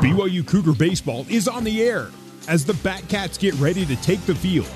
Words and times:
BYU 0.00 0.46
Cougar 0.46 0.72
Baseball 0.72 1.26
is 1.28 1.48
on 1.48 1.64
the 1.64 1.82
air 1.82 2.10
as 2.48 2.64
the 2.64 2.72
Batcats 2.74 3.38
get 3.38 3.54
ready 3.54 3.84
to 3.86 3.96
take 3.96 4.20
the 4.26 4.34
field. 4.34 4.68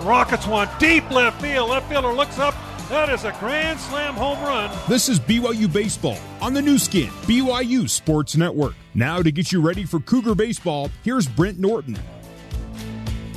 Rockets 0.00 0.46
one 0.46 0.68
deep 0.78 1.08
left 1.10 1.40
field. 1.40 1.70
Left 1.70 1.88
fielder 1.88 2.12
looks 2.12 2.38
up. 2.38 2.54
That 2.88 3.08
is 3.08 3.24
a 3.24 3.32
grand 3.38 3.78
slam 3.80 4.14
home 4.14 4.40
run. 4.42 4.70
This 4.88 5.08
is 5.08 5.18
BYU 5.18 5.72
Baseball 5.72 6.18
on 6.40 6.52
the 6.52 6.60
Nu 6.60 6.78
Skin, 6.78 7.08
BYU 7.22 7.88
Sports 7.88 8.36
Network. 8.36 8.74
Now, 8.94 9.22
to 9.22 9.30
get 9.30 9.50
you 9.50 9.60
ready 9.60 9.84
for 9.84 10.00
Cougar 10.00 10.34
Baseball, 10.34 10.90
here's 11.02 11.26
Brent 11.26 11.58
Norton. 11.58 11.98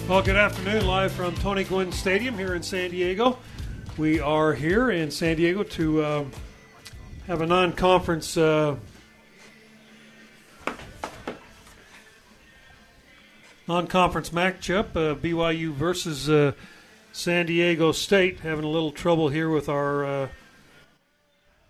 Well, 0.09 0.21
good 0.21 0.35
afternoon, 0.35 0.85
live 0.85 1.11
from 1.11 1.35
Tony 1.35 1.63
Gwynn 1.63 1.91
Stadium 1.91 2.37
here 2.37 2.55
in 2.55 2.63
San 2.63 2.91
Diego. 2.91 3.37
We 3.97 4.19
are 4.19 4.53
here 4.53 4.91
in 4.91 5.09
San 5.09 5.37
Diego 5.37 5.63
to 5.63 6.01
uh, 6.01 6.25
have 7.27 7.41
a 7.41 7.45
non 7.45 7.71
conference. 7.73 8.35
Uh, 8.35 8.75
non-conference 13.67 14.29
matchup, 14.29 14.95
uh, 14.95 15.15
BYU 15.15 15.71
versus 15.71 16.29
uh, 16.29 16.51
San 17.11 17.47
Diego 17.47 17.91
State. 17.91 18.41
Having 18.41 18.65
a 18.65 18.69
little 18.69 18.91
trouble 18.91 19.29
here 19.29 19.49
with 19.49 19.67
our 19.67 20.05
uh, 20.05 20.27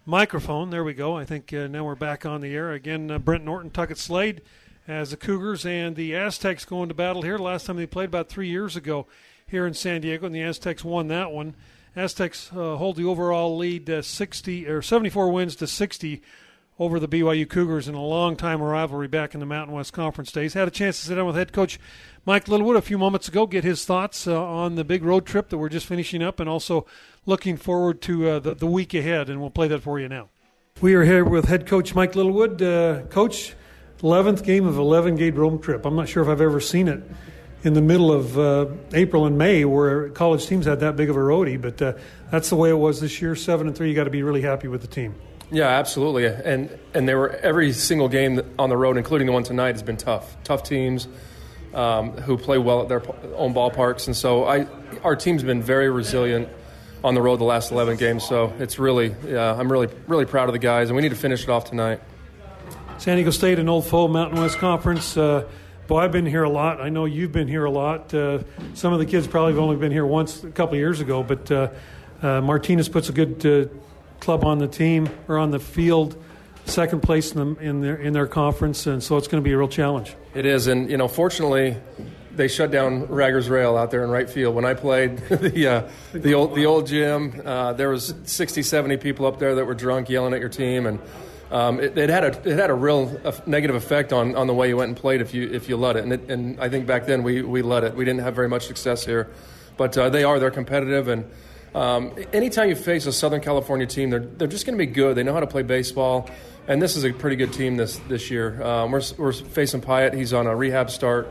microphone. 0.06 0.72
There 0.72 0.84
we 0.84 0.94
go. 0.94 1.16
I 1.16 1.24
think 1.24 1.54
uh, 1.54 1.68
now 1.68 1.86
we're 1.86 1.96
back 1.96 2.26
on 2.26 2.42
the 2.42 2.54
air 2.54 2.74
again. 2.74 3.10
Uh, 3.10 3.18
Brent 3.18 3.46
Norton, 3.46 3.72
Tuckett 3.72 3.98
Slade, 3.98 4.42
as 4.88 5.12
the 5.12 5.18
Cougars 5.18 5.66
and 5.66 5.96
the 5.96 6.16
Aztecs 6.16 6.66
go 6.66 6.84
into 6.84 6.94
battle 6.94 7.22
here. 7.22 7.38
Last 7.38 7.66
time 7.66 7.78
they 7.78 7.86
played 7.86 8.10
about 8.10 8.28
three 8.28 8.50
years 8.50 8.76
ago 8.76 9.08
here 9.48 9.66
in 9.66 9.74
San 9.74 10.02
Diego, 10.02 10.26
and 10.26 10.36
the 10.36 10.44
Aztecs 10.44 10.84
won 10.84 11.08
that 11.08 11.32
one. 11.32 11.56
Aztecs 11.96 12.52
uh, 12.52 12.76
hold 12.76 12.98
the 12.98 13.06
overall 13.06 13.56
lead 13.56 14.04
60 14.04 14.68
or 14.68 14.82
74 14.82 15.32
wins 15.32 15.56
to 15.56 15.68
60 15.68 16.22
over 16.78 17.00
the 17.00 17.08
BYU 17.08 17.48
Cougars 17.48 17.88
in 17.88 17.96
a 17.96 18.04
long 18.04 18.36
time 18.36 18.62
rivalry 18.62 19.08
back 19.08 19.34
in 19.34 19.40
the 19.40 19.46
Mountain 19.46 19.74
West 19.74 19.94
Conference 19.94 20.32
days. 20.32 20.54
Had 20.54 20.68
a 20.68 20.72
chance 20.72 21.00
to 21.00 21.06
sit 21.06 21.16
down 21.16 21.26
with 21.26 21.36
head 21.36 21.54
coach 21.54 21.80
Mike 22.26 22.48
Littlewood 22.48 22.76
a 22.76 22.82
few 22.82 22.98
moments 22.98 23.28
ago, 23.28 23.48
get 23.48 23.64
his 23.64 23.86
thoughts 23.86 24.28
uh, 24.28 24.44
on 24.44 24.76
the 24.76 24.84
big 24.84 25.04
road 25.04 25.26
trip 25.26 25.50
that 25.50 25.58
we're 25.58 25.70
just 25.70 25.86
finishing 25.86 26.22
up, 26.22 26.40
and 26.40 26.50
also 26.50 26.86
looking 27.26 27.56
forward 27.56 28.02
to 28.02 28.30
uh, 28.30 28.40
the, 28.40 28.56
the, 28.56 28.68
week 28.68 28.94
ahead. 28.94 29.30
And 29.30 29.40
we'll 29.40 29.50
play 29.50 29.68
that 29.70 29.82
for 29.82 30.00
you 30.00 30.10
now. 30.10 30.30
We 30.82 30.96
are 30.96 31.04
here 31.04 31.24
with 31.24 31.46
head 31.46 31.66
coach 31.66 31.96
Mike 31.96 32.16
Littlewood. 32.16 32.62
Uh, 32.62 33.02
coach, 33.04 33.54
11th 34.00 34.44
game 34.44 34.66
of 34.66 34.78
11 34.78 35.16
game 35.16 35.36
road 35.36 35.64
trip. 35.64 35.86
I'm 35.86 35.96
not 35.96 36.10
sure 36.10 36.24
if 36.24 36.30
I've 36.30 36.42
ever 36.42 36.60
seen 36.60 36.90
it 36.90 37.02
in 37.64 37.74
the 37.74 37.82
middle 37.82 38.12
of 38.12 38.38
uh, 38.38 38.68
April 38.94 39.26
and 39.26 39.38
May 39.38 39.64
where 39.64 40.10
college 40.10 40.46
teams 40.46 40.66
had 40.66 40.82
that 40.82 40.96
big 40.96 41.10
of 41.10 41.16
a 41.16 41.20
roadie, 41.20 41.60
but 41.60 41.82
uh, 41.82 41.94
that's 42.30 42.50
the 42.50 42.56
way 42.56 42.70
it 42.70 42.78
was 42.78 43.00
this 43.00 43.22
year. 43.22 43.36
Seven 43.36 43.68
and 43.68 43.76
three, 43.76 43.90
you 43.90 43.96
got 43.96 44.04
to 44.04 44.10
be 44.10 44.24
really 44.24 44.42
happy 44.42 44.68
with 44.68 44.82
the 44.82 44.88
team. 44.88 45.16
Yeah, 45.52 45.68
absolutely. 45.68 46.26
And 46.26 46.78
and 46.94 47.08
they 47.08 47.16
were 47.16 47.30
every 47.30 47.72
single 47.74 48.10
game 48.10 48.42
on 48.58 48.70
the 48.70 48.78
road, 48.78 48.98
including 48.98 49.28
the 49.28 49.34
one 49.34 49.44
tonight, 49.44 49.74
has 49.74 49.84
been 49.84 49.98
tough. 49.98 50.36
Tough 50.44 50.64
teams 50.64 51.08
um, 51.74 52.12
who 52.12 52.38
play 52.38 52.58
well 52.58 52.82
at 52.82 52.90
their 52.90 53.04
own 53.36 53.54
ballparks, 53.54 54.08
and 54.08 54.16
so 54.16 54.46
I 54.46 54.68
our 55.04 55.16
team's 55.16 55.44
been 55.44 55.62
very 55.62 55.90
resilient 55.90 56.50
on 57.04 57.14
the 57.14 57.22
road 57.22 57.40
the 57.40 57.44
last 57.44 57.72
11 57.72 57.98
games. 57.98 58.26
So 58.28 58.52
it's 58.58 58.80
really, 58.80 59.16
yeah, 59.28 59.54
I'm 59.54 59.72
really 59.72 59.90
really 60.08 60.26
proud 60.26 60.50
of 60.50 60.54
the 60.54 60.60
guys, 60.60 60.90
and 60.90 60.96
we 60.96 61.04
need 61.04 61.10
to 61.10 61.16
finish 61.16 61.44
it 61.44 61.50
off 61.50 61.66
tonight. 61.66 62.02
San 62.98 63.18
Diego 63.18 63.32
State, 63.32 63.60
an 63.60 63.70
old 63.70 63.86
foe, 63.86 64.08
Mountain 64.08 64.40
West 64.40 64.58
Conference. 64.58 65.16
Uh, 65.18 65.46
boy, 65.86 66.00
I've 66.00 66.12
been 66.12 66.26
here 66.26 66.44
a 66.44 66.50
lot. 66.50 66.80
I 66.80 66.90
know 66.90 67.06
you've 67.06 67.34
been 67.34 67.48
here 67.48 67.66
a 67.66 67.70
lot. 67.70 68.14
Uh, 68.14 68.40
some 68.74 68.94
of 68.94 69.00
the 69.00 69.06
kids 69.06 69.28
probably 69.28 69.52
have 69.52 69.62
only 69.62 69.76
been 69.76 69.92
here 69.92 70.06
once 70.06 70.44
a 70.44 70.50
couple 70.50 70.76
years 70.78 71.02
ago, 71.02 71.22
but 71.22 71.52
uh, 71.52 71.70
uh 72.24 72.42
Martinez 72.42 72.90
puts 72.90 73.10
a 73.10 73.12
good 73.12 73.46
uh, 73.46 73.85
club 74.20 74.44
on 74.44 74.60
the 74.60 74.68
team 74.68 75.10
or 75.28 75.38
on 75.38 75.52
the 75.52 75.60
field, 75.60 76.22
second 76.66 77.02
place 77.02 77.34
in, 77.34 77.56
the, 77.56 77.62
in 77.62 77.82
their 77.82 77.96
in 77.96 78.14
their 78.14 78.28
conference, 78.28 78.88
and 78.88 79.04
so 79.04 79.18
it's 79.18 79.28
going 79.28 79.42
to 79.42 79.48
be 79.48 79.54
a 79.54 79.58
real 79.58 79.68
challenge. 79.68 80.16
It 80.34 80.46
is, 80.46 80.68
and 80.68 80.90
you 80.90 80.98
know, 80.98 81.08
fortunately, 81.08 81.78
they 82.36 82.48
shut 82.48 82.72
down 82.72 83.08
Raggers 83.08 83.50
Rail 83.50 83.78
out 83.78 83.92
there 83.92 84.04
in 84.04 84.10
right 84.10 84.30
field. 84.30 84.56
When 84.56 84.66
I 84.66 84.74
played 84.74 85.18
the 85.30 85.68
uh, 85.68 85.90
the 86.14 86.34
old 86.34 86.56
the 86.56 86.66
old 86.66 86.88
gym, 86.88 87.42
uh, 87.46 87.74
there 87.74 87.90
was 87.90 88.14
60, 88.24 88.64
70 88.64 88.98
people 88.98 89.26
up 89.26 89.40
there 89.40 89.56
that 89.56 89.66
were 89.66 89.76
drunk, 89.76 90.10
yelling 90.10 90.34
at 90.34 90.40
your 90.40 90.50
team, 90.50 90.86
and 90.86 91.00
um, 91.52 91.80
it, 91.80 91.98
it, 91.98 92.10
had 92.10 92.24
a 92.24 92.50
it 92.50 92.58
had 92.58 92.70
a 92.70 92.74
real 92.74 93.20
negative 93.46 93.76
effect 93.76 94.12
on, 94.12 94.36
on 94.36 94.48
the 94.48 94.54
way 94.54 94.68
you 94.68 94.78
went 94.78 94.90
and 94.90 94.98
played 94.98 95.22
if 95.22 95.34
you 95.34 95.50
if 95.52 95.70
you 95.70 95.78
let 95.78 95.96
it. 95.96 96.04
And, 96.04 96.14
it, 96.14 96.30
and 96.30 96.60
I 96.60 96.70
think 96.70 96.88
back 96.88 97.06
then 97.06 97.24
we 97.24 97.42
we 97.42 97.62
let 97.62 97.84
it. 97.84 97.96
We 97.96 98.06
didn't 98.06 98.22
have 98.22 98.36
very 98.36 98.50
much 98.50 98.66
success 98.66 99.06
here, 99.06 99.30
but 99.78 99.98
uh, 99.98 100.10
they 100.10 100.24
are 100.24 100.40
they're 100.40 100.52
competitive 100.52 101.08
and 101.08 101.30
um, 101.76 102.14
anytime 102.32 102.70
you 102.70 102.76
face 102.76 103.06
a 103.06 103.12
Southern 103.12 103.42
California 103.42 103.86
team, 103.86 104.10
they're, 104.10 104.22
they're 104.22 104.48
just 104.48 104.66
going 104.66 104.78
to 104.78 104.86
be 104.86 104.90
good. 104.90 105.18
They 105.18 105.24
know 105.24 105.34
how 105.34 105.42
to 105.42 105.48
play 105.48 105.62
baseball, 105.62 106.30
and 106.70 106.82
this 106.82 106.96
is 106.96 107.04
a 107.04 107.12
pretty 107.12 107.36
good 107.36 107.52
team 107.52 107.76
this 107.76 108.00
this 108.08 108.32
year. 108.32 108.64
Um, 108.64 108.92
we're, 108.92 109.02
we're 109.18 109.34
facing 109.34 109.82
Pyatt. 109.82 110.14
He's 110.14 110.32
on 110.32 110.48
a 110.48 110.56
rehab 110.56 110.90
start. 110.90 111.28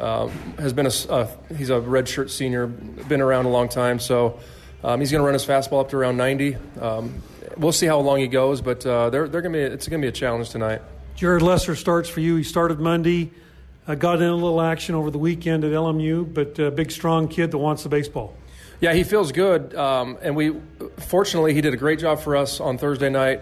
Um, 0.00 0.30
has 0.58 0.72
been 0.72 0.86
a 0.86 1.12
uh, 1.12 1.28
he's 1.56 1.70
a 1.70 1.74
redshirt 1.74 2.30
senior, 2.30 2.66
been 2.66 3.20
around 3.20 3.46
a 3.46 3.48
long 3.48 3.68
time, 3.68 4.00
so 4.00 4.40
um, 4.82 4.98
he's 4.98 5.12
going 5.12 5.20
to 5.20 5.24
run 5.24 5.34
his 5.34 5.46
fastball 5.46 5.80
up 5.82 5.90
to 5.90 5.96
around 5.96 6.16
90. 6.16 6.56
Um, 6.80 7.22
we'll 7.56 7.70
see 7.70 7.86
how 7.86 8.00
long 8.00 8.18
he 8.18 8.26
goes, 8.26 8.60
but 8.60 8.84
uh, 8.84 9.08
they're 9.10 9.28
they're 9.28 9.40
going 9.40 9.52
to 9.52 9.58
be 9.58 9.64
it's 9.72 9.86
going 9.86 10.02
to 10.02 10.04
be 10.04 10.08
a 10.08 10.12
challenge 10.12 10.50
tonight. 10.50 10.82
Jared 11.14 11.42
Lesser 11.42 11.76
starts 11.76 12.08
for 12.08 12.18
you. 12.18 12.34
He 12.34 12.42
started 12.42 12.80
Monday. 12.80 13.30
Uh, 13.86 13.94
got 13.94 14.20
in 14.20 14.28
a 14.28 14.34
little 14.34 14.60
action 14.60 14.96
over 14.96 15.12
the 15.12 15.18
weekend 15.18 15.62
at 15.62 15.70
LMU, 15.70 16.34
but 16.34 16.58
a 16.58 16.72
big, 16.72 16.90
strong 16.90 17.28
kid 17.28 17.52
that 17.52 17.58
wants 17.58 17.84
the 17.84 17.88
baseball. 17.88 18.34
Yeah, 18.78 18.92
he 18.92 19.04
feels 19.04 19.32
good, 19.32 19.74
um, 19.74 20.18
and 20.20 20.36
we 20.36 20.54
fortunately 20.98 21.54
he 21.54 21.62
did 21.62 21.72
a 21.72 21.78
great 21.78 21.98
job 21.98 22.20
for 22.20 22.36
us 22.36 22.60
on 22.60 22.76
Thursday 22.76 23.08
night. 23.08 23.40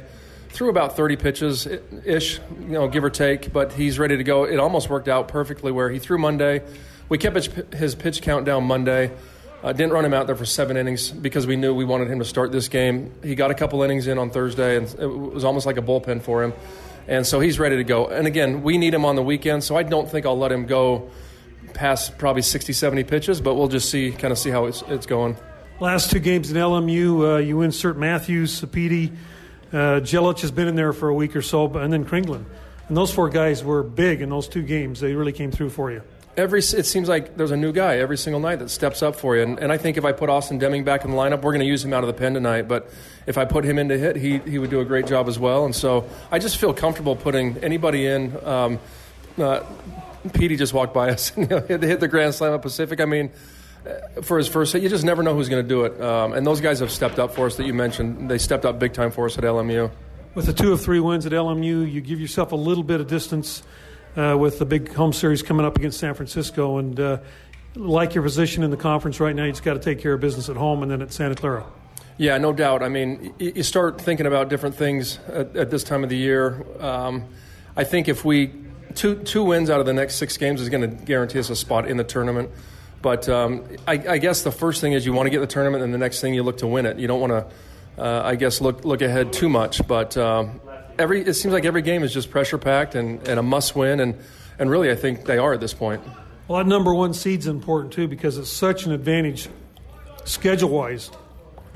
Threw 0.50 0.70
about 0.70 0.96
30 0.96 1.16
pitches 1.16 1.66
ish, 2.04 2.38
you 2.60 2.68
know, 2.68 2.86
give 2.86 3.02
or 3.02 3.10
take, 3.10 3.52
but 3.52 3.72
he's 3.72 3.98
ready 3.98 4.16
to 4.16 4.22
go. 4.22 4.44
It 4.44 4.60
almost 4.60 4.88
worked 4.88 5.08
out 5.08 5.26
perfectly 5.26 5.72
where 5.72 5.90
he 5.90 5.98
threw 5.98 6.18
Monday. 6.18 6.62
We 7.08 7.18
kept 7.18 7.74
his 7.74 7.96
pitch 7.96 8.22
count 8.22 8.44
down 8.44 8.62
Monday. 8.64 9.10
Uh, 9.64 9.72
didn't 9.72 9.92
run 9.92 10.04
him 10.04 10.14
out 10.14 10.28
there 10.28 10.36
for 10.36 10.44
seven 10.44 10.76
innings 10.76 11.10
because 11.10 11.48
we 11.48 11.56
knew 11.56 11.74
we 11.74 11.84
wanted 11.84 12.06
him 12.08 12.20
to 12.20 12.24
start 12.24 12.52
this 12.52 12.68
game. 12.68 13.12
He 13.24 13.34
got 13.34 13.50
a 13.50 13.54
couple 13.54 13.82
innings 13.82 14.06
in 14.06 14.18
on 14.18 14.30
Thursday, 14.30 14.76
and 14.76 14.86
it 15.00 15.06
was 15.06 15.42
almost 15.42 15.66
like 15.66 15.78
a 15.78 15.82
bullpen 15.82 16.22
for 16.22 16.44
him. 16.44 16.52
And 17.08 17.26
so 17.26 17.40
he's 17.40 17.58
ready 17.58 17.76
to 17.76 17.84
go. 17.84 18.06
And 18.06 18.28
again, 18.28 18.62
we 18.62 18.78
need 18.78 18.94
him 18.94 19.04
on 19.04 19.16
the 19.16 19.22
weekend, 19.22 19.64
so 19.64 19.74
I 19.74 19.82
don't 19.82 20.08
think 20.08 20.26
I'll 20.26 20.38
let 20.38 20.52
him 20.52 20.66
go 20.66 21.10
past 21.74 22.16
probably 22.16 22.42
60, 22.42 22.72
70 22.72 23.04
pitches, 23.04 23.40
but 23.40 23.54
we'll 23.54 23.68
just 23.68 23.90
see, 23.90 24.12
kind 24.12 24.32
of 24.32 24.38
see 24.38 24.50
how 24.50 24.64
it's, 24.66 24.82
it's 24.88 25.06
going. 25.06 25.36
Last 25.80 26.10
two 26.10 26.20
games 26.20 26.50
in 26.50 26.56
LMU, 26.56 27.34
uh, 27.34 27.38
you 27.38 27.60
insert 27.62 27.98
Matthews, 27.98 28.60
Sapiti, 28.60 29.14
uh, 29.72 30.00
Jelic 30.00 30.40
has 30.40 30.52
been 30.52 30.68
in 30.68 30.76
there 30.76 30.92
for 30.92 31.08
a 31.08 31.14
week 31.14 31.34
or 31.34 31.42
so, 31.42 31.66
and 31.76 31.92
then 31.92 32.04
Kringlen. 32.04 32.44
And 32.88 32.96
those 32.96 33.12
four 33.12 33.28
guys 33.28 33.64
were 33.64 33.82
big 33.82 34.22
in 34.22 34.30
those 34.30 34.46
two 34.46 34.62
games. 34.62 35.00
They 35.00 35.14
really 35.14 35.32
came 35.32 35.50
through 35.50 35.70
for 35.70 35.90
you. 35.90 36.02
Every 36.36 36.60
it 36.60 36.86
seems 36.86 37.08
like 37.08 37.36
there's 37.36 37.52
a 37.52 37.56
new 37.56 37.72
guy 37.72 37.98
every 37.98 38.18
single 38.18 38.40
night 38.40 38.56
that 38.56 38.68
steps 38.68 39.02
up 39.02 39.14
for 39.14 39.36
you, 39.36 39.42
and, 39.42 39.58
and 39.60 39.70
I 39.70 39.76
think 39.76 39.96
if 39.96 40.04
I 40.04 40.10
put 40.10 40.28
Austin 40.28 40.58
Deming 40.58 40.82
back 40.82 41.04
in 41.04 41.12
the 41.12 41.16
lineup, 41.16 41.42
we're 41.42 41.52
going 41.52 41.60
to 41.60 41.66
use 41.66 41.84
him 41.84 41.92
out 41.92 42.02
of 42.02 42.08
the 42.08 42.12
pen 42.12 42.34
tonight. 42.34 42.66
But 42.66 42.90
if 43.26 43.38
I 43.38 43.44
put 43.44 43.64
him 43.64 43.78
in 43.78 43.88
to 43.88 43.98
hit, 43.98 44.16
he 44.16 44.38
he 44.38 44.58
would 44.58 44.70
do 44.70 44.80
a 44.80 44.84
great 44.84 45.06
job 45.06 45.28
as 45.28 45.38
well. 45.38 45.64
And 45.64 45.74
so 45.74 46.08
I 46.32 46.40
just 46.40 46.56
feel 46.58 46.74
comfortable 46.74 47.14
putting 47.14 47.58
anybody 47.58 48.06
in. 48.06 48.36
Um, 48.44 48.80
uh, 49.38 49.64
Petey 50.32 50.56
just 50.56 50.72
walked 50.72 50.94
by 50.94 51.10
us 51.10 51.32
and 51.36 51.50
you 51.50 51.56
know, 51.56 51.66
hit, 51.66 52.00
the 52.00 52.08
grand 52.08 52.34
slam 52.34 52.54
at 52.54 52.62
Pacific. 52.62 53.00
I 53.00 53.04
mean, 53.04 53.30
uh, 53.86 54.22
for 54.22 54.38
his 54.38 54.48
first 54.48 54.72
hit, 54.72 54.82
you 54.82 54.88
just 54.88 55.04
never 55.04 55.22
know 55.22 55.34
who's 55.34 55.48
going 55.48 55.62
to 55.62 55.68
do 55.68 55.84
it. 55.84 56.00
Um, 56.00 56.32
and 56.32 56.46
those 56.46 56.60
guys 56.60 56.80
have 56.80 56.90
stepped 56.90 57.18
up 57.18 57.34
for 57.34 57.46
us 57.46 57.56
that 57.56 57.66
you 57.66 57.74
mentioned. 57.74 58.30
They 58.30 58.38
stepped 58.38 58.64
up 58.64 58.78
big 58.78 58.94
time 58.94 59.10
for 59.10 59.26
us 59.26 59.36
at 59.36 59.44
LMU. 59.44 59.90
With 60.34 60.46
the 60.46 60.52
two 60.52 60.72
of 60.72 60.80
three 60.80 61.00
wins 61.00 61.26
at 61.26 61.32
LMU, 61.32 61.90
you 61.90 62.00
give 62.00 62.20
yourself 62.20 62.52
a 62.52 62.56
little 62.56 62.82
bit 62.82 63.00
of 63.00 63.06
distance 63.06 63.62
uh, 64.16 64.36
with 64.38 64.58
the 64.58 64.64
big 64.64 64.92
home 64.92 65.12
series 65.12 65.42
coming 65.42 65.66
up 65.66 65.76
against 65.76 65.98
San 65.98 66.14
Francisco. 66.14 66.78
And 66.78 66.98
uh, 66.98 67.18
like 67.76 68.14
your 68.14 68.22
position 68.24 68.62
in 68.62 68.70
the 68.70 68.76
conference 68.76 69.20
right 69.20 69.34
now, 69.34 69.44
you 69.44 69.52
just 69.52 69.62
got 69.62 69.74
to 69.74 69.80
take 69.80 70.00
care 70.00 70.14
of 70.14 70.20
business 70.20 70.48
at 70.48 70.56
home 70.56 70.82
and 70.82 70.90
then 70.90 71.02
at 71.02 71.12
Santa 71.12 71.34
Clara. 71.34 71.64
Yeah, 72.16 72.38
no 72.38 72.52
doubt. 72.52 72.82
I 72.82 72.88
mean, 72.88 73.34
you 73.38 73.64
start 73.64 74.00
thinking 74.00 74.26
about 74.26 74.48
different 74.48 74.76
things 74.76 75.18
at, 75.28 75.56
at 75.56 75.70
this 75.70 75.82
time 75.82 76.04
of 76.04 76.10
the 76.10 76.16
year. 76.16 76.64
Um, 76.80 77.24
I 77.76 77.82
think 77.82 78.08
if 78.08 78.24
we 78.24 78.52
two 78.94 79.16
two 79.16 79.44
wins 79.44 79.70
out 79.70 79.80
of 79.80 79.86
the 79.86 79.92
next 79.92 80.16
six 80.16 80.36
games 80.36 80.60
is 80.60 80.68
going 80.68 80.82
to 80.82 81.04
guarantee 81.04 81.38
us 81.38 81.50
a 81.50 81.56
spot 81.56 81.88
in 81.88 81.96
the 81.96 82.04
tournament. 82.04 82.50
But 83.02 83.28
um, 83.28 83.64
I, 83.86 83.92
I, 84.08 84.18
guess 84.18 84.44
the 84.44 84.50
first 84.50 84.80
thing 84.80 84.94
is 84.94 85.04
you 85.04 85.12
want 85.12 85.26
to 85.26 85.30
get 85.30 85.40
the 85.40 85.46
tournament, 85.46 85.84
and 85.84 85.92
the 85.92 85.98
next 85.98 86.22
thing 86.22 86.32
you 86.32 86.42
look 86.42 86.58
to 86.58 86.66
win 86.66 86.86
it. 86.86 86.98
You 86.98 87.06
don't 87.06 87.20
want 87.20 87.32
to, 87.32 88.02
uh, 88.02 88.22
I 88.24 88.34
guess, 88.36 88.62
look 88.62 88.84
look 88.84 89.02
ahead 89.02 89.32
too 89.32 89.50
much. 89.50 89.86
But 89.86 90.16
um, 90.16 90.60
every 90.98 91.20
it 91.20 91.34
seems 91.34 91.52
like 91.52 91.66
every 91.66 91.82
game 91.82 92.02
is 92.02 92.14
just 92.14 92.30
pressure 92.30 92.56
packed 92.56 92.94
and, 92.94 93.26
and 93.28 93.38
a 93.38 93.42
must 93.42 93.76
win, 93.76 94.00
and 94.00 94.18
and 94.58 94.70
really 94.70 94.90
I 94.90 94.94
think 94.94 95.26
they 95.26 95.36
are 95.36 95.52
at 95.52 95.60
this 95.60 95.74
point. 95.74 96.02
Well, 96.48 96.58
that 96.58 96.66
number 96.66 96.94
one 96.94 97.12
seed's 97.12 97.46
important 97.46 97.92
too 97.92 98.08
because 98.08 98.38
it's 98.38 98.50
such 98.50 98.86
an 98.86 98.92
advantage 98.92 99.48
schedule 100.24 100.70
wise 100.70 101.10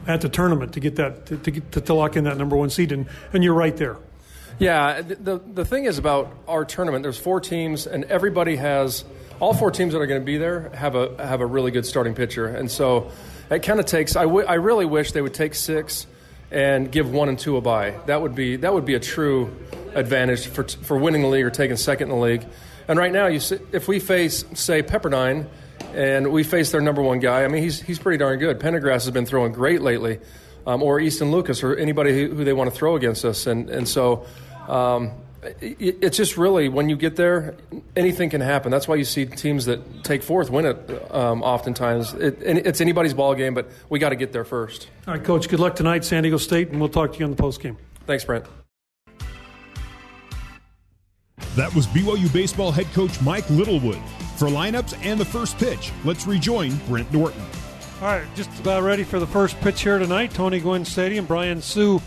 at 0.07 0.21
the 0.21 0.29
tournament 0.29 0.73
to 0.75 0.81
get 0.81 0.97
that 0.97 1.27
to, 1.27 1.37
to, 1.37 1.51
get, 1.51 1.73
to 1.73 1.95
lock 1.95 2.17
in 2.17 2.25
that 2.25 2.39
number 2.39 2.57
one 2.57 2.71
seed, 2.71 2.93
and, 2.93 3.07
and 3.33 3.45
you're 3.45 3.55
right 3.55 3.77
there. 3.77 3.99
Yeah, 4.59 5.03
the 5.03 5.39
the 5.39 5.65
thing 5.65 5.85
is 5.85 5.99
about 5.99 6.33
our 6.49 6.65
tournament. 6.65 7.05
There's 7.05 7.19
four 7.19 7.41
teams, 7.41 7.87
and 7.87 8.05
everybody 8.05 8.57
has 8.57 9.05
all 9.39 9.55
four 9.55 9.71
teams 9.71 9.93
that 9.93 10.01
are 10.01 10.07
going 10.07 10.21
to 10.21 10.25
be 10.25 10.37
there 10.37 10.71
have 10.71 10.97
a 10.97 11.25
have 11.25 11.41
a 11.41 11.47
really 11.47 11.71
good 11.71 11.87
starting 11.87 12.15
pitcher, 12.15 12.47
and 12.47 12.69
so 12.71 13.11
it 13.51 13.63
kind 13.63 13.79
of 13.79 13.87
takes. 13.87 14.17
I, 14.17 14.25
w- 14.25 14.45
I 14.47 14.55
really 14.55 14.85
wish 14.85 15.13
they 15.13 15.23
would 15.23 15.35
take 15.35 15.55
six 15.55 16.07
and 16.51 16.91
give 16.91 17.13
one 17.13 17.29
and 17.29 17.39
two 17.39 17.57
a 17.57 17.61
bye. 17.61 17.95
That 18.07 18.21
would 18.21 18.35
be 18.35 18.57
that 18.57 18.75
would 18.75 18.85
be 18.85 18.95
a 18.95 19.01
true 19.01 19.55
advantage 19.95 20.49
for 20.49 20.65
for 20.65 20.97
winning 20.97 21.23
the 21.23 21.29
league 21.29 21.45
or 21.45 21.51
taking 21.51 21.77
second 21.77 22.11
in 22.11 22.17
the 22.17 22.23
league. 22.23 22.45
And 22.89 22.99
right 22.99 23.13
now, 23.13 23.29
you 23.29 23.41
if 23.73 23.87
we 23.87 24.01
face 24.01 24.45
say 24.55 24.83
Pepperdine, 24.83 25.47
and 25.95 26.33
we 26.33 26.43
face 26.43 26.73
their 26.73 26.81
number 26.81 27.03
one 27.03 27.21
guy, 27.21 27.45
I 27.45 27.49
mean 27.49 27.63
he's 27.63 27.81
he's 27.81 28.01
pretty 28.01 28.19
darn 28.19 28.41
good. 28.41 28.59
Pendergrass 28.59 29.05
has 29.05 29.11
been 29.13 29.27
throwing 29.27 29.53
great 29.53 29.83
lately, 29.83 30.19
um, 30.67 30.83
or 30.83 30.99
Easton 30.99 31.31
Lucas 31.31 31.63
or 31.63 31.77
anybody 31.77 32.13
who, 32.13 32.35
who, 32.35 32.45
they 32.45 32.53
want 32.53 32.71
to 32.71 32.77
throw 32.77 32.97
against 32.97 33.25
us, 33.25 33.47
and 33.47 33.71
and 33.71 33.89
so. 33.89 34.27
Um, 34.69 35.13
it's 35.61 36.17
just 36.17 36.37
really 36.37 36.69
when 36.69 36.89
you 36.89 36.97
get 36.97 37.17
there, 37.17 37.57
anything 37.97 38.29
can 38.29 38.41
happen. 38.41 38.71
That's 38.71 38.89
why 38.89 38.97
you 38.97 39.05
see 39.05 39.25
teams 39.25 39.67
that 39.67 40.05
take 40.05 40.23
fourth 40.23 40.51
win 40.51 40.67
it. 40.67 41.15
Um, 41.15 41.43
oftentimes, 41.43 42.13
it, 42.15 42.39
it's 42.43 42.81
anybody's 42.81 43.15
ball 43.15 43.35
game, 43.35 43.55
but 43.55 43.71
we 43.89 43.99
got 43.99 44.09
to 44.11 44.17
get 44.17 44.33
there 44.33 44.45
first. 44.45 44.89
All 45.07 45.15
right, 45.15 45.23
coach. 45.23 45.49
Good 45.49 45.61
luck 45.61 45.77
tonight, 45.77 46.05
San 46.05 46.25
Diego 46.25 46.39
State, 46.39 46.71
and 46.71 46.81
we'll 46.81 46.89
talk 46.89 47.13
to 47.13 47.19
you 47.19 47.25
on 47.25 47.31
the 47.31 47.37
post 47.37 47.61
game. 47.63 47.77
Thanks, 48.07 48.25
Brent. 48.25 48.47
That 51.57 51.75
was 51.75 51.87
BYU 51.89 52.33
baseball 52.33 52.73
head 52.73 52.87
coach 52.93 53.21
Mike 53.21 53.49
Littlewood. 53.51 54.01
For 54.37 54.49
lineups 54.49 54.97
and 55.05 55.19
the 55.19 55.25
first 55.25 55.59
pitch, 55.59 55.93
let's 56.05 56.27
rejoin 56.27 56.77
Brent 56.89 57.13
Norton. 57.13 57.43
All 58.01 58.07
right, 58.07 58.27
just 58.37 58.51
about 58.61 58.85
ready 58.85 59.03
for 59.03 59.19
the 59.19 59.27
first 59.27 59.59
pitch 59.61 59.83
here 59.83 59.99
tonight. 59.99 60.33
Tony 60.33 60.61
Gwynn 60.61 60.85
Stadium. 60.85 61.27
Brian 61.27 61.61
Hsu 61.61 62.01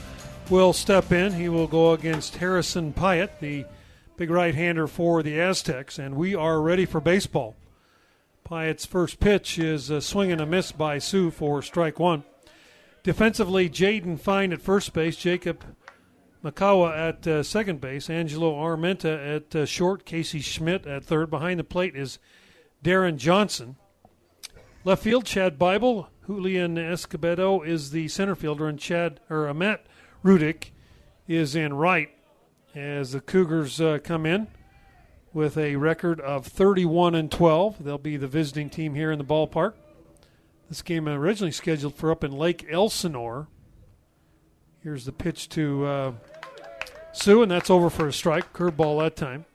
will 0.49 0.73
step 0.73 1.11
in. 1.11 1.33
He 1.33 1.49
will 1.49 1.67
go 1.67 1.93
against 1.93 2.37
Harrison 2.37 2.93
Pyatt, 2.93 3.39
the 3.39 3.65
big 4.17 4.29
right 4.29 4.55
hander 4.55 4.87
for 4.87 5.23
the 5.23 5.39
Aztecs, 5.39 5.97
and 5.97 6.15
we 6.15 6.35
are 6.35 6.61
ready 6.61 6.85
for 6.85 6.99
baseball. 6.99 7.55
Pyatt's 8.43 8.85
first 8.85 9.19
pitch 9.19 9.57
is 9.57 9.89
a 9.89 10.01
swing 10.01 10.31
and 10.31 10.41
a 10.41 10.45
miss 10.45 10.71
by 10.71 10.99
Hsu 10.99 11.31
for 11.31 11.61
strike 11.61 11.99
one. 11.99 12.23
Defensively, 13.03 13.69
Jaden 13.69 14.19
Fine 14.19 14.53
at 14.53 14.61
first 14.61 14.93
base, 14.93 15.15
Jacob 15.15 15.63
Makawa 16.43 16.97
at 16.97 17.27
uh, 17.27 17.43
second 17.43 17.81
base, 17.81 18.09
Angelo 18.09 18.53
Armenta 18.53 19.35
at 19.37 19.55
uh, 19.55 19.65
short, 19.65 20.05
Casey 20.05 20.39
Schmidt 20.39 20.85
at 20.85 21.03
third. 21.03 21.29
Behind 21.29 21.59
the 21.59 21.63
plate 21.63 21.95
is 21.95 22.19
Darren 22.83 23.17
Johnson. 23.17 23.75
Left 24.83 25.03
field, 25.03 25.25
Chad 25.25 25.59
Bible. 25.59 26.09
Julian 26.25 26.75
Escobedo 26.75 27.65
is 27.65 27.91
the 27.91 28.07
center 28.07 28.35
fielder, 28.35 28.67
and 28.67 28.79
Chad 28.79 29.19
or 29.29 29.47
uh, 29.47 29.53
Matt 29.53 29.85
Rudick 30.23 30.71
is 31.27 31.55
in 31.55 31.73
right 31.73 32.09
as 32.75 33.11
the 33.11 33.21
Cougars 33.21 33.81
uh, 33.81 33.99
come 34.03 34.25
in 34.25 34.47
with 35.33 35.57
a 35.57 35.75
record 35.77 36.19
of 36.21 36.45
31 36.45 37.15
and 37.15 37.31
12. 37.31 37.83
They'll 37.83 37.97
be 37.97 38.17
the 38.17 38.27
visiting 38.27 38.69
team 38.69 38.95
here 38.95 39.11
in 39.11 39.17
the 39.17 39.25
ballpark. 39.25 39.73
This 40.69 40.81
game 40.81 41.07
originally 41.07 41.51
scheduled 41.51 41.95
for 41.95 42.11
up 42.11 42.23
in 42.23 42.31
Lake 42.31 42.65
Elsinore. 42.69 43.47
Here's 44.83 45.05
the 45.05 45.11
pitch 45.11 45.49
to 45.49 45.85
uh, 45.85 46.11
Hsu, 47.13 47.41
and 47.41 47.51
that's 47.51 47.69
over 47.69 47.89
for 47.89 48.07
a 48.07 48.13
strike. 48.13 48.53
Curveball 48.53 49.01
that 49.01 49.15
time. 49.15 49.45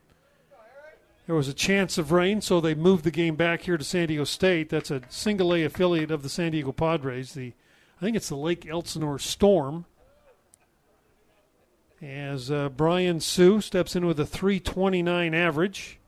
There 1.26 1.34
was 1.34 1.48
a 1.48 1.54
chance 1.54 1.98
of 1.98 2.12
rain, 2.12 2.40
so 2.40 2.60
they 2.60 2.74
moved 2.74 3.02
the 3.02 3.10
game 3.10 3.34
back 3.34 3.62
here 3.62 3.76
to 3.76 3.82
San 3.82 4.08
Diego 4.08 4.24
State. 4.24 4.68
That's 4.68 4.92
a 4.92 5.02
single 5.08 5.54
A 5.54 5.64
affiliate 5.64 6.12
of 6.12 6.22
the 6.22 6.28
San 6.28 6.52
Diego 6.52 6.70
Padres. 6.70 7.34
The 7.34 7.52
I 7.98 8.04
think 8.04 8.16
it's 8.16 8.28
the 8.28 8.36
Lake 8.36 8.66
Elsinore 8.66 9.18
Storm 9.18 9.86
as 12.02 12.50
uh, 12.50 12.68
Brian 12.68 13.20
Hsu 13.20 13.60
steps 13.60 13.96
in 13.96 14.06
with 14.06 14.20
a 14.20 14.26
329 14.26 15.34
average. 15.34 15.98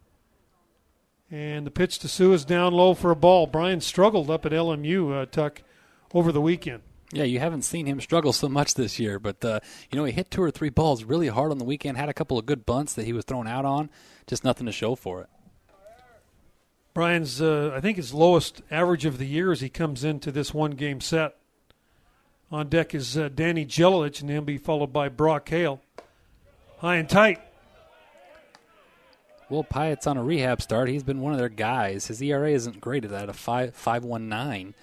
And 1.30 1.66
the 1.66 1.70
pitch 1.70 1.98
to 2.00 2.08
Hsu 2.08 2.32
is 2.32 2.44
down 2.44 2.72
low 2.72 2.94
for 2.94 3.10
a 3.10 3.16
ball. 3.16 3.46
Brian 3.46 3.80
struggled 3.80 4.30
up 4.30 4.46
at 4.46 4.52
LMU, 4.52 5.22
uh, 5.22 5.26
Tuck, 5.26 5.62
over 6.14 6.32
the 6.32 6.40
weekend. 6.40 6.82
Yeah, 7.12 7.24
you 7.24 7.38
haven't 7.38 7.62
seen 7.62 7.86
him 7.86 8.00
struggle 8.00 8.32
so 8.32 8.48
much 8.48 8.74
this 8.74 8.98
year, 8.98 9.18
but 9.18 9.42
uh, 9.42 9.60
you 9.90 9.98
know 9.98 10.04
he 10.04 10.12
hit 10.12 10.30
two 10.30 10.42
or 10.42 10.50
three 10.50 10.68
balls 10.68 11.04
really 11.04 11.28
hard 11.28 11.50
on 11.50 11.58
the 11.58 11.64
weekend. 11.64 11.96
Had 11.96 12.10
a 12.10 12.14
couple 12.14 12.38
of 12.38 12.44
good 12.44 12.66
bunts 12.66 12.92
that 12.94 13.06
he 13.06 13.14
was 13.14 13.24
thrown 13.24 13.46
out 13.46 13.64
on, 13.64 13.88
just 14.26 14.44
nothing 14.44 14.66
to 14.66 14.72
show 14.72 14.94
for 14.94 15.22
it. 15.22 15.28
Brian's, 16.92 17.40
uh, 17.40 17.72
I 17.74 17.80
think, 17.80 17.96
his 17.96 18.12
lowest 18.12 18.60
average 18.70 19.04
of 19.04 19.18
the 19.18 19.26
year 19.26 19.52
as 19.52 19.60
he 19.60 19.68
comes 19.68 20.04
into 20.04 20.32
this 20.32 20.52
one-game 20.52 21.00
set. 21.00 21.36
On 22.50 22.66
deck 22.68 22.94
is 22.94 23.18
uh, 23.18 23.28
Danny 23.28 23.66
Gelalich, 23.66 24.22
and 24.22 24.30
he'll 24.30 24.40
be 24.40 24.56
followed 24.56 24.92
by 24.92 25.08
Brock 25.10 25.48
Hale. 25.48 25.80
High 26.78 26.96
and 26.96 27.08
tight. 27.08 27.40
Well, 29.50 29.64
Pyatt's 29.64 30.06
on 30.06 30.16
a 30.16 30.22
rehab 30.22 30.62
start. 30.62 30.88
He's 30.88 31.02
been 31.02 31.20
one 31.20 31.32
of 31.32 31.38
their 31.38 31.48
guys. 31.48 32.06
His 32.06 32.22
ERA 32.22 32.50
isn't 32.50 32.80
great 32.80 33.04
at 33.04 33.10
that, 33.10 33.28
a 33.28 33.32
five 33.32 33.74
five 33.74 34.04
one 34.04 34.28
nine. 34.28 34.74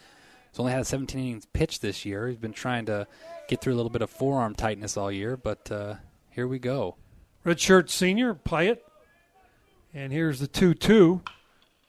He's 0.52 0.60
only 0.60 0.72
had 0.72 0.88
17 0.88 1.20
innings 1.20 1.46
pitched 1.54 1.82
this 1.82 2.06
year. 2.06 2.28
He's 2.28 2.38
been 2.38 2.54
trying 2.54 2.86
to 2.86 3.08
get 3.48 3.62
through 3.62 3.74
a 3.74 3.76
little 3.78 3.90
bit 3.92 4.02
of 4.02 4.10
forearm 4.10 4.56
tightness 4.56 4.96
all 4.96 5.12
year, 5.12 5.36
but 5.36 5.72
uh, 5.72 5.96
here 6.32 6.48
we 6.48 6.60
go. 6.60 6.96
Redshirt 7.46 7.90
senior 7.90 8.34
Pyatt, 8.34 8.80
and 9.94 10.14
here's 10.14 10.40
the 10.40 10.48
two-two. 10.48 11.22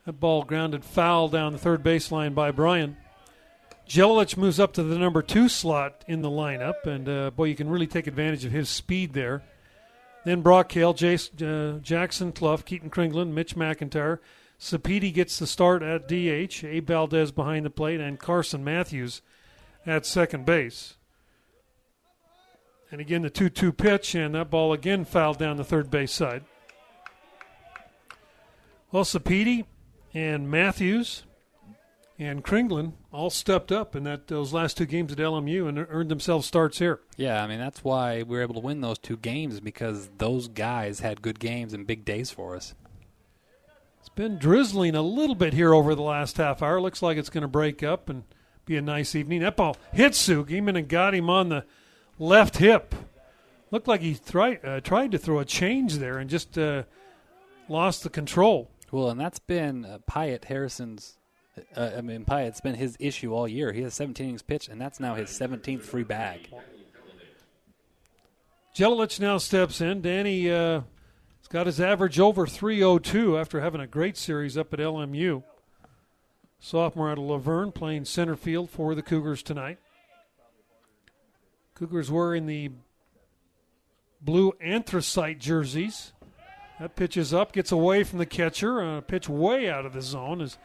That 0.05 0.21
ball 0.21 0.43
grounded 0.43 0.85
foul 0.85 1.29
down 1.29 1.53
the 1.53 1.59
third 1.59 1.83
baseline 1.83 2.35
by 2.35 2.51
Brian. 2.51 2.97
Gelalich 3.89 4.37
moves 4.37 4.59
up 4.59 4.73
to 4.75 4.83
the 4.83 4.99
number 4.99 5.23
two 5.23 5.49
slot 5.49 6.05
in 6.09 6.21
the 6.21 6.31
lineup, 6.31 6.87
and 6.87 7.09
uh, 7.09 7.31
boy, 7.31 7.45
you 7.45 7.55
can 7.55 7.71
really 7.71 7.87
take 7.87 8.07
advantage 8.07 8.45
of 8.45 8.53
his 8.53 8.69
speed 8.69 9.13
there. 9.13 9.43
Then 10.25 10.41
Brock 10.43 10.73
Hale, 10.73 10.93
Jace, 10.93 11.31
uh, 11.41 11.79
Jackson 11.79 12.33
Cluff, 12.33 12.65
Keaton 12.65 12.91
Kringlen, 12.91 13.33
Mitch 13.33 13.55
McIntyre. 13.55 14.19
Sapiti 14.59 15.15
gets 15.15 15.39
the 15.39 15.47
start 15.47 15.83
at 15.83 16.09
DH. 16.09 16.65
Abe 16.65 16.89
Valdez 16.89 17.31
behind 17.31 17.65
the 17.65 17.71
plate, 17.71 18.01
and 18.01 18.19
Carson 18.19 18.65
Matthews 18.65 19.23
at 19.87 20.05
second 20.05 20.45
base. 20.45 20.97
And 22.91 23.01
again, 23.01 23.23
the 23.23 23.31
2 23.31 23.51
2 23.51 23.73
pitch, 23.73 24.17
and 24.17 24.35
that 24.35 24.51
ball 24.51 24.73
again 24.73 25.05
fouled 25.05 25.39
down 25.39 25.59
the 25.59 25.65
third 25.65 25.91
base 25.91 26.13
side. 26.13 26.45
Well, 28.91 29.05
Sapiti 29.05 29.65
and 30.13 30.51
Matthews 30.51 31.25
and 32.19 32.45
Kringlen 32.45 32.95
all 33.17 33.31
stepped 33.31 33.73
up 33.73 33.97
in 33.97 34.05
that 34.05 34.27
those 34.27 34.53
last 34.53 34.77
two 34.77 34.85
games 34.85 35.11
at 35.11 35.19
LMU 35.19 35.69
and 35.69 35.87
earned 35.89 36.11
themselves 36.11 36.47
starts 36.47 36.79
here. 36.79 37.01
Yeah, 37.17 37.43
I 37.43 37.47
mean 37.47 37.59
that's 37.59 37.83
why 37.83 38.23
we 38.23 38.37
were 38.37 38.43
able 38.43 38.55
to 38.55 38.61
win 38.61 38.83
those 38.83 38.99
two 38.99 39.17
games 39.17 39.59
because 39.59 40.11
those 40.19 40.49
guys 40.49 41.01
had 41.01 41.23
good 41.23 41.41
games 41.41 41.73
and 41.73 41.87
big 41.87 42.05
days 42.05 42.31
for 42.31 42.55
us. 42.55 42.75
It's 44.01 44.11
been 44.11 44.39
drizzling 44.39 44.95
a 44.95 45.03
little 45.03 45.35
bit 45.35 45.55
here 45.55 45.73
over 45.73 45.95
the 45.95 46.03
last 46.03 46.37
half 46.37 46.63
hour. 46.63 46.79
Looks 46.79 47.03
like 47.03 47.17
it's 47.17 47.31
going 47.31 47.43
to 47.43 47.49
break 47.49 47.83
up 47.83 48.11
and 48.11 48.25
be 48.67 48.77
a 48.77 48.83
nice 48.83 49.15
evening. 49.15 49.41
That 49.41 49.57
ball 49.57 49.79
hit 49.93 50.13
Sugiman 50.13 50.79
and 50.79 50.87
got 50.87 51.15
him 51.15 51.31
on 51.31 51.49
the 51.49 51.65
left 52.19 52.59
hip. 52.59 52.95
Looked 53.71 53.89
like 53.89 54.03
he 54.03 54.15
tried 54.15 54.63
uh, 54.63 54.81
tried 54.81 55.11
to 55.13 55.19
throw 55.19 55.39
a 55.39 55.47
change 55.47 55.95
there 55.95 56.19
and 56.19 56.29
just 56.29 56.59
uh, 56.59 56.83
lost 57.67 58.03
the 58.03 58.11
control. 58.11 58.71
Well, 58.93 59.09
and 59.09 59.19
that's 59.19 59.39
been 59.39 59.87
uh, 59.87 59.99
Pyatt 60.07 60.45
Harrison's 60.45 61.17
uh, 61.77 61.91
I 61.97 62.01
mean, 62.01 62.25
Pi, 62.25 62.43
it's 62.43 62.61
been 62.61 62.75
his 62.75 62.97
issue 63.01 63.35
all 63.35 63.49
year. 63.49 63.73
He 63.73 63.83
has 63.83 63.95
17 63.95 64.25
innings 64.25 64.43
pitched, 64.43 64.69
and 64.69 64.81
that's 64.81 65.01
now 65.01 65.15
his 65.15 65.31
17th 65.31 65.83
free 65.83 66.05
bag. 66.05 66.49
Gelalich 68.75 69.21
now 69.21 69.39
steps 69.39 69.81
in. 69.81 70.03
Danny 70.03 70.51
uh, 70.51 70.83
has 71.41 71.49
got 71.49 71.67
his 71.67 71.81
average 71.81 72.21
over 72.21 72.47
302 72.47 73.39
after 73.39 73.61
having 73.61 73.81
a 73.81 73.87
great 73.87 74.17
series 74.17 74.59
up 74.59 74.75
at 74.75 74.81
LMU. 74.81 75.43
Sophomore 76.59 77.11
out 77.11 77.19
of 77.19 77.25
La 77.25 77.39
Verne 77.39 77.73
playing 77.73 78.05
center 78.05 78.37
field 78.37 78.69
for 78.69 78.95
the 78.95 79.03
Cougars 79.03 79.43
tonight. 79.43 79.79
Cougars 81.75 82.11
wearing 82.11 82.47
the 82.47 82.71
blue 84.21 84.53
anthracite 84.61 85.39
jerseys. 85.39 86.13
That 86.79 86.97
pitches 86.97 87.33
up, 87.33 87.53
gets 87.53 87.73
away 87.73 88.05
from 88.05 88.19
the 88.19 88.27
catcher. 88.27 88.81
A 88.81 89.01
pitch 89.01 89.29
way 89.29 89.71
out 89.71 89.87
of 89.87 89.95
the 89.95 90.03
zone 90.03 90.43
as 90.43 90.59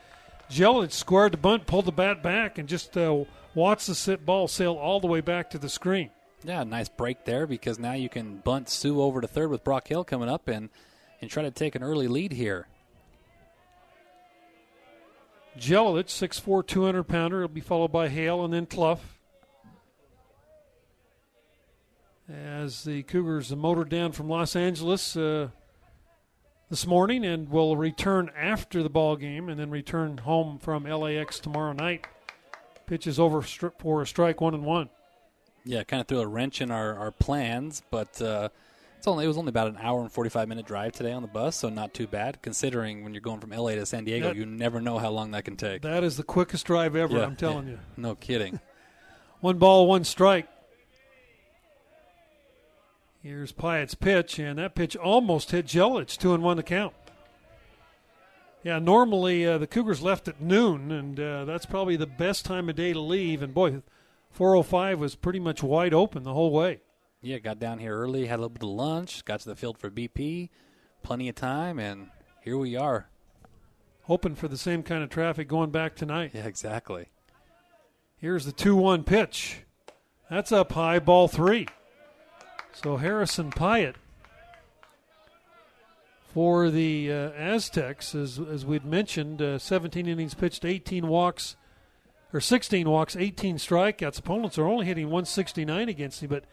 Gelalich 0.51 0.91
squared 0.91 1.31
the 1.31 1.37
bunt, 1.37 1.65
pulled 1.65 1.85
the 1.85 1.93
bat 1.93 2.21
back, 2.21 2.57
and 2.57 2.67
just 2.67 2.97
uh, 2.97 3.23
watched 3.55 3.87
the 3.87 3.95
sit 3.95 4.25
ball 4.25 4.49
sail 4.49 4.73
all 4.73 4.99
the 4.99 5.07
way 5.07 5.21
back 5.21 5.49
to 5.51 5.57
the 5.57 5.69
screen. 5.69 6.09
Yeah, 6.43 6.63
nice 6.63 6.89
break 6.89 7.23
there 7.23 7.47
because 7.47 7.79
now 7.79 7.93
you 7.93 8.09
can 8.09 8.37
bunt 8.37 8.67
Hsu 8.67 9.01
over 9.01 9.21
to 9.21 9.27
third 9.27 9.49
with 9.49 9.63
Brock 9.63 9.87
Hale 9.87 10.03
coming 10.03 10.27
up 10.27 10.47
and, 10.47 10.69
and 11.21 11.29
try 11.29 11.43
to 11.43 11.51
take 11.51 11.75
an 11.75 11.83
early 11.83 12.07
lead 12.07 12.33
here. 12.33 12.67
Gelalich, 15.57 16.07
6'4", 16.07 16.65
200 16.65 17.03
pounder. 17.03 17.39
He'll 17.39 17.47
be 17.47 17.61
followed 17.61 17.91
by 17.91 18.09
Hale 18.09 18.43
and 18.43 18.53
then 18.53 18.65
Cluff. 18.65 19.19
As 22.29 22.83
the 22.83 23.03
Cougars 23.03 23.53
motored 23.55 23.89
down 23.89 24.13
from 24.13 24.29
Los 24.29 24.55
Angeles, 24.55 25.15
uh, 25.17 25.49
this 26.71 26.87
morning 26.87 27.25
and 27.25 27.49
will 27.49 27.75
return 27.75 28.31
after 28.35 28.81
the 28.81 28.89
ball 28.89 29.17
game 29.17 29.49
and 29.49 29.59
then 29.59 29.69
return 29.69 30.17
home 30.19 30.57
from 30.57 30.85
LAX 30.85 31.37
tomorrow 31.37 31.73
night. 31.73 32.07
Pitches 32.87 33.19
over 33.19 33.41
for 33.41 34.01
a 34.01 34.07
strike, 34.07 34.39
one 34.39 34.53
and 34.53 34.63
one. 34.63 34.89
Yeah, 35.65 35.83
kind 35.83 35.99
of 35.99 36.07
threw 36.07 36.21
a 36.21 36.25
wrench 36.25 36.61
in 36.61 36.71
our, 36.71 36.97
our 36.97 37.11
plans, 37.11 37.83
but 37.91 38.21
uh, 38.21 38.49
it's 38.97 39.05
only 39.05 39.25
it 39.25 39.27
was 39.27 39.37
only 39.37 39.49
about 39.49 39.67
an 39.67 39.77
hour 39.81 40.01
and 40.01 40.11
forty 40.11 40.29
five 40.29 40.47
minute 40.47 40.65
drive 40.65 40.93
today 40.93 41.11
on 41.11 41.21
the 41.21 41.27
bus, 41.27 41.57
so 41.57 41.69
not 41.69 41.93
too 41.93 42.07
bad 42.07 42.41
considering 42.41 43.03
when 43.03 43.13
you're 43.13 43.21
going 43.21 43.41
from 43.41 43.51
LA 43.51 43.71
to 43.71 43.85
San 43.85 44.05
Diego, 44.05 44.29
that, 44.29 44.35
you 44.37 44.45
never 44.45 44.81
know 44.81 44.97
how 44.97 45.09
long 45.09 45.31
that 45.31 45.43
can 45.43 45.57
take. 45.57 45.81
That 45.81 46.03
is 46.03 46.17
the 46.17 46.23
quickest 46.23 46.65
drive 46.65 46.95
ever. 46.95 47.17
Yeah, 47.17 47.25
I'm 47.25 47.35
telling 47.35 47.67
yeah, 47.67 47.73
you. 47.73 47.79
No 47.97 48.15
kidding. 48.15 48.59
one 49.41 49.57
ball, 49.57 49.87
one 49.87 50.05
strike. 50.05 50.47
Here's 53.21 53.51
Pyatt's 53.51 53.93
pitch, 53.93 54.39
and 54.39 54.57
that 54.57 54.73
pitch 54.73 54.95
almost 54.95 55.51
hit 55.51 55.67
Jelich. 55.67 56.17
Two 56.17 56.33
and 56.33 56.43
one 56.43 56.57
to 56.57 56.63
count. 56.63 56.93
Yeah, 58.63 58.79
normally 58.79 59.45
uh, 59.45 59.59
the 59.59 59.67
Cougars 59.67 60.01
left 60.01 60.27
at 60.27 60.41
noon, 60.41 60.91
and 60.91 61.19
uh, 61.19 61.45
that's 61.45 61.67
probably 61.67 61.95
the 61.95 62.07
best 62.07 62.45
time 62.45 62.67
of 62.67 62.75
day 62.75 62.93
to 62.93 62.99
leave. 62.99 63.43
And 63.43 63.53
boy, 63.53 63.81
405 64.31 64.99
was 64.99 65.15
pretty 65.15 65.39
much 65.39 65.61
wide 65.61 65.93
open 65.93 66.23
the 66.23 66.33
whole 66.33 66.51
way. 66.51 66.81
Yeah, 67.21 67.37
got 67.37 67.59
down 67.59 67.77
here 67.77 67.95
early, 67.95 68.25
had 68.25 68.39
a 68.39 68.41
little 68.41 68.49
bit 68.49 68.63
of 68.63 68.69
lunch, 68.69 69.23
got 69.23 69.41
to 69.41 69.49
the 69.49 69.55
field 69.55 69.77
for 69.77 69.91
BP, 69.91 70.49
plenty 71.03 71.29
of 71.29 71.35
time, 71.35 71.77
and 71.77 72.09
here 72.43 72.57
we 72.57 72.75
are. 72.75 73.07
Hoping 74.03 74.33
for 74.33 74.47
the 74.47 74.57
same 74.57 74.81
kind 74.81 75.03
of 75.03 75.09
traffic 75.09 75.47
going 75.47 75.69
back 75.69 75.95
tonight. 75.95 76.31
Yeah, 76.33 76.47
exactly. 76.47 77.09
Here's 78.17 78.45
the 78.45 78.51
2 78.51 78.75
1 78.75 79.03
pitch. 79.03 79.59
That's 80.29 80.51
up 80.51 80.71
high, 80.71 80.97
ball 80.97 81.27
three. 81.27 81.67
So 82.73 82.97
Harrison 82.97 83.51
Pyatt 83.51 83.95
for 86.33 86.69
the 86.69 87.11
uh, 87.11 87.31
Aztecs, 87.31 88.15
as, 88.15 88.39
as 88.39 88.65
we'd 88.65 88.85
mentioned, 88.85 89.41
uh, 89.41 89.59
17 89.59 90.07
innings 90.07 90.33
pitched, 90.33 90.63
18 90.63 91.07
walks, 91.07 91.57
or 92.33 92.39
16 92.39 92.89
walks, 92.89 93.15
18 93.15 93.57
strikeouts. 93.57 94.19
Opponents 94.19 94.57
are 94.57 94.65
only 94.65 94.85
hitting 94.85 95.07
169 95.07 95.89
against 95.89 96.23
him, 96.23 96.29
but 96.29 96.45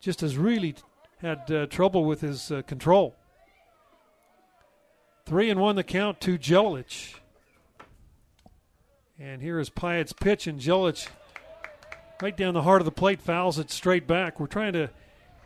just 0.00 0.20
has 0.20 0.36
really 0.36 0.76
had 1.20 1.50
uh, 1.50 1.66
trouble 1.66 2.04
with 2.04 2.20
his 2.20 2.52
uh, 2.52 2.62
control. 2.62 3.16
Three 5.26 5.50
and 5.50 5.60
one 5.60 5.74
the 5.74 5.82
count 5.82 6.20
to 6.22 6.38
Jelich. 6.38 7.16
And 9.18 9.42
here 9.42 9.58
is 9.58 9.68
Pyatt's 9.68 10.12
pitch, 10.12 10.46
and 10.46 10.60
Jelich 10.60 11.08
right 12.22 12.36
down 12.36 12.54
the 12.54 12.62
heart 12.62 12.80
of 12.80 12.84
the 12.84 12.92
plate 12.92 13.20
fouls 13.20 13.58
it 13.58 13.70
straight 13.70 14.06
back. 14.06 14.38
We're 14.38 14.46
trying 14.46 14.72
to 14.74 14.90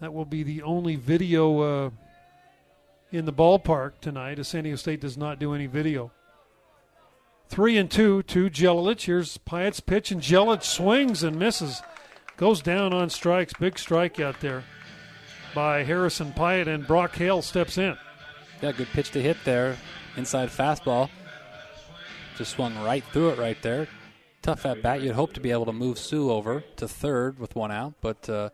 That 0.00 0.12
will 0.12 0.24
be 0.24 0.42
the 0.42 0.62
only 0.62 0.96
video 0.96 1.60
uh, 1.60 1.90
in 3.12 3.24
the 3.24 3.32
ballpark 3.32 4.00
tonight, 4.00 4.40
as 4.40 4.48
San 4.48 4.64
Diego 4.64 4.76
State 4.76 5.00
does 5.00 5.16
not 5.16 5.38
do 5.38 5.54
any 5.54 5.66
video. 5.66 6.10
Three 7.48 7.76
and 7.76 7.90
two 7.90 8.22
to 8.24 8.50
Jelich. 8.50 9.04
Here's 9.04 9.38
Pyatt's 9.38 9.80
pitch, 9.80 10.10
and 10.10 10.20
Jelich 10.20 10.64
swings 10.64 11.22
and 11.22 11.38
misses. 11.38 11.80
Goes 12.36 12.62
down 12.62 12.92
on 12.92 13.10
strikes. 13.10 13.52
Big 13.54 13.78
strike 13.78 14.18
out 14.20 14.40
there 14.40 14.64
by 15.54 15.84
Harrison 15.84 16.32
Pyatt, 16.32 16.66
and 16.66 16.86
Brock 16.86 17.14
Hale 17.16 17.42
steps 17.42 17.78
in. 17.78 17.96
Yeah, 18.60 18.72
good 18.72 18.88
pitch 18.88 19.10
to 19.10 19.22
hit 19.22 19.36
there. 19.44 19.76
Inside 20.16 20.48
fastball. 20.48 21.10
Just 22.36 22.52
swung 22.52 22.76
right 22.82 23.04
through 23.12 23.30
it 23.30 23.38
right 23.38 23.60
there. 23.62 23.88
Tough 24.40 24.66
at 24.66 24.82
bat. 24.82 25.02
You'd 25.02 25.14
hope 25.14 25.32
to 25.34 25.40
be 25.40 25.50
able 25.50 25.66
to 25.66 25.72
move 25.72 25.98
Hsu 25.98 26.30
over 26.30 26.64
to 26.76 26.88
third 26.88 27.38
with 27.38 27.54
one 27.54 27.70
out, 27.70 27.94
but 28.00 28.28
uh, 28.28 28.50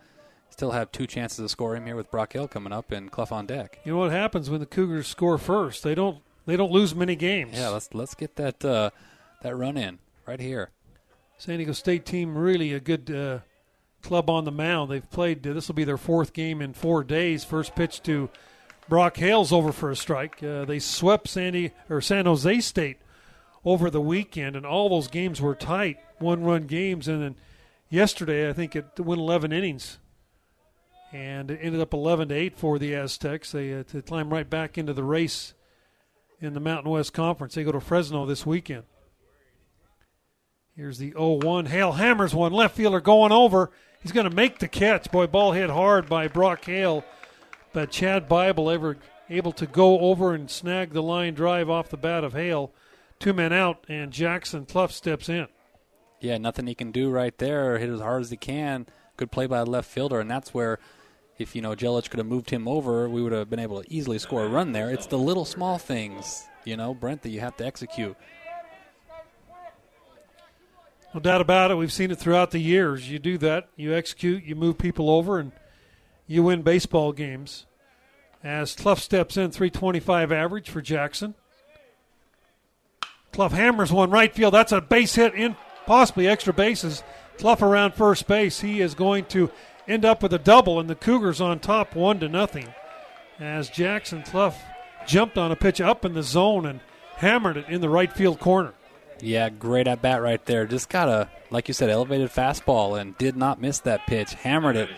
still 0.50 0.72
have 0.72 0.92
two 0.92 1.06
chances 1.06 1.50
score 1.50 1.76
him 1.76 1.86
here 1.86 1.96
with 1.96 2.10
Brock 2.10 2.32
Hale 2.32 2.48
coming 2.48 2.72
up 2.72 2.90
and 2.92 3.10
Cluff 3.10 3.32
on 3.32 3.46
deck. 3.46 3.80
You 3.84 3.92
know 3.92 3.98
what 3.98 4.10
happens 4.10 4.50
when 4.50 4.60
the 4.60 4.66
Cougars 4.66 5.06
score 5.06 5.38
first? 5.38 5.82
They 5.82 5.94
don't 5.94 6.18
they 6.46 6.56
don't 6.56 6.72
lose 6.72 6.94
many 6.94 7.16
games. 7.16 7.56
Yeah, 7.56 7.68
let's 7.68 7.94
let's 7.94 8.14
get 8.14 8.36
that 8.36 8.64
uh, 8.64 8.90
that 9.42 9.56
run 9.56 9.76
in 9.76 9.98
right 10.26 10.40
here. 10.40 10.70
San 11.38 11.58
Diego 11.58 11.72
State 11.72 12.04
team 12.04 12.36
really 12.36 12.72
a 12.72 12.80
good 12.80 13.10
uh, 13.10 13.38
club 14.02 14.30
on 14.30 14.44
the 14.44 14.52
mound. 14.52 14.90
They've 14.90 15.10
played. 15.10 15.42
This 15.42 15.68
will 15.68 15.74
be 15.74 15.84
their 15.84 15.96
fourth 15.96 16.32
game 16.32 16.60
in 16.62 16.72
four 16.72 17.04
days. 17.04 17.44
First 17.44 17.74
pitch 17.74 18.02
to 18.04 18.30
Brock 18.88 19.16
Hale's 19.16 19.52
over 19.52 19.72
for 19.72 19.90
a 19.90 19.96
strike. 19.96 20.42
Uh, 20.42 20.64
they 20.64 20.78
swept 20.78 21.28
Sandy 21.28 21.72
or 21.90 22.00
San 22.00 22.26
Jose 22.26 22.60
State 22.60 22.98
over 23.64 23.90
the 23.90 24.00
weekend, 24.00 24.56
and 24.56 24.64
all 24.64 24.88
those 24.88 25.08
games 25.08 25.40
were 25.40 25.54
tight, 25.54 25.98
one-run 26.18 26.66
games. 26.66 27.06
And 27.08 27.22
then 27.22 27.36
yesterday, 27.90 28.48
I 28.48 28.52
think 28.52 28.74
it 28.74 28.98
went 28.98 29.20
11 29.20 29.52
innings, 29.52 29.98
and 31.12 31.50
it 31.50 31.60
ended 31.62 31.80
up 31.80 31.92
11 31.92 32.28
to 32.28 32.34
eight 32.34 32.56
for 32.56 32.78
the 32.78 32.94
Aztecs. 32.94 33.52
They 33.52 33.74
uh, 33.74 33.82
to 33.84 34.00
climb 34.02 34.32
right 34.32 34.48
back 34.48 34.78
into 34.78 34.94
the 34.94 35.04
race 35.04 35.54
in 36.40 36.54
the 36.54 36.60
Mountain 36.60 36.90
West 36.90 37.12
Conference. 37.12 37.54
They 37.54 37.64
go 37.64 37.72
to 37.72 37.80
Fresno 37.80 38.24
this 38.24 38.46
weekend. 38.46 38.84
Here's 40.74 40.98
the 40.98 41.10
0-1. 41.10 41.66
Hale 41.66 41.92
hammers 41.92 42.32
one. 42.34 42.52
Left 42.52 42.76
fielder 42.76 43.00
going 43.00 43.32
over. 43.32 43.72
He's 44.00 44.12
going 44.12 44.28
to 44.28 44.34
make 44.34 44.58
the 44.58 44.68
catch. 44.68 45.10
Boy, 45.10 45.26
ball 45.26 45.52
hit 45.52 45.70
hard 45.70 46.08
by 46.08 46.28
Brock 46.28 46.64
Hale, 46.64 47.04
but 47.72 47.90
Chad 47.90 48.28
Bible 48.28 48.70
ever 48.70 48.96
able 49.28 49.52
to 49.52 49.66
go 49.66 50.00
over 50.00 50.34
and 50.34 50.50
snag 50.50 50.92
the 50.92 51.02
line 51.02 51.34
drive 51.34 51.68
off 51.68 51.90
the 51.90 51.96
bat 51.96 52.24
of 52.24 52.32
Hale. 52.32 52.72
Two 53.18 53.32
men 53.32 53.52
out, 53.52 53.84
and 53.88 54.12
Jackson 54.12 54.64
Cluff 54.64 54.92
steps 54.92 55.28
in. 55.28 55.48
Yeah, 56.20 56.38
nothing 56.38 56.66
he 56.66 56.74
can 56.74 56.92
do 56.92 57.10
right 57.10 57.36
there. 57.38 57.78
Hit 57.78 57.90
as 57.90 58.00
hard 58.00 58.22
as 58.22 58.30
he 58.30 58.36
can. 58.36 58.86
Good 59.16 59.30
play 59.30 59.46
by 59.46 59.62
left 59.62 59.90
fielder, 59.90 60.20
and 60.20 60.30
that's 60.30 60.54
where, 60.54 60.78
if 61.36 61.56
you 61.56 61.62
know 61.62 61.74
Jelich 61.74 62.08
could 62.10 62.18
have 62.18 62.26
moved 62.26 62.50
him 62.50 62.68
over, 62.68 63.08
we 63.08 63.20
would 63.22 63.32
have 63.32 63.50
been 63.50 63.58
able 63.58 63.82
to 63.82 63.92
easily 63.92 64.18
score 64.18 64.44
a 64.44 64.48
run 64.48 64.72
there. 64.72 64.90
It's 64.90 65.06
the 65.06 65.18
little 65.18 65.44
small 65.44 65.78
things, 65.78 66.44
you 66.64 66.76
know, 66.76 66.94
Brent, 66.94 67.22
that 67.22 67.30
you 67.30 67.40
have 67.40 67.56
to 67.56 67.66
execute. 67.66 68.16
No 71.14 71.20
doubt 71.20 71.40
about 71.40 71.70
it. 71.70 71.76
We've 71.76 71.92
seen 71.92 72.10
it 72.10 72.18
throughout 72.18 72.50
the 72.50 72.58
years. 72.58 73.10
You 73.10 73.18
do 73.18 73.38
that, 73.38 73.68
you 73.76 73.94
execute, 73.94 74.44
you 74.44 74.54
move 74.54 74.78
people 74.78 75.08
over, 75.08 75.38
and 75.38 75.52
you 76.26 76.42
win 76.42 76.62
baseball 76.62 77.12
games. 77.12 77.66
As 78.44 78.74
Cluff 78.74 79.00
steps 79.00 79.36
in, 79.36 79.50
325 79.50 80.30
average 80.30 80.70
for 80.70 80.80
Jackson. 80.80 81.34
Cluff 83.32 83.52
hammers 83.52 83.92
one 83.92 84.10
right 84.10 84.34
field. 84.34 84.54
That's 84.54 84.72
a 84.72 84.80
base 84.80 85.14
hit 85.14 85.34
in 85.34 85.56
possibly 85.86 86.28
extra 86.28 86.52
bases. 86.52 87.02
Cluff 87.38 87.62
around 87.62 87.94
first 87.94 88.26
base. 88.26 88.60
He 88.60 88.80
is 88.80 88.94
going 88.94 89.24
to 89.26 89.50
end 89.88 90.04
up 90.04 90.22
with 90.22 90.32
a 90.34 90.38
double, 90.38 90.78
and 90.78 90.88
the 90.88 90.94
Cougars 90.94 91.40
on 91.40 91.58
top, 91.58 91.94
one 91.94 92.20
to 92.20 92.28
nothing. 92.28 92.68
As 93.40 93.70
Jackson 93.70 94.22
Cluff 94.22 94.62
jumped 95.06 95.38
on 95.38 95.50
a 95.50 95.56
pitch 95.56 95.80
up 95.80 96.04
in 96.04 96.12
the 96.12 96.22
zone 96.22 96.66
and 96.66 96.80
hammered 97.16 97.56
it 97.56 97.68
in 97.68 97.80
the 97.80 97.88
right 97.88 98.12
field 98.12 98.38
corner. 98.38 98.74
Yeah, 99.20 99.48
great 99.48 99.88
at 99.88 100.00
bat 100.00 100.22
right 100.22 100.44
there. 100.46 100.66
Just 100.66 100.88
got 100.88 101.08
a, 101.08 101.28
like 101.50 101.68
you 101.68 101.74
said, 101.74 101.90
elevated 101.90 102.30
fastball 102.30 103.00
and 103.00 103.16
did 103.18 103.36
not 103.36 103.60
miss 103.60 103.80
that 103.80 104.06
pitch. 104.06 104.34
Hammered 104.34 104.76
it 104.76 104.90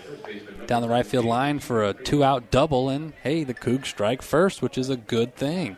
down 0.67 0.83
the 0.83 0.89
right 0.89 1.07
field 1.07 1.25
line 1.25 1.59
for 1.59 1.85
a 1.85 1.95
two 1.95 2.23
out 2.23 2.51
double. 2.51 2.89
And 2.89 3.15
hey, 3.23 3.45
the 3.45 3.55
Cougs 3.55 3.87
strike 3.87 4.23
first, 4.23 4.63
which 4.63 4.77
is 4.77 4.91
a 4.91 4.97
good 4.97 5.35
thing. 5.35 5.77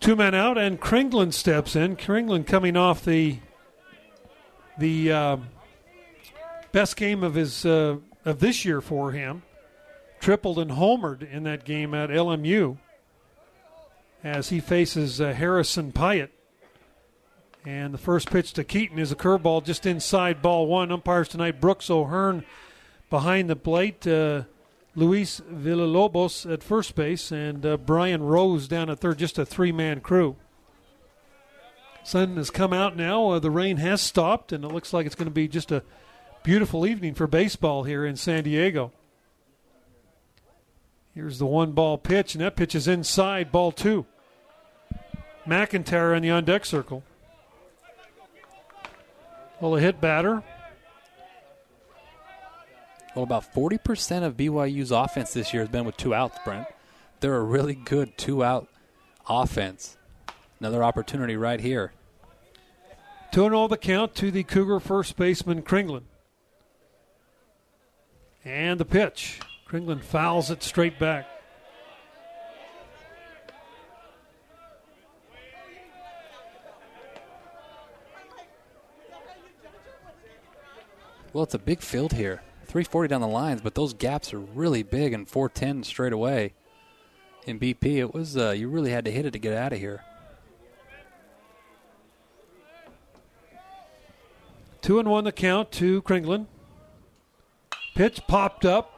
Two 0.00 0.16
men 0.16 0.34
out, 0.34 0.58
and 0.58 0.80
Kringlen 0.80 1.32
steps 1.32 1.74
in. 1.74 1.96
Kringlen 1.96 2.46
coming 2.46 2.76
off 2.76 3.04
the 3.04 3.38
the 4.78 5.10
uh, 5.10 5.36
best 6.72 6.96
game 6.96 7.22
of 7.22 7.34
his 7.34 7.64
uh, 7.64 7.96
of 8.24 8.38
this 8.38 8.64
year 8.64 8.80
for 8.80 9.12
him. 9.12 9.42
Tripled 10.20 10.58
and 10.58 10.70
homered 10.70 11.30
in 11.30 11.42
that 11.44 11.64
game 11.64 11.94
at 11.94 12.10
LMU 12.10 12.78
as 14.22 14.48
he 14.48 14.60
faces 14.60 15.20
uh, 15.20 15.32
Harrison 15.32 15.92
Pyatt. 15.92 16.30
And 17.66 17.94
the 17.94 17.98
first 17.98 18.30
pitch 18.30 18.52
to 18.54 18.64
Keaton 18.64 18.98
is 18.98 19.10
a 19.10 19.16
curveball 19.16 19.64
just 19.64 19.86
inside 19.86 20.42
ball 20.42 20.66
one. 20.66 20.92
Umpires 20.92 21.28
tonight 21.28 21.62
Brooks 21.62 21.88
O'Hearn 21.88 22.44
behind 23.08 23.48
the 23.48 23.56
plate. 23.56 24.06
Uh, 24.06 24.42
Luis 24.94 25.40
Villalobos 25.50 26.50
at 26.52 26.62
first 26.62 26.94
base 26.94 27.32
and 27.32 27.64
uh, 27.64 27.76
Brian 27.78 28.22
Rose 28.22 28.68
down 28.68 28.90
at 28.90 28.98
third. 28.98 29.18
Just 29.18 29.38
a 29.38 29.46
three 29.46 29.72
man 29.72 30.00
crew. 30.00 30.36
Sun 32.02 32.36
has 32.36 32.50
come 32.50 32.74
out 32.74 32.96
now. 32.96 33.30
Uh, 33.30 33.38
the 33.38 33.50
rain 33.50 33.78
has 33.78 34.02
stopped, 34.02 34.52
and 34.52 34.62
it 34.62 34.68
looks 34.68 34.92
like 34.92 35.06
it's 35.06 35.14
going 35.14 35.24
to 35.24 35.32
be 35.32 35.48
just 35.48 35.72
a 35.72 35.82
beautiful 36.42 36.86
evening 36.86 37.14
for 37.14 37.26
baseball 37.26 37.84
here 37.84 38.04
in 38.04 38.14
San 38.14 38.44
Diego. 38.44 38.92
Here's 41.14 41.38
the 41.38 41.46
one 41.46 41.72
ball 41.72 41.96
pitch, 41.96 42.34
and 42.34 42.44
that 42.44 42.56
pitch 42.56 42.74
is 42.74 42.86
inside 42.86 43.50
ball 43.50 43.72
two. 43.72 44.04
McIntyre 45.46 46.14
in 46.14 46.22
the 46.22 46.30
on 46.30 46.44
deck 46.44 46.66
circle. 46.66 47.02
Well, 49.60 49.76
a 49.76 49.80
hit 49.80 50.00
batter. 50.00 50.42
Well, 53.14 53.22
about 53.22 53.54
40% 53.54 54.24
of 54.24 54.36
BYU's 54.36 54.90
offense 54.90 55.32
this 55.32 55.52
year 55.52 55.62
has 55.62 55.70
been 55.70 55.84
with 55.84 55.96
two 55.96 56.14
outs, 56.14 56.38
Brent. 56.44 56.66
They're 57.20 57.36
a 57.36 57.42
really 57.42 57.74
good 57.74 58.18
two 58.18 58.42
out 58.42 58.68
offense. 59.28 59.96
Another 60.58 60.82
opportunity 60.82 61.36
right 61.36 61.60
here. 61.60 61.92
2 63.32 63.42
0 63.42 63.68
the 63.68 63.76
count 63.76 64.14
to 64.16 64.30
the 64.30 64.44
Cougar 64.44 64.80
first 64.80 65.16
baseman 65.16 65.62
Kringlen. 65.62 66.04
And 68.44 68.78
the 68.78 68.84
pitch. 68.84 69.40
Kringlen 69.68 70.02
fouls 70.02 70.50
it 70.50 70.62
straight 70.62 70.98
back. 70.98 71.26
Well, 81.34 81.42
it's 81.42 81.54
a 81.54 81.58
big 81.58 81.80
field 81.80 82.12
here. 82.12 82.42
340 82.66 83.08
down 83.08 83.20
the 83.20 83.26
lines, 83.26 83.60
but 83.60 83.74
those 83.74 83.92
gaps 83.92 84.32
are 84.32 84.38
really 84.38 84.84
big 84.84 85.12
and 85.12 85.28
410 85.28 85.82
straight 85.82 86.12
away. 86.12 86.52
In 87.44 87.58
BP, 87.58 87.96
it 87.96 88.14
was 88.14 88.36
uh, 88.36 88.50
you 88.50 88.68
really 88.68 88.92
had 88.92 89.04
to 89.04 89.10
hit 89.10 89.26
it 89.26 89.32
to 89.32 89.40
get 89.40 89.52
out 89.52 89.72
of 89.72 89.80
here. 89.80 90.04
Two 94.80 95.00
and 95.00 95.08
one 95.10 95.24
the 95.24 95.32
count 95.32 95.72
to 95.72 96.02
Kringlen. 96.02 96.46
Pitch 97.96 98.20
popped 98.28 98.64
up, 98.64 98.92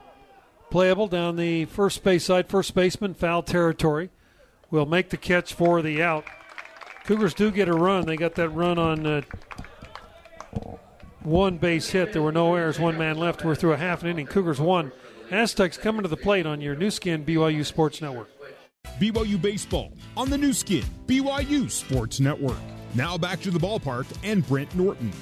playable 0.71 1.07
down 1.07 1.37
the 1.37 1.65
first 1.65 2.05
base 2.05 2.25
side. 2.25 2.51
First 2.51 2.75
baseman 2.75 3.15
foul 3.15 3.43
territory 3.43 4.11
will 4.71 4.87
make 4.87 5.09
the 5.09 5.17
catch 5.17 5.55
for 5.55 5.81
the 5.81 6.03
out. 6.03 6.25
Cougars 7.05 7.33
do 7.33 7.51
get 7.51 7.69
a 7.69 7.73
run. 7.73 8.05
They 8.05 8.17
got 8.17 8.35
that 8.35 8.51
run 8.51 8.79
on 8.79 9.07
uh, 9.07 9.23
one 11.27 11.59
base 11.59 11.91
hit. 11.91 12.13
There 12.13 12.23
were 12.23 12.33
no 12.33 12.55
errors. 12.55 12.79
One 12.79 12.97
man 12.97 13.19
left. 13.19 13.45
We're 13.45 13.57
through 13.57 13.73
a 13.73 13.77
half 13.77 14.03
an 14.03 14.09
inning. 14.09 14.27
Cougars 14.27 14.61
won. 14.61 14.93
Aztecs 15.31 15.77
coming 15.77 16.03
to 16.03 16.09
the 16.09 16.17
plate 16.17 16.47
on 16.47 16.61
your 16.61 16.77
Nu 16.77 16.91
Skin 16.91 17.25
BYU 17.25 17.67
Sports 17.67 18.01
Network. 18.01 18.31
BYU 19.01 19.41
Baseball 19.43 19.93
on 20.17 20.31
the 20.31 20.39
Nu 20.39 20.53
Skin, 20.53 20.85
BYU 21.07 21.69
Sports 21.69 22.21
Network. 22.21 22.59
Now 22.95 23.19
back 23.19 23.41
to 23.41 23.51
the 23.51 23.59
ballpark 23.59 24.07
and 24.23 24.47
Brent 24.47 24.73
Norton. 24.77 25.13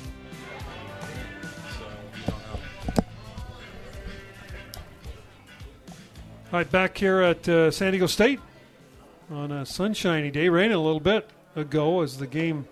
All 6.53 6.61
right, 6.61 6.71
back 6.71 6.97
here 6.97 7.21
at 7.21 7.49
uh, 7.49 7.71
San 7.71 7.93
Diego 7.93 8.07
State 8.07 8.39
on 9.31 9.51
a 9.51 9.67
sunshiny 9.67 10.31
day. 10.31 10.51
Rained 10.51 10.75
a 10.75 10.79
little 10.79 11.01
bit 11.01 11.29
ago 11.57 12.03
as 12.03 12.19
the 12.19 12.27
game 12.27 12.69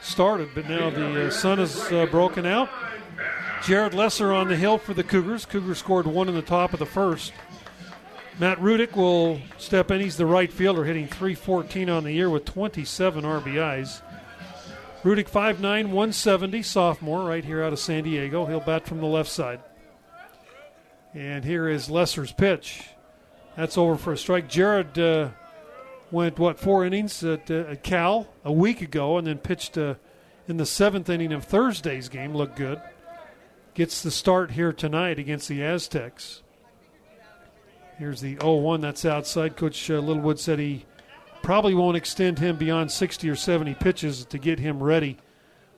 started, 0.00 0.50
but 0.54 0.68
now 0.68 0.90
the 0.90 1.26
uh, 1.26 1.30
sun 1.30 1.58
has 1.58 1.90
uh, 1.92 2.06
broken 2.06 2.46
out. 2.46 2.68
Jared 3.62 3.94
Lesser 3.94 4.32
on 4.32 4.48
the 4.48 4.56
hill 4.56 4.78
for 4.78 4.94
the 4.94 5.04
Cougars. 5.04 5.44
Cougars 5.44 5.78
scored 5.78 6.06
one 6.06 6.28
in 6.28 6.34
the 6.34 6.42
top 6.42 6.72
of 6.72 6.78
the 6.78 6.86
first. 6.86 7.32
Matt 8.38 8.58
Rudick 8.58 8.96
will 8.96 9.38
step 9.58 9.90
in. 9.90 10.00
He's 10.00 10.16
the 10.16 10.24
right 10.24 10.50
fielder, 10.50 10.84
hitting 10.84 11.06
314 11.06 11.90
on 11.90 12.04
the 12.04 12.12
year 12.12 12.30
with 12.30 12.46
27 12.46 13.22
RBIs. 13.22 14.00
Rudick 15.02 15.30
5'9, 15.30 15.60
170, 15.60 16.62
sophomore, 16.62 17.24
right 17.24 17.44
here 17.44 17.62
out 17.62 17.72
of 17.72 17.78
San 17.78 18.04
Diego. 18.04 18.46
He'll 18.46 18.60
bat 18.60 18.86
from 18.86 18.98
the 18.98 19.06
left 19.06 19.30
side. 19.30 19.60
And 21.12 21.44
here 21.44 21.68
is 21.68 21.90
Lesser's 21.90 22.32
pitch. 22.32 22.84
That's 23.56 23.76
over 23.76 23.96
for 23.96 24.12
a 24.12 24.18
strike. 24.18 24.48
Jared 24.48 24.98
uh, 24.98 25.30
went, 26.10 26.38
what, 26.38 26.58
four 26.58 26.84
innings 26.84 27.22
at, 27.24 27.50
uh, 27.50 27.64
at, 27.68 27.82
Cal 27.82 28.28
a 28.44 28.52
week 28.52 28.82
ago 28.82 29.18
and 29.18 29.26
then 29.26 29.38
pitched 29.38 29.78
uh, 29.78 29.94
in 30.48 30.56
the 30.56 30.66
seventh 30.66 31.08
inning 31.08 31.32
of 31.32 31.44
Thursday's 31.44 32.08
game. 32.08 32.34
Looked 32.34 32.56
good. 32.56 32.80
Gets 33.74 34.02
the 34.02 34.10
start 34.10 34.52
here 34.52 34.72
tonight 34.72 35.18
against 35.18 35.48
the 35.48 35.62
Aztecs. 35.62 36.42
Here's 37.98 38.20
the 38.20 38.36
0 38.40 38.54
1 38.54 38.80
that's 38.80 39.04
outside. 39.04 39.56
Coach 39.56 39.90
uh, 39.90 39.98
Littlewood 39.98 40.40
said 40.40 40.58
he 40.58 40.86
probably 41.42 41.74
won't 41.74 41.96
extend 41.96 42.38
him 42.38 42.56
beyond 42.56 42.90
60 42.90 43.28
or 43.28 43.36
70 43.36 43.74
pitches 43.74 44.24
to 44.26 44.38
get 44.38 44.58
him 44.58 44.82
ready 44.82 45.18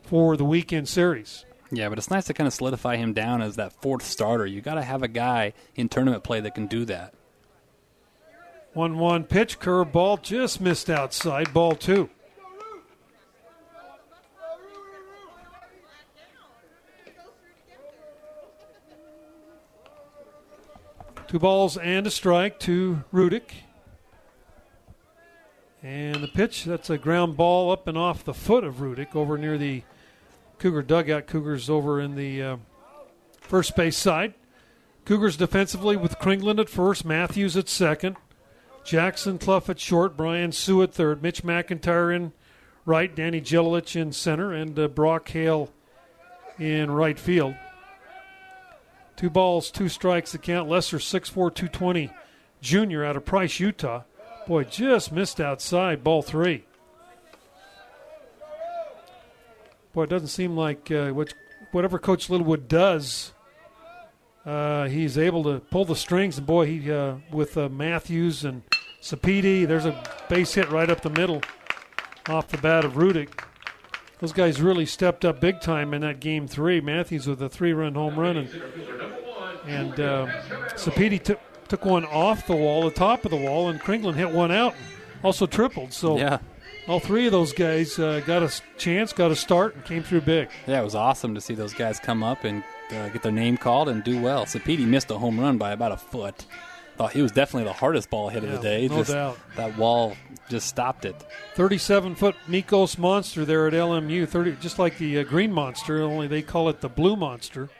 for 0.02 0.36
the 0.36 0.44
weekend 0.44 0.88
series. 0.88 1.44
Yeah, 1.70 1.88
but 1.88 1.98
it's 1.98 2.10
nice 2.10 2.26
to 2.26 2.34
kind 2.34 2.46
of 2.46 2.52
solidify 2.52 2.96
him 2.96 3.12
down 3.12 3.40
as 3.40 3.56
that 3.56 3.72
fourth 3.72 4.04
starter. 4.04 4.46
You 4.46 4.60
got 4.60 4.74
to 4.74 4.82
have 4.82 5.02
a 5.02 5.08
guy 5.08 5.54
in 5.74 5.88
tournament 5.88 6.22
play 6.22 6.40
that 6.40 6.54
can 6.54 6.66
do 6.66 6.84
that. 6.84 7.14
1 8.74 8.98
1 8.98 9.24
pitch, 9.24 9.58
curve 9.58 9.92
ball, 9.92 10.16
just 10.16 10.60
missed 10.60 10.88
outside, 10.88 11.52
ball 11.52 11.74
two. 11.74 12.08
Two 21.28 21.38
balls 21.38 21.78
and 21.78 22.06
a 22.06 22.10
strike 22.10 22.58
to 22.60 23.04
Rudick. 23.12 23.52
And 25.82 26.22
the 26.22 26.28
pitch, 26.28 26.64
that's 26.64 26.90
a 26.90 26.98
ground 26.98 27.36
ball 27.36 27.72
up 27.72 27.88
and 27.88 27.96
off 27.96 28.22
the 28.22 28.34
foot 28.34 28.64
of 28.64 28.76
Rudick 28.76 29.16
over 29.16 29.38
near 29.38 29.56
the 29.56 29.82
Cougar 30.58 30.82
dugout. 30.82 31.26
Cougars 31.26 31.68
over 31.68 32.00
in 32.00 32.14
the 32.16 32.42
uh, 32.42 32.56
first 33.40 33.74
base 33.74 33.96
side. 33.96 34.34
Cougars 35.04 35.36
defensively 35.36 35.96
with 35.96 36.18
Kringlen 36.18 36.60
at 36.60 36.68
first, 36.68 37.04
Matthews 37.04 37.56
at 37.56 37.68
second, 37.68 38.16
Jackson 38.84 39.38
Cluff 39.38 39.70
at 39.70 39.78
short, 39.78 40.16
Brian 40.16 40.52
Hsu 40.52 40.82
at 40.82 40.92
third, 40.92 41.22
Mitch 41.22 41.42
McIntyre 41.42 42.14
in 42.14 42.32
right, 42.84 43.14
Danny 43.14 43.40
Gelalich 43.40 43.94
in 43.94 44.12
center, 44.12 44.52
and 44.52 44.78
uh, 44.78 44.88
Brock 44.88 45.28
Hale 45.28 45.70
in 46.58 46.90
right 46.90 47.18
field. 47.18 47.54
Two 49.16 49.30
balls, 49.30 49.70
two 49.70 49.88
strikes. 49.88 50.32
The 50.32 50.38
count. 50.38 50.68
Lesser 50.68 50.98
6'4", 50.98 51.32
220 51.32 52.10
junior 52.60 53.04
out 53.04 53.16
of 53.16 53.24
Price, 53.24 53.60
Utah. 53.60 54.02
Boy, 54.46 54.64
just 54.64 55.12
missed 55.12 55.40
outside. 55.40 56.02
Ball 56.02 56.22
three. 56.22 56.64
Boy, 59.92 60.04
it 60.04 60.10
doesn't 60.10 60.28
seem 60.28 60.56
like 60.56 60.90
uh, 60.90 61.10
which, 61.10 61.34
whatever 61.70 61.98
Coach 61.98 62.30
Littlewood 62.30 62.66
does, 62.66 63.32
uh, 64.44 64.88
he's 64.88 65.16
able 65.18 65.42
to 65.44 65.60
pull 65.70 65.84
the 65.84 65.96
strings. 65.96 66.38
And 66.38 66.46
boy, 66.46 66.66
he 66.66 66.90
uh, 66.90 67.16
with 67.30 67.56
uh, 67.56 67.68
Matthews 67.68 68.44
and 68.44 68.62
Sapedi, 69.00 69.66
there's 69.66 69.86
a 69.86 70.02
base 70.28 70.54
hit 70.54 70.70
right 70.70 70.90
up 70.90 71.00
the 71.00 71.10
middle 71.10 71.42
off 72.28 72.48
the 72.48 72.58
bat 72.58 72.84
of 72.84 72.94
Rudick. 72.94 73.28
Those 74.20 74.32
guys 74.32 74.62
really 74.62 74.86
stepped 74.86 75.24
up 75.24 75.40
big 75.40 75.60
time 75.60 75.92
in 75.94 76.02
that 76.02 76.20
game 76.20 76.46
three. 76.46 76.80
Matthews 76.80 77.26
with 77.26 77.42
a 77.42 77.48
three-run 77.48 77.94
home 77.94 78.16
run, 78.16 78.36
and 78.36 78.48
and 79.66 79.98
uh, 79.98 80.26
Sapedi 80.76 81.20
took 81.20 81.40
took 81.66 81.84
one 81.84 82.04
off 82.04 82.46
the 82.46 82.54
wall, 82.54 82.84
the 82.84 82.90
top 82.90 83.24
of 83.24 83.30
the 83.30 83.36
wall, 83.36 83.68
and 83.68 83.80
Kringlen 83.80 84.14
hit 84.14 84.30
one 84.30 84.52
out, 84.52 84.74
also 85.24 85.46
tripled. 85.46 85.92
So 85.92 86.18
yeah. 86.18 86.38
all 86.86 87.00
three 87.00 87.26
of 87.26 87.32
those 87.32 87.52
guys 87.52 87.98
uh, 87.98 88.20
got 88.24 88.42
a 88.42 88.52
chance, 88.78 89.12
got 89.12 89.32
a 89.32 89.36
start, 89.36 89.74
and 89.74 89.84
came 89.84 90.02
through 90.02 90.20
big. 90.20 90.50
Yeah, 90.68 90.80
it 90.80 90.84
was 90.84 90.94
awesome 90.94 91.34
to 91.34 91.40
see 91.40 91.54
those 91.54 91.74
guys 91.74 91.98
come 91.98 92.22
up 92.22 92.44
and 92.44 92.62
uh, 92.92 93.08
get 93.08 93.22
their 93.22 93.32
name 93.32 93.56
called 93.56 93.88
and 93.88 94.02
do 94.04 94.20
well. 94.20 94.44
Sapedi 94.44 94.86
missed 94.86 95.10
a 95.10 95.18
home 95.18 95.38
run 95.38 95.58
by 95.58 95.72
about 95.72 95.92
a 95.92 95.96
foot. 95.96 96.46
Thought 96.96 97.12
he 97.12 97.22
was 97.22 97.32
definitely 97.32 97.64
the 97.64 97.72
hardest 97.72 98.10
ball 98.10 98.28
hit 98.28 98.42
yeah, 98.42 98.50
of 98.50 98.56
the 98.56 98.62
day. 98.62 98.88
No 98.88 98.98
just, 98.98 99.10
doubt. 99.10 99.38
That 99.56 99.76
wall 99.78 100.14
just 100.48 100.68
stopped 100.68 101.04
it. 101.04 101.16
37 101.54 102.14
foot 102.14 102.36
Mikos 102.48 102.98
monster 102.98 103.44
there 103.44 103.66
at 103.66 103.72
LMU. 103.72 104.28
30, 104.28 104.56
just 104.60 104.78
like 104.78 104.98
the 104.98 105.20
uh, 105.20 105.22
green 105.22 105.52
monster, 105.52 106.02
only 106.02 106.26
they 106.26 106.42
call 106.42 106.68
it 106.68 106.80
the 106.80 106.88
blue 106.88 107.16
monster. 107.16 107.70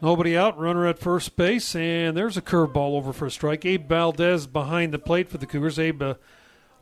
Nobody 0.00 0.36
out, 0.36 0.58
runner 0.58 0.86
at 0.88 0.98
first 0.98 1.36
base, 1.36 1.76
and 1.76 2.16
there's 2.16 2.36
a 2.36 2.42
curveball 2.42 2.96
over 2.96 3.12
for 3.12 3.26
a 3.26 3.30
strike. 3.30 3.64
Abe 3.64 3.88
Valdez 3.88 4.48
behind 4.48 4.92
the 4.92 4.98
plate 4.98 5.28
for 5.28 5.38
the 5.38 5.46
Cougars. 5.46 5.78
Abe, 5.78 6.02
a 6.02 6.18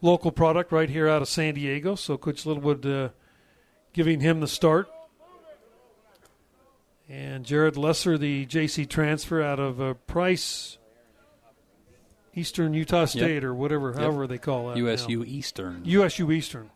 local 0.00 0.32
product 0.32 0.72
right 0.72 0.88
here 0.88 1.06
out 1.06 1.20
of 1.20 1.28
San 1.28 1.52
Diego, 1.52 1.96
so 1.96 2.16
Coach 2.16 2.46
Littlewood 2.46 2.86
uh, 2.86 3.08
giving 3.92 4.20
him 4.20 4.40
the 4.40 4.48
start. 4.48 4.88
And 7.08 7.44
Jared 7.44 7.76
Lesser, 7.76 8.16
the 8.16 8.46
JC 8.46 8.88
transfer 8.88 9.42
out 9.42 9.58
of 9.58 9.80
uh, 9.80 9.94
Price, 10.06 10.78
Eastern 12.34 12.72
Utah 12.72 13.06
State, 13.06 13.34
Yep. 13.34 13.44
or 13.44 13.54
whatever, 13.54 13.92
however 13.92 14.26
they 14.28 14.38
call 14.38 14.68
that. 14.68 14.76
USU 14.76 15.18
now. 15.18 15.24
Eastern. 15.24 15.82
USU 15.84 16.30
Eastern. 16.30 16.70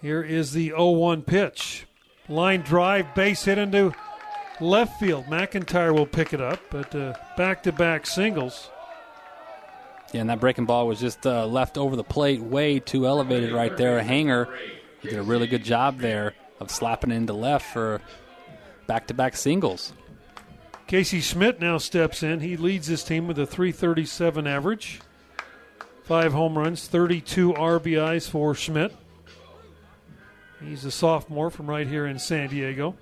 Here 0.00 0.22
is 0.22 0.52
the 0.52 0.68
0 0.68 0.90
1 0.92 1.22
pitch. 1.22 1.86
Line 2.28 2.62
drive, 2.62 3.14
base 3.14 3.44
hit 3.44 3.58
into 3.58 3.92
left 4.60 4.98
field. 4.98 5.26
McIntyre 5.26 5.92
will 5.92 6.06
pick 6.06 6.32
it 6.32 6.40
up, 6.40 6.60
but 6.70 6.90
back 7.36 7.62
to 7.64 7.72
back 7.72 8.06
singles. 8.06 8.70
Yeah, 10.12 10.22
and 10.22 10.30
that 10.30 10.40
breaking 10.40 10.66
ball 10.66 10.86
was 10.86 10.98
just 10.98 11.26
uh, 11.26 11.46
left 11.46 11.78
over 11.78 11.94
the 11.94 12.04
plate, 12.04 12.40
way 12.40 12.80
too 12.80 13.06
elevated 13.06 13.52
right 13.52 13.76
there. 13.76 13.98
A 13.98 14.02
hanger. 14.02 14.48
He 15.00 15.08
did 15.08 15.18
a 15.18 15.22
really 15.22 15.46
good 15.46 15.64
job 15.64 15.98
there 16.00 16.34
of 16.58 16.70
slapping 16.70 17.10
into 17.10 17.32
left 17.32 17.66
for 17.72 18.00
back 18.86 19.06
to 19.06 19.14
back 19.14 19.36
singles. 19.36 19.92
Casey 20.86 21.20
Schmidt 21.20 21.60
now 21.60 21.78
steps 21.78 22.22
in. 22.22 22.40
He 22.40 22.56
leads 22.56 22.88
his 22.88 23.04
team 23.04 23.28
with 23.28 23.38
a 23.38 23.46
337 23.46 24.46
average. 24.46 25.00
Five 26.02 26.32
home 26.32 26.58
runs, 26.58 26.88
32 26.88 27.52
RBIs 27.52 28.28
for 28.28 28.54
Schmidt. 28.56 28.92
He's 30.60 30.84
a 30.84 30.90
sophomore 30.90 31.50
from 31.50 31.70
right 31.70 31.86
here 31.86 32.06
in 32.06 32.18
San 32.18 32.48
Diego. 32.48 32.96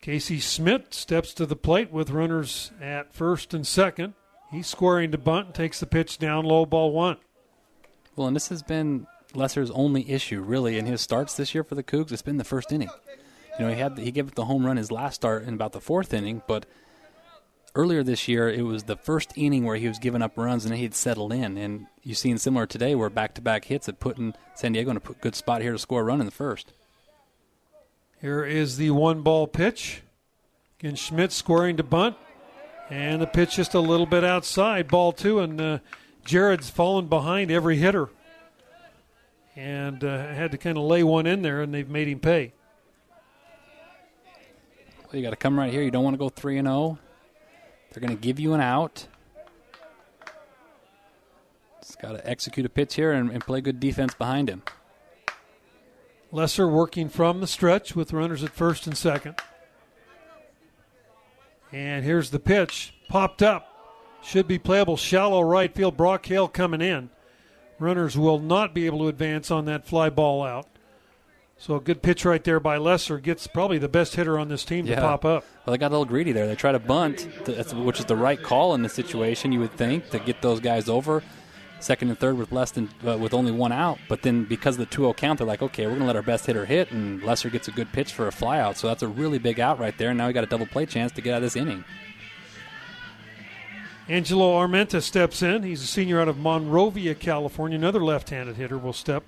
Casey 0.00 0.38
Schmidt 0.38 0.94
steps 0.94 1.34
to 1.34 1.44
the 1.44 1.56
plate 1.56 1.92
with 1.92 2.10
runners 2.10 2.72
at 2.80 3.12
first 3.12 3.52
and 3.52 3.66
second. 3.66 4.14
He's 4.50 4.66
squaring 4.66 5.10
to 5.12 5.18
bunt 5.18 5.46
and 5.46 5.54
takes 5.54 5.78
the 5.78 5.86
pitch 5.86 6.18
down 6.18 6.46
low, 6.46 6.64
ball 6.64 6.92
one. 6.92 7.18
Well, 8.16 8.26
and 8.26 8.34
this 8.34 8.48
has 8.48 8.62
been 8.62 9.06
Lesser's 9.34 9.70
only 9.70 10.10
issue, 10.10 10.40
really, 10.40 10.78
in 10.78 10.86
his 10.86 11.02
starts 11.02 11.34
this 11.34 11.54
year 11.54 11.62
for 11.62 11.74
the 11.74 11.82
Cougs. 11.82 12.12
It's 12.12 12.22
been 12.22 12.38
the 12.38 12.44
first 12.44 12.72
inning. 12.72 12.88
You 13.58 13.66
know, 13.66 13.72
he 13.72 13.78
had 13.78 13.98
he 13.98 14.10
gave 14.10 14.28
up 14.28 14.34
the 14.34 14.46
home 14.46 14.64
run 14.64 14.78
his 14.78 14.90
last 14.90 15.16
start 15.16 15.44
in 15.44 15.52
about 15.52 15.72
the 15.72 15.80
fourth 15.80 16.14
inning, 16.14 16.42
but 16.46 16.64
earlier 17.74 18.02
this 18.02 18.26
year 18.26 18.48
it 18.48 18.62
was 18.62 18.84
the 18.84 18.96
first 18.96 19.32
inning 19.36 19.64
where 19.64 19.76
he 19.76 19.86
was 19.86 19.98
giving 19.98 20.22
up 20.22 20.38
runs 20.38 20.64
and 20.64 20.74
he'd 20.74 20.94
settled 20.94 21.32
in. 21.32 21.58
And 21.58 21.86
you've 22.02 22.18
seen 22.18 22.38
similar 22.38 22.66
today 22.66 22.94
where 22.94 23.10
back-to-back 23.10 23.66
hits 23.66 23.84
had 23.84 24.00
put 24.00 24.16
in 24.16 24.34
San 24.54 24.72
Diego 24.72 24.90
in 24.92 24.96
a 24.96 25.00
good 25.20 25.34
spot 25.36 25.60
here 25.60 25.72
to 25.72 25.78
score 25.78 26.00
a 26.00 26.04
run 26.04 26.20
in 26.20 26.26
the 26.26 26.32
first. 26.32 26.72
Here 28.20 28.44
is 28.44 28.76
the 28.76 28.90
one 28.90 29.22
ball 29.22 29.46
pitch. 29.46 30.02
Again, 30.78 30.94
Schmidt 30.94 31.32
squaring 31.32 31.78
to 31.78 31.82
bunt. 31.82 32.16
And 32.90 33.22
the 33.22 33.26
pitch 33.26 33.54
just 33.54 33.72
a 33.74 33.80
little 33.80 34.04
bit 34.04 34.24
outside, 34.24 34.88
ball 34.88 35.12
two, 35.12 35.38
and 35.38 35.60
uh, 35.60 35.78
Jared's 36.24 36.68
fallen 36.68 37.06
behind 37.06 37.50
every 37.50 37.76
hitter. 37.76 38.08
And 39.54 40.02
uh, 40.02 40.18
had 40.34 40.50
to 40.50 40.58
kind 40.58 40.76
of 40.76 40.84
lay 40.84 41.04
one 41.04 41.26
in 41.26 41.42
there, 41.42 41.62
and 41.62 41.72
they've 41.72 41.88
made 41.88 42.08
him 42.08 42.18
pay. 42.18 42.52
Well, 45.04 45.16
you 45.16 45.22
got 45.22 45.30
to 45.30 45.36
come 45.36 45.56
right 45.56 45.72
here. 45.72 45.82
You 45.82 45.92
don't 45.92 46.02
want 46.02 46.14
to 46.14 46.18
go 46.18 46.28
3 46.28 46.58
and 46.58 46.66
0. 46.66 46.98
They're 47.92 48.00
going 48.00 48.16
to 48.16 48.20
give 48.20 48.40
you 48.40 48.54
an 48.54 48.60
out. 48.60 49.06
Just 51.80 52.00
got 52.00 52.12
to 52.12 52.28
execute 52.28 52.66
a 52.66 52.68
pitch 52.68 52.96
here 52.96 53.12
and, 53.12 53.30
and 53.30 53.44
play 53.44 53.60
good 53.60 53.78
defense 53.78 54.14
behind 54.14 54.48
him. 54.48 54.62
Lesser 56.32 56.68
working 56.68 57.08
from 57.08 57.40
the 57.40 57.46
stretch 57.46 57.96
with 57.96 58.12
runners 58.12 58.44
at 58.44 58.50
first 58.50 58.86
and 58.86 58.96
second. 58.96 59.34
And 61.72 62.04
here's 62.04 62.30
the 62.30 62.38
pitch. 62.38 62.94
Popped 63.08 63.42
up. 63.42 63.66
Should 64.22 64.46
be 64.46 64.58
playable. 64.58 64.96
Shallow 64.96 65.42
right 65.42 65.74
field. 65.74 65.96
Brock 65.96 66.26
Hale 66.26 66.48
coming 66.48 66.80
in. 66.80 67.10
Runners 67.78 68.16
will 68.18 68.38
not 68.38 68.74
be 68.74 68.86
able 68.86 68.98
to 69.00 69.08
advance 69.08 69.50
on 69.50 69.64
that 69.64 69.86
fly 69.86 70.10
ball 70.10 70.42
out. 70.42 70.66
So 71.56 71.76
a 71.76 71.80
good 71.80 72.02
pitch 72.02 72.24
right 72.24 72.42
there 72.42 72.60
by 72.60 72.76
Lesser 72.78 73.18
gets 73.18 73.46
probably 73.46 73.78
the 73.78 73.88
best 73.88 74.14
hitter 74.16 74.38
on 74.38 74.48
this 74.48 74.64
team 74.64 74.86
Yeah. 74.86 74.96
to 74.96 75.00
pop 75.02 75.24
up. 75.24 75.44
Well, 75.66 75.72
they 75.72 75.78
got 75.78 75.88
a 75.88 75.92
little 75.92 76.04
greedy 76.06 76.32
there. 76.32 76.46
They 76.46 76.54
try 76.54 76.72
to 76.72 76.78
bunt, 76.78 77.28
to, 77.44 77.52
which 77.76 77.98
is 77.98 78.06
the 78.06 78.16
right 78.16 78.42
call 78.42 78.74
in 78.74 78.82
the 78.82 78.88
situation, 78.88 79.52
you 79.52 79.60
would 79.60 79.72
think, 79.72 80.08
to 80.10 80.18
get 80.18 80.40
those 80.42 80.60
guys 80.60 80.88
over. 80.88 81.22
Second 81.80 82.10
and 82.10 82.18
third 82.18 82.36
with 82.36 82.52
less 82.52 82.70
than 82.70 82.90
uh, 83.06 83.16
with 83.16 83.32
only 83.32 83.52
one 83.52 83.72
out, 83.72 83.98
but 84.08 84.22
then 84.22 84.44
because 84.44 84.78
of 84.78 84.88
the 84.88 84.96
2-0 84.96 85.16
count, 85.16 85.38
they're 85.38 85.46
like, 85.46 85.62
okay, 85.62 85.86
we're 85.86 85.94
gonna 85.94 86.06
let 86.06 86.16
our 86.16 86.22
best 86.22 86.46
hitter 86.46 86.66
hit, 86.66 86.90
and 86.92 87.22
Lesser 87.22 87.48
gets 87.48 87.68
a 87.68 87.72
good 87.72 87.90
pitch 87.92 88.12
for 88.12 88.28
a 88.28 88.30
flyout. 88.30 88.76
So 88.76 88.86
that's 88.88 89.02
a 89.02 89.08
really 89.08 89.38
big 89.38 89.58
out 89.58 89.78
right 89.78 89.96
there. 89.96 90.10
And 90.10 90.18
now 90.18 90.26
we 90.26 90.32
got 90.32 90.44
a 90.44 90.48
double 90.48 90.66
play 90.66 90.86
chance 90.86 91.12
to 91.12 91.20
get 91.20 91.32
out 91.32 91.38
of 91.38 91.42
this 91.42 91.56
inning. 91.56 91.84
Angelo 94.10 94.58
Armenta 94.58 95.00
steps 95.00 95.40
in. 95.40 95.62
He's 95.62 95.84
a 95.84 95.86
senior 95.86 96.20
out 96.20 96.26
of 96.26 96.36
Monrovia, 96.36 97.14
California. 97.14 97.78
Another 97.78 98.02
left-handed 98.02 98.56
hitter 98.56 98.76
will 98.76 98.92
step 98.92 99.22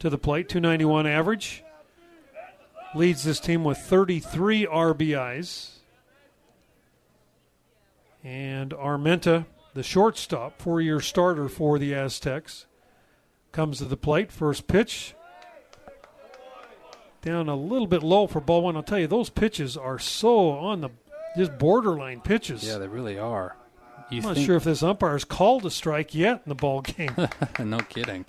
to 0.00 0.10
the 0.10 0.18
plate. 0.18 0.50
291 0.50 1.06
average. 1.06 1.64
Leads 2.94 3.24
this 3.24 3.40
team 3.40 3.64
with 3.64 3.78
33 3.78 4.66
RBIs. 4.66 5.70
And 8.22 8.72
Armenta, 8.72 9.46
the 9.78 9.84
shortstop, 9.84 10.60
four-year 10.60 10.98
starter 10.98 11.48
for 11.48 11.78
the 11.78 11.94
Aztecs, 11.94 12.66
comes 13.52 13.78
to 13.78 13.84
the 13.84 13.96
plate. 13.96 14.32
First 14.32 14.66
pitch. 14.66 15.14
Down 17.22 17.48
a 17.48 17.54
little 17.54 17.86
bit 17.86 18.02
low 18.02 18.26
for 18.26 18.40
ball 18.40 18.62
one. 18.62 18.74
I'll 18.74 18.82
tell 18.82 18.98
you, 18.98 19.06
those 19.06 19.30
pitches 19.30 19.76
are 19.76 20.00
so 20.00 20.50
on 20.50 20.80
the 20.80 20.90
just 21.36 21.56
borderline 21.58 22.20
pitches. 22.20 22.66
Yeah, 22.66 22.78
they 22.78 22.88
really 22.88 23.20
are. 23.20 23.54
You 24.10 24.22
I'm 24.22 24.34
not 24.34 24.38
sure 24.38 24.56
if 24.56 24.64
this 24.64 24.82
umpire's 24.82 25.24
called 25.24 25.64
a 25.64 25.70
strike 25.70 26.12
yet 26.12 26.42
in 26.44 26.48
the 26.48 26.56
ball 26.56 26.80
game. 26.80 27.14
no 27.60 27.78
kidding. 27.78 28.24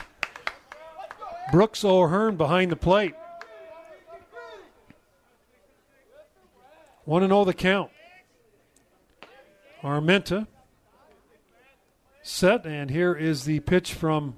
Brooks 1.52 1.84
O'Hearn 1.84 2.36
behind 2.36 2.72
the 2.72 2.76
plate. 2.76 3.16
1 7.06 7.28
0 7.28 7.44
the 7.46 7.56
count. 7.56 7.90
Armenta 9.82 10.46
set, 12.30 12.66
and 12.66 12.90
here 12.90 13.14
is 13.14 13.44
the 13.44 13.60
pitch 13.62 13.94
from 13.94 14.38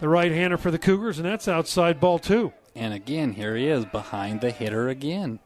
the 0.00 0.08
right 0.08 0.32
hander 0.32 0.58
for 0.58 0.70
the 0.70 0.78
Cougars, 0.78 1.18
and 1.18 1.26
that's 1.26 1.48
outside 1.48 2.00
ball 2.00 2.18
two. 2.18 2.52
And 2.74 2.92
again, 2.92 3.32
here 3.32 3.56
he 3.56 3.68
is 3.68 3.84
behind 3.86 4.40
the 4.40 4.50
hitter 4.50 4.88
again. 4.88 5.38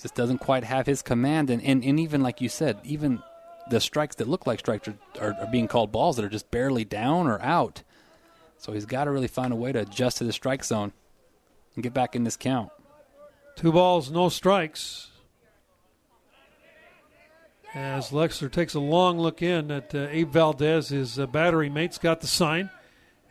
Just 0.00 0.14
doesn't 0.14 0.38
quite 0.38 0.64
have 0.64 0.86
his 0.86 1.02
command. 1.02 1.50
And, 1.50 1.62
and, 1.62 1.84
and 1.84 2.00
even 2.00 2.22
like 2.22 2.40
you 2.40 2.48
said, 2.48 2.78
even 2.84 3.22
the 3.70 3.80
strikes 3.80 4.16
that 4.16 4.28
look 4.28 4.46
like 4.46 4.60
strikes 4.60 4.88
are, 4.88 4.96
are, 5.20 5.34
are 5.40 5.50
being 5.50 5.68
called 5.68 5.92
balls 5.92 6.16
that 6.16 6.24
are 6.24 6.30
just 6.30 6.50
barely 6.50 6.84
down 6.84 7.26
or 7.26 7.40
out. 7.42 7.82
So 8.58 8.72
he's 8.72 8.86
got 8.86 9.04
to 9.04 9.10
really 9.10 9.28
find 9.28 9.52
a 9.52 9.56
way 9.56 9.72
to 9.72 9.80
adjust 9.80 10.18
to 10.18 10.24
the 10.24 10.32
strike 10.32 10.64
zone 10.64 10.92
and 11.74 11.82
get 11.82 11.92
back 11.92 12.16
in 12.16 12.24
this 12.24 12.36
count. 12.36 12.70
Two 13.54 13.72
balls, 13.72 14.10
no 14.10 14.28
strikes. 14.28 15.10
As 17.76 18.10
Lesser 18.10 18.48
takes 18.48 18.72
a 18.72 18.80
long 18.80 19.18
look 19.18 19.42
in 19.42 19.70
at 19.70 19.94
uh, 19.94 20.08
Abe 20.10 20.30
Valdez, 20.30 20.88
his 20.88 21.18
uh, 21.18 21.26
battery 21.26 21.68
mate's 21.68 21.98
got 21.98 22.22
the 22.22 22.26
sign. 22.26 22.70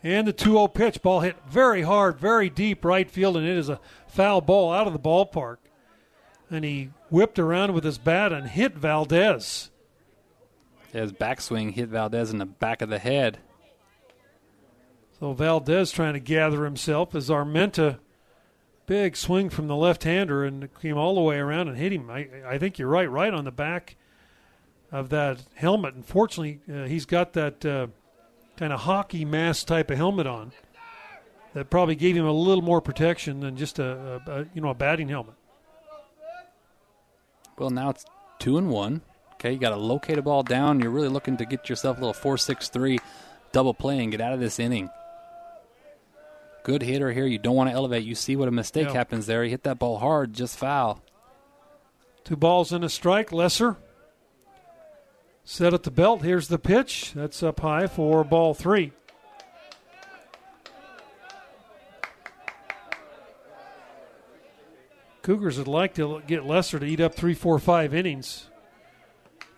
And 0.04 0.24
the 0.24 0.32
2 0.32 0.52
0 0.52 0.68
pitch. 0.68 1.02
Ball 1.02 1.18
hit 1.18 1.34
very 1.48 1.82
hard, 1.82 2.20
very 2.20 2.48
deep 2.48 2.84
right 2.84 3.10
field, 3.10 3.36
and 3.36 3.44
it 3.44 3.56
is 3.56 3.68
a 3.68 3.80
foul 4.06 4.40
ball 4.40 4.72
out 4.72 4.86
of 4.86 4.92
the 4.92 5.00
ballpark. 5.00 5.56
And 6.48 6.64
he 6.64 6.90
whipped 7.10 7.40
around 7.40 7.74
with 7.74 7.82
his 7.82 7.98
bat 7.98 8.32
and 8.32 8.46
hit 8.46 8.76
Valdez. 8.76 9.72
His 10.92 11.12
backswing 11.12 11.72
hit 11.72 11.88
Valdez 11.88 12.30
in 12.30 12.38
the 12.38 12.46
back 12.46 12.82
of 12.82 12.88
the 12.88 13.00
head. 13.00 13.38
So 15.18 15.32
Valdez 15.32 15.90
trying 15.90 16.14
to 16.14 16.20
gather 16.20 16.64
himself 16.64 17.16
as 17.16 17.30
Armenta, 17.30 17.98
big 18.86 19.16
swing 19.16 19.50
from 19.50 19.66
the 19.66 19.74
left-hander 19.74 20.44
and 20.44 20.72
came 20.80 20.96
all 20.96 21.16
the 21.16 21.20
way 21.20 21.38
around 21.38 21.66
and 21.66 21.76
hit 21.76 21.92
him. 21.92 22.08
I, 22.08 22.28
I 22.46 22.58
think 22.58 22.78
you're 22.78 22.86
right, 22.86 23.10
right 23.10 23.34
on 23.34 23.44
the 23.44 23.50
back 23.50 23.96
of 24.92 25.08
that 25.10 25.42
helmet. 25.54 25.94
Unfortunately, 25.94 26.60
uh, 26.72 26.84
he's 26.86 27.04
got 27.06 27.32
that 27.34 27.64
uh, 27.64 27.86
kind 28.56 28.72
of 28.72 28.80
hockey 28.80 29.24
mask 29.24 29.66
type 29.66 29.90
of 29.90 29.96
helmet 29.96 30.26
on 30.26 30.52
that 31.54 31.70
probably 31.70 31.94
gave 31.96 32.16
him 32.16 32.26
a 32.26 32.32
little 32.32 32.62
more 32.62 32.80
protection 32.80 33.40
than 33.40 33.56
just 33.56 33.78
a, 33.78 34.20
a, 34.26 34.30
a 34.40 34.46
you 34.54 34.60
know 34.60 34.68
a 34.70 34.74
batting 34.74 35.08
helmet. 35.08 35.34
Well, 37.58 37.70
now 37.70 37.90
it's 37.90 38.04
two 38.38 38.58
and 38.58 38.68
one. 38.68 39.00
Okay, 39.34 39.52
you 39.52 39.58
got 39.58 39.70
to 39.70 39.76
locate 39.76 40.18
a 40.18 40.22
ball 40.22 40.42
down. 40.42 40.80
You're 40.80 40.90
really 40.90 41.08
looking 41.08 41.36
to 41.38 41.44
get 41.44 41.68
yourself 41.68 41.96
a 41.98 42.00
little 42.00 42.14
four-six-three 42.14 42.98
double 43.52 43.74
play 43.74 43.98
and 44.02 44.10
get 44.10 44.20
out 44.20 44.32
of 44.32 44.40
this 44.40 44.58
inning. 44.58 44.90
Good 46.62 46.82
hitter 46.82 47.12
here. 47.12 47.26
You 47.26 47.38
don't 47.38 47.54
want 47.54 47.70
to 47.70 47.74
elevate. 47.76 48.04
You 48.04 48.14
see 48.14 48.34
what 48.34 48.48
a 48.48 48.50
mistake 48.50 48.88
Yeah. 48.88 48.94
happens 48.94 49.26
there. 49.26 49.44
He 49.44 49.50
hit 49.50 49.62
that 49.64 49.78
ball 49.78 49.98
hard, 49.98 50.32
just 50.32 50.58
foul. 50.58 51.00
Two 52.24 52.36
balls 52.36 52.72
and 52.72 52.82
a 52.84 52.88
strike. 52.88 53.30
Lesser 53.30 53.76
set 55.46 55.72
at 55.72 55.84
the 55.84 55.90
belt. 55.90 56.22
Here's 56.22 56.48
the 56.48 56.58
pitch. 56.58 57.12
That's 57.14 57.42
up 57.42 57.60
high 57.60 57.86
for 57.86 58.24
ball 58.24 58.52
three. 58.52 58.92
Cougars 65.22 65.58
would 65.58 65.68
like 65.68 65.94
to 65.94 66.20
get 66.26 66.44
Lesser 66.44 66.78
to 66.78 66.86
eat 66.86 67.00
up 67.00 67.14
three, 67.14 67.34
four, 67.34 67.58
five 67.58 67.94
innings. 67.94 68.48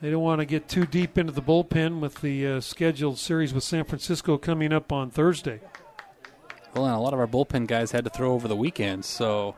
They 0.00 0.10
don't 0.10 0.22
want 0.22 0.40
to 0.40 0.46
get 0.46 0.68
too 0.68 0.86
deep 0.86 1.18
into 1.18 1.32
the 1.32 1.42
bullpen 1.42 2.00
with 2.00 2.20
the 2.20 2.46
uh, 2.46 2.60
scheduled 2.60 3.18
series 3.18 3.52
with 3.52 3.64
San 3.64 3.84
Francisco 3.84 4.38
coming 4.38 4.72
up 4.72 4.92
on 4.92 5.10
Thursday. 5.10 5.60
Well, 6.74 6.86
and 6.86 6.94
a 6.94 6.98
lot 6.98 7.12
of 7.12 7.18
our 7.18 7.26
bullpen 7.26 7.66
guys 7.66 7.90
had 7.90 8.04
to 8.04 8.10
throw 8.10 8.32
over 8.32 8.46
the 8.46 8.56
weekend, 8.56 9.04
so 9.04 9.56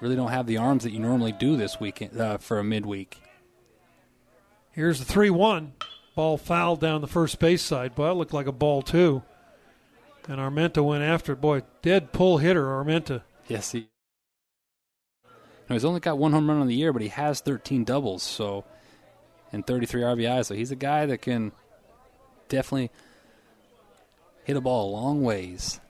really 0.00 0.16
don't 0.16 0.30
have 0.30 0.46
the 0.46 0.56
arms 0.56 0.84
that 0.84 0.92
you 0.92 1.00
normally 1.00 1.32
do 1.32 1.56
this 1.56 1.78
weekend 1.78 2.18
uh, 2.18 2.38
for 2.38 2.58
a 2.58 2.64
midweek. 2.64 3.20
Here's 4.78 5.00
the 5.00 5.04
3 5.04 5.30
1. 5.30 5.72
Ball 6.14 6.38
fouled 6.38 6.78
down 6.78 7.00
the 7.00 7.08
first 7.08 7.40
base 7.40 7.62
side. 7.62 7.96
Boy, 7.96 8.06
that 8.06 8.14
looked 8.14 8.32
like 8.32 8.46
a 8.46 8.52
ball, 8.52 8.80
too. 8.80 9.24
And 10.28 10.38
Armenta 10.38 10.84
went 10.84 11.02
after 11.02 11.32
it. 11.32 11.40
Boy, 11.40 11.62
dead 11.82 12.12
pull 12.12 12.38
hitter, 12.38 12.64
Armenta. 12.64 13.22
Yes, 13.48 13.72
he. 13.72 13.88
Now, 15.68 15.74
he's 15.74 15.84
only 15.84 15.98
got 15.98 16.16
one 16.16 16.32
home 16.32 16.48
run 16.48 16.60
on 16.60 16.68
the 16.68 16.76
year, 16.76 16.92
but 16.92 17.02
he 17.02 17.08
has 17.08 17.40
13 17.40 17.82
doubles, 17.82 18.22
so 18.22 18.64
and 19.50 19.66
33 19.66 20.02
RBI. 20.02 20.46
So 20.46 20.54
he's 20.54 20.70
a 20.70 20.76
guy 20.76 21.06
that 21.06 21.22
can 21.22 21.50
definitely 22.48 22.92
hit 24.44 24.56
a 24.56 24.60
ball 24.60 24.90
a 24.90 24.92
long 24.92 25.24
ways. 25.24 25.80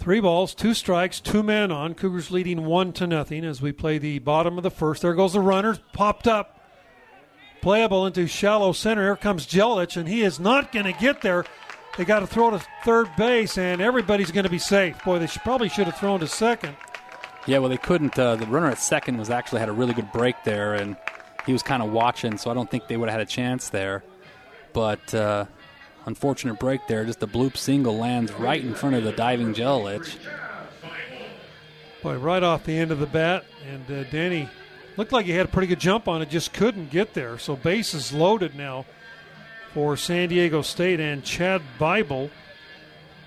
Three 0.00 0.20
balls, 0.20 0.54
two 0.54 0.72
strikes, 0.72 1.20
two 1.20 1.42
men 1.42 1.70
on. 1.70 1.92
Cougars 1.92 2.30
leading 2.30 2.64
one 2.64 2.94
to 2.94 3.06
nothing 3.06 3.44
as 3.44 3.60
we 3.60 3.70
play 3.70 3.98
the 3.98 4.18
bottom 4.18 4.56
of 4.56 4.62
the 4.62 4.70
first. 4.70 5.02
There 5.02 5.12
goes 5.12 5.34
the 5.34 5.40
runner, 5.40 5.76
popped 5.92 6.26
up. 6.26 6.58
Playable 7.60 8.06
into 8.06 8.26
shallow 8.26 8.72
center. 8.72 9.02
Here 9.02 9.16
comes 9.16 9.46
Jelich, 9.46 9.98
and 9.98 10.08
he 10.08 10.22
is 10.22 10.40
not 10.40 10.72
going 10.72 10.86
to 10.86 10.94
get 10.98 11.20
there. 11.20 11.44
they 11.98 12.06
got 12.06 12.20
to 12.20 12.26
throw 12.26 12.48
to 12.48 12.64
third 12.82 13.14
base, 13.18 13.58
and 13.58 13.82
everybody's 13.82 14.30
going 14.30 14.44
to 14.44 14.50
be 14.50 14.58
safe. 14.58 14.96
Boy, 15.04 15.18
they 15.18 15.26
should, 15.26 15.42
probably 15.42 15.68
should 15.68 15.84
have 15.84 15.98
thrown 15.98 16.18
to 16.20 16.26
second. 16.26 16.74
Yeah, 17.46 17.58
well, 17.58 17.68
they 17.68 17.76
couldn't. 17.76 18.18
Uh, 18.18 18.36
the 18.36 18.46
runner 18.46 18.70
at 18.70 18.78
second 18.78 19.18
was 19.18 19.28
actually 19.28 19.60
had 19.60 19.68
a 19.68 19.72
really 19.72 19.92
good 19.92 20.10
break 20.12 20.36
there, 20.44 20.72
and 20.72 20.96
he 21.44 21.52
was 21.52 21.62
kind 21.62 21.82
of 21.82 21.92
watching, 21.92 22.38
so 22.38 22.50
I 22.50 22.54
don't 22.54 22.70
think 22.70 22.88
they 22.88 22.96
would 22.96 23.10
have 23.10 23.18
had 23.18 23.28
a 23.28 23.30
chance 23.30 23.68
there. 23.68 24.02
But 24.72 25.12
uh, 25.12 25.44
unfortunate 26.06 26.58
break 26.58 26.86
there. 26.86 27.04
Just 27.04 27.22
a 27.22 27.26
bloop 27.26 27.56
single 27.56 27.96
lands 27.96 28.32
right 28.32 28.62
in 28.62 28.74
front 28.74 28.96
of 28.96 29.04
the 29.04 29.12
diving 29.12 29.54
Gelalich. 29.54 30.16
Boy, 32.02 32.16
right 32.16 32.42
off 32.42 32.64
the 32.64 32.78
end 32.78 32.90
of 32.90 32.98
the 32.98 33.06
bat, 33.06 33.44
and 33.70 33.90
uh, 33.90 34.08
Danny 34.10 34.48
looked 34.96 35.12
like 35.12 35.26
he 35.26 35.32
had 35.32 35.46
a 35.46 35.48
pretty 35.50 35.66
good 35.66 35.80
jump 35.80 36.08
on 36.08 36.22
it, 36.22 36.30
just 36.30 36.52
couldn't 36.52 36.90
get 36.90 37.12
there. 37.14 37.38
So 37.38 37.56
base 37.56 37.92
is 37.92 38.12
loaded 38.12 38.54
now 38.54 38.86
for 39.74 39.96
San 39.96 40.30
Diego 40.30 40.62
State, 40.62 40.98
and 40.98 41.22
Chad 41.22 41.62
Bible, 41.78 42.30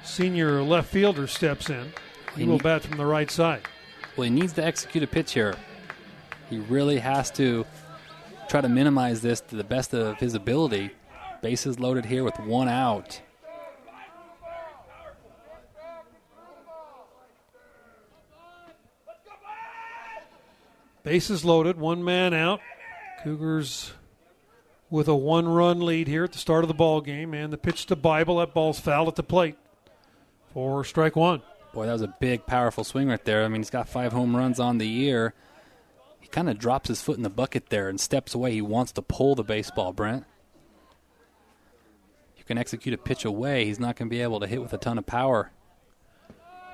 senior 0.04 0.62
left 0.64 0.90
fielder, 0.90 1.28
steps 1.28 1.70
in. 1.70 1.94
He 2.36 2.46
will 2.46 2.58
bat 2.58 2.82
from 2.82 2.98
the 2.98 3.06
right 3.06 3.30
side. 3.30 3.62
Well, 4.18 4.26
he 4.26 4.32
needs 4.32 4.54
to 4.54 4.66
execute 4.66 5.04
a 5.04 5.08
pitch 5.08 5.34
here. 5.34 5.56
He 6.50 6.58
really 6.58 6.98
has 6.98 7.30
to 7.32 7.66
try 8.50 8.62
to 8.62 8.70
minimize 8.70 9.22
this 9.22 9.40
to 9.42 9.56
the 9.56 9.64
best 9.64 9.94
of 9.94 10.18
his 10.18 10.34
ability. 10.34 10.92
Bases 11.43 11.77
loaded 11.77 12.06
here 12.06 12.23
with 12.23 12.39
one 12.39 12.69
out. 12.69 13.19
Bases 21.03 21.43
loaded, 21.43 21.77
one 21.77 22.01
man 22.01 22.34
out. 22.34 22.62
Cougars 23.23 23.91
with 24.89 25.10
a 25.10 25.15
one-run 25.15 25.82
lead 25.82 26.08
here 26.08 26.23
at 26.23 26.32
the 26.32 26.38
start 26.38 26.63
of 26.63 26.69
the 26.69 26.73
ball 26.73 27.01
game, 27.01 27.34
and 27.34 27.51
the 27.51 27.58
pitch 27.58 27.88
to 27.88 27.97
Bible. 27.97 28.38
That 28.38 28.53
ball's 28.53 28.79
foul 28.79 29.10
at 29.10 29.17
the 29.17 29.23
plate 29.23 29.58
for 30.53 30.86
strike 30.86 31.17
one. 31.17 31.41
Boy, 31.73 31.88
that 31.88 31.91
was 31.91 32.01
a 32.03 32.15
big, 32.21 32.45
powerful 32.45 32.86
swing 32.86 33.10
right 33.10 33.25
there. 33.25 33.43
I 33.43 33.49
mean, 33.49 33.60
he's 33.60 33.69
got 33.69 33.89
five 33.89 34.13
home 34.13 34.34
runs 34.34 34.62
on 34.62 34.77
the 34.77 34.88
year. 34.88 35.34
He 36.21 36.29
kind 36.29 36.49
of 36.49 36.58
drops 36.58 36.88
his 36.88 37.01
foot 37.01 37.17
in 37.17 37.23
the 37.23 37.29
bucket 37.29 37.67
there 37.67 37.89
and 37.89 37.99
steps 37.99 38.34
away. 38.34 38.53
He 38.53 38.62
wants 38.62 38.93
to 38.93 39.01
pull 39.01 39.36
the 39.36 39.43
baseball, 39.43 39.91
Brent. 39.91 40.23
Can 42.45 42.58
execute 42.58 42.93
a 42.93 42.97
pitch 42.97 43.25
away. 43.25 43.65
He's 43.65 43.79
not 43.79 43.95
going 43.95 44.10
to 44.10 44.13
be 44.13 44.21
able 44.21 44.39
to 44.41 44.47
hit 44.47 44.62
with 44.62 44.73
a 44.73 44.77
ton 44.77 44.97
of 44.97 45.06
power. 45.06 45.51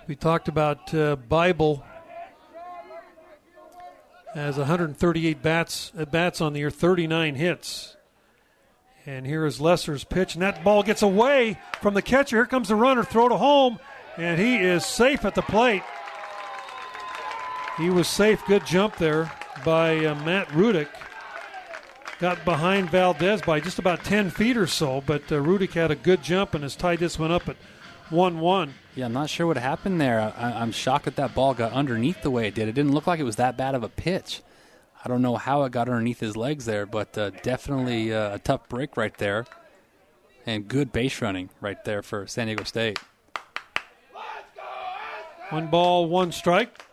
We 0.07 0.15
talked 0.15 0.47
about 0.47 0.93
uh, 0.93 1.15
Bible 1.15 1.83
has 4.33 4.57
138 4.57 5.41
bats 5.41 5.91
at 5.97 6.11
bats 6.11 6.41
on 6.41 6.53
the 6.53 6.59
year, 6.59 6.71
39 6.71 7.35
hits. 7.35 7.95
And 9.05 9.25
here 9.25 9.45
is 9.45 9.59
Lesser's 9.59 10.03
pitch, 10.03 10.35
and 10.35 10.41
that 10.43 10.63
ball 10.63 10.83
gets 10.83 11.01
away 11.01 11.59
from 11.81 11.93
the 11.93 12.01
catcher. 12.01 12.37
Here 12.37 12.45
comes 12.45 12.67
the 12.67 12.75
runner, 12.75 13.03
throw 13.03 13.29
to 13.29 13.37
home, 13.37 13.79
and 14.17 14.39
he 14.39 14.57
is 14.57 14.85
safe 14.85 15.25
at 15.25 15.35
the 15.35 15.41
plate. 15.41 15.83
He 17.77 17.89
was 17.89 18.07
safe. 18.07 18.43
Good 18.45 18.65
jump 18.65 18.97
there 18.97 19.31
by 19.63 20.05
uh, 20.05 20.15
Matt 20.23 20.47
Rudick. 20.49 20.89
Got 22.19 22.43
behind 22.43 22.89
Valdez 22.89 23.41
by 23.41 23.61
just 23.61 23.79
about 23.79 24.03
10 24.03 24.29
feet 24.29 24.57
or 24.57 24.67
so, 24.67 25.01
but 25.05 25.21
uh, 25.31 25.35
Rudick 25.35 25.71
had 25.71 25.89
a 25.89 25.95
good 25.95 26.21
jump 26.21 26.53
and 26.53 26.63
has 26.63 26.75
tied 26.75 26.99
this 26.99 27.17
one 27.17 27.31
up 27.31 27.47
at 27.47 27.55
1 28.09 28.41
1. 28.41 28.73
Yeah, 28.95 29.05
I'm 29.05 29.13
not 29.13 29.29
sure 29.29 29.47
what 29.47 29.55
happened 29.55 30.01
there. 30.01 30.33
I, 30.37 30.61
am 30.61 30.73
shocked 30.73 31.05
that 31.05 31.15
that 31.15 31.33
ball 31.33 31.53
got 31.53 31.71
underneath 31.71 32.21
the 32.21 32.29
way 32.29 32.49
it 32.49 32.55
did. 32.55 32.67
It 32.67 32.73
didn't 32.73 32.91
look 32.91 33.07
like 33.07 33.21
it 33.21 33.23
was 33.23 33.37
that 33.37 33.55
bad 33.55 33.73
of 33.73 33.83
a 33.83 33.87
pitch. 33.89 34.41
I 35.03 35.07
don't 35.07 35.21
know 35.21 35.37
how 35.37 35.63
it 35.63 35.71
got 35.71 35.87
underneath 35.87 36.19
his 36.19 36.35
legs 36.35 36.65
there, 36.65 36.85
but 36.85 37.17
uh, 37.17 37.29
definitely 37.41 38.13
uh, 38.13 38.35
a 38.35 38.39
tough 38.39 38.67
break 38.67 38.97
right 38.97 39.17
there. 39.17 39.45
And 40.45 40.67
good 40.67 40.91
base 40.91 41.21
running 41.21 41.49
right 41.61 41.81
there 41.85 42.01
for 42.01 42.27
San 42.27 42.47
Diego 42.47 42.65
State. 42.65 42.99
One 45.51 45.67
ball, 45.67 46.07
one 46.07 46.33
strike 46.33 46.83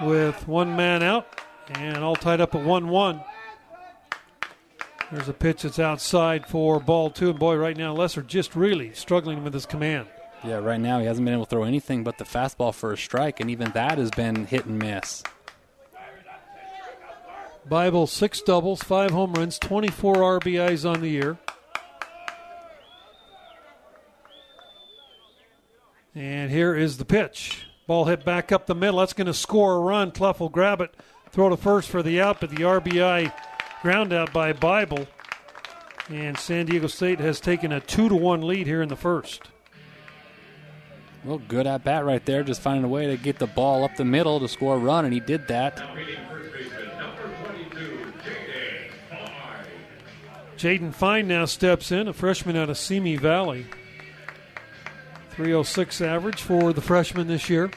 with 0.00 0.48
one 0.48 0.74
man 0.74 1.02
out 1.02 1.26
and 1.74 1.98
all 1.98 2.16
tied 2.16 2.40
up 2.40 2.54
at 2.54 2.64
1 2.64 2.88
1. 2.88 3.20
There's 5.12 5.28
a 5.28 5.32
pitch 5.32 5.62
that's 5.62 5.78
outside 5.78 6.46
for 6.46 6.80
ball 6.80 7.10
two. 7.10 7.30
And 7.30 7.38
boy, 7.38 7.54
right 7.56 7.76
now, 7.76 7.92
Lesser 7.92 8.22
just 8.22 8.56
really 8.56 8.92
struggling 8.92 9.44
with 9.44 9.54
his 9.54 9.64
command. 9.64 10.08
Yeah, 10.42 10.56
right 10.56 10.80
now 10.80 10.98
he 10.98 11.06
hasn't 11.06 11.24
been 11.24 11.34
able 11.34 11.46
to 11.46 11.50
throw 11.50 11.62
anything 11.62 12.02
but 12.02 12.18
the 12.18 12.24
fastball 12.24 12.74
for 12.74 12.92
a 12.92 12.96
strike, 12.96 13.40
and 13.40 13.50
even 13.50 13.70
that 13.72 13.98
has 13.98 14.10
been 14.10 14.46
hit 14.46 14.66
and 14.66 14.78
miss. 14.78 15.22
Bible, 17.68 18.06
six 18.06 18.40
doubles, 18.42 18.82
five 18.82 19.10
home 19.10 19.32
runs, 19.32 19.58
24 19.58 20.40
RBIs 20.40 20.88
on 20.88 21.00
the 21.00 21.08
year. 21.08 21.38
And 26.14 26.50
here 26.50 26.74
is 26.74 26.98
the 26.98 27.04
pitch. 27.04 27.66
Ball 27.86 28.06
hit 28.06 28.24
back 28.24 28.50
up 28.50 28.66
the 28.66 28.74
middle. 28.74 29.00
That's 29.00 29.12
going 29.12 29.26
to 29.26 29.34
score 29.34 29.76
a 29.76 29.80
run. 29.80 30.10
Cluff 30.10 30.40
will 30.40 30.48
grab 30.48 30.80
it, 30.80 30.94
throw 31.30 31.48
to 31.48 31.56
first 31.56 31.88
for 31.88 32.02
the 32.02 32.20
out, 32.20 32.40
but 32.40 32.50
the 32.50 32.62
RBI 32.62 33.32
ground 33.82 34.12
out 34.12 34.32
by 34.32 34.52
Bible. 34.52 35.06
And 36.08 36.38
San 36.38 36.66
Diego 36.66 36.86
State 36.86 37.18
has 37.18 37.40
taken 37.40 37.72
a 37.72 37.80
two 37.80 38.08
to 38.08 38.14
one 38.14 38.42
lead 38.42 38.66
here 38.66 38.82
in 38.82 38.88
the 38.88 38.96
first. 38.96 39.42
Well, 41.24 41.38
good 41.38 41.66
at 41.66 41.82
bat 41.82 42.04
right 42.04 42.24
there, 42.24 42.44
just 42.44 42.60
finding 42.60 42.84
a 42.84 42.88
way 42.88 43.08
to 43.08 43.16
get 43.16 43.40
the 43.40 43.48
ball 43.48 43.82
up 43.82 43.96
the 43.96 44.04
middle 44.04 44.38
to 44.38 44.46
score 44.46 44.76
a 44.76 44.78
run, 44.78 45.04
and 45.04 45.12
he 45.12 45.18
did 45.18 45.48
that. 45.48 45.82
Jaden 50.56 50.94
Fine 50.94 51.28
now 51.28 51.44
steps 51.44 51.90
in, 51.90 52.08
a 52.08 52.12
freshman 52.12 52.56
out 52.56 52.70
of 52.70 52.78
Simi 52.78 53.16
Valley. 53.16 53.66
306 55.30 56.00
average 56.00 56.40
for 56.40 56.72
the 56.72 56.80
freshman 56.80 57.26
this 57.26 57.50
year. 57.50 57.70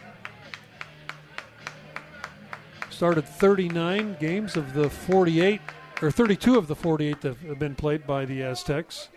Started 2.89 3.25
39 3.25 4.15
games 4.19 4.55
of 4.55 4.73
the 4.73 4.89
48, 4.89 5.59
or 6.01 6.11
32 6.11 6.57
of 6.57 6.67
the 6.67 6.75
48 6.75 7.21
that 7.21 7.37
have 7.37 7.59
been 7.59 7.75
played 7.75 8.07
by 8.07 8.25
the 8.25 8.43
Aztecs. 8.43 9.09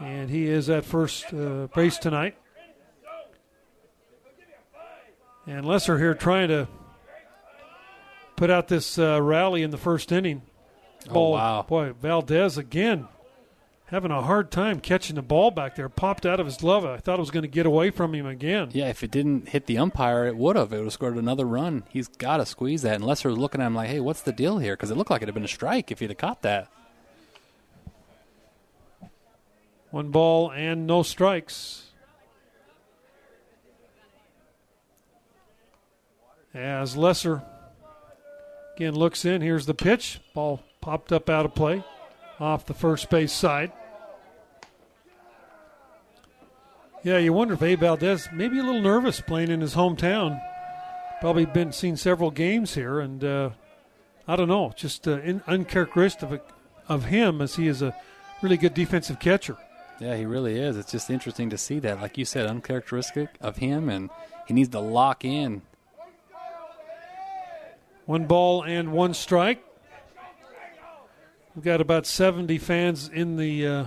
And 0.00 0.30
he 0.30 0.46
is 0.46 0.70
at 0.70 0.84
first 0.84 1.32
uh, 1.34 1.68
base 1.74 1.98
tonight. 1.98 2.36
And 5.46 5.64
Lesser 5.64 5.98
here 5.98 6.14
trying 6.14 6.48
to 6.48 6.68
put 8.36 8.50
out 8.50 8.68
this 8.68 8.98
uh, 8.98 9.20
rally 9.20 9.62
in 9.62 9.70
the 9.70 9.78
first 9.78 10.12
inning. 10.12 10.42
Oh, 11.08 11.14
ball, 11.14 11.32
oh, 11.32 11.36
wow. 11.36 11.62
Boy, 11.62 11.92
Valdez 11.92 12.58
again 12.58 13.08
having 13.88 14.10
a 14.10 14.22
hard 14.22 14.50
time 14.50 14.80
catching 14.80 15.16
the 15.16 15.22
ball 15.22 15.50
back 15.50 15.74
there. 15.74 15.88
Popped 15.88 16.26
out 16.26 16.40
of 16.40 16.46
his 16.46 16.58
glove. 16.58 16.84
I 16.84 16.98
thought 16.98 17.18
it 17.18 17.20
was 17.20 17.30
going 17.30 17.42
to 17.42 17.48
get 17.48 17.66
away 17.66 17.90
from 17.90 18.14
him 18.14 18.26
again. 18.26 18.68
Yeah, 18.72 18.88
if 18.88 19.02
it 19.02 19.10
didn't 19.10 19.48
hit 19.48 19.66
the 19.66 19.78
umpire, 19.78 20.26
it 20.26 20.36
would 20.36 20.56
have. 20.56 20.72
It 20.72 20.76
would 20.76 20.84
have 20.84 20.92
scored 20.92 21.16
another 21.16 21.46
run. 21.46 21.84
He's 21.88 22.08
got 22.08 22.36
to 22.38 22.46
squeeze 22.46 22.82
that. 22.82 22.96
Unless 22.96 23.22
they're 23.22 23.32
looking 23.32 23.60
at 23.60 23.66
him 23.66 23.74
like, 23.74 23.88
hey, 23.88 24.00
what's 24.00 24.22
the 24.22 24.32
deal 24.32 24.58
here? 24.58 24.74
Because 24.74 24.90
it 24.90 24.96
looked 24.96 25.10
like 25.10 25.22
it 25.22 25.28
had 25.28 25.34
been 25.34 25.44
a 25.44 25.48
strike 25.48 25.90
if 25.90 26.00
he'd 26.00 26.10
have 26.10 26.18
caught 26.18 26.42
that. 26.42 26.68
One 29.90 30.10
ball 30.10 30.52
and 30.52 30.86
no 30.86 31.02
strikes. 31.02 31.86
As 36.52 36.96
Lesser 36.96 37.42
again 38.76 38.94
looks 38.94 39.24
in, 39.24 39.40
here's 39.40 39.64
the 39.64 39.74
pitch. 39.74 40.20
Ball 40.34 40.60
popped 40.82 41.10
up 41.10 41.30
out 41.30 41.46
of 41.46 41.54
play 41.54 41.82
off 42.40 42.66
the 42.66 42.74
first 42.74 43.10
base 43.10 43.32
side. 43.32 43.72
Yeah, 47.02 47.18
you 47.18 47.32
wonder 47.32 47.54
if 47.54 47.62
Abe 47.62 47.80
Valdez 47.80 48.28
maybe 48.32 48.58
a 48.58 48.62
little 48.62 48.80
nervous 48.80 49.20
playing 49.20 49.50
in 49.50 49.60
his 49.60 49.74
hometown. 49.74 50.40
Probably 51.20 51.46
been 51.46 51.72
seen 51.72 51.96
several 51.96 52.30
games 52.30 52.74
here, 52.74 53.00
and 53.00 53.22
uh, 53.22 53.50
I 54.26 54.36
don't 54.36 54.48
know, 54.48 54.72
just 54.76 55.06
uh, 55.06 55.20
in, 55.20 55.42
uncharacteristic 55.46 56.30
of, 56.30 56.40
of 56.88 57.04
him 57.06 57.40
as 57.40 57.56
he 57.56 57.66
is 57.66 57.82
a 57.82 57.94
really 58.42 58.56
good 58.56 58.74
defensive 58.74 59.18
catcher. 59.20 59.56
Yeah, 60.00 60.16
he 60.16 60.26
really 60.26 60.60
is. 60.60 60.76
It's 60.76 60.92
just 60.92 61.10
interesting 61.10 61.50
to 61.50 61.58
see 61.58 61.78
that, 61.80 62.00
like 62.00 62.18
you 62.18 62.24
said, 62.24 62.46
uncharacteristic 62.46 63.30
of 63.40 63.56
him, 63.56 63.88
and 63.88 64.10
he 64.46 64.54
needs 64.54 64.68
to 64.70 64.80
lock 64.80 65.24
in 65.24 65.62
one 68.06 68.24
ball 68.26 68.62
and 68.62 68.92
one 68.92 69.12
strike. 69.12 69.62
We've 71.58 71.64
got 71.64 71.80
about 71.80 72.06
70 72.06 72.56
fans 72.58 73.08
in 73.08 73.34
the 73.34 73.66
uh, 73.66 73.84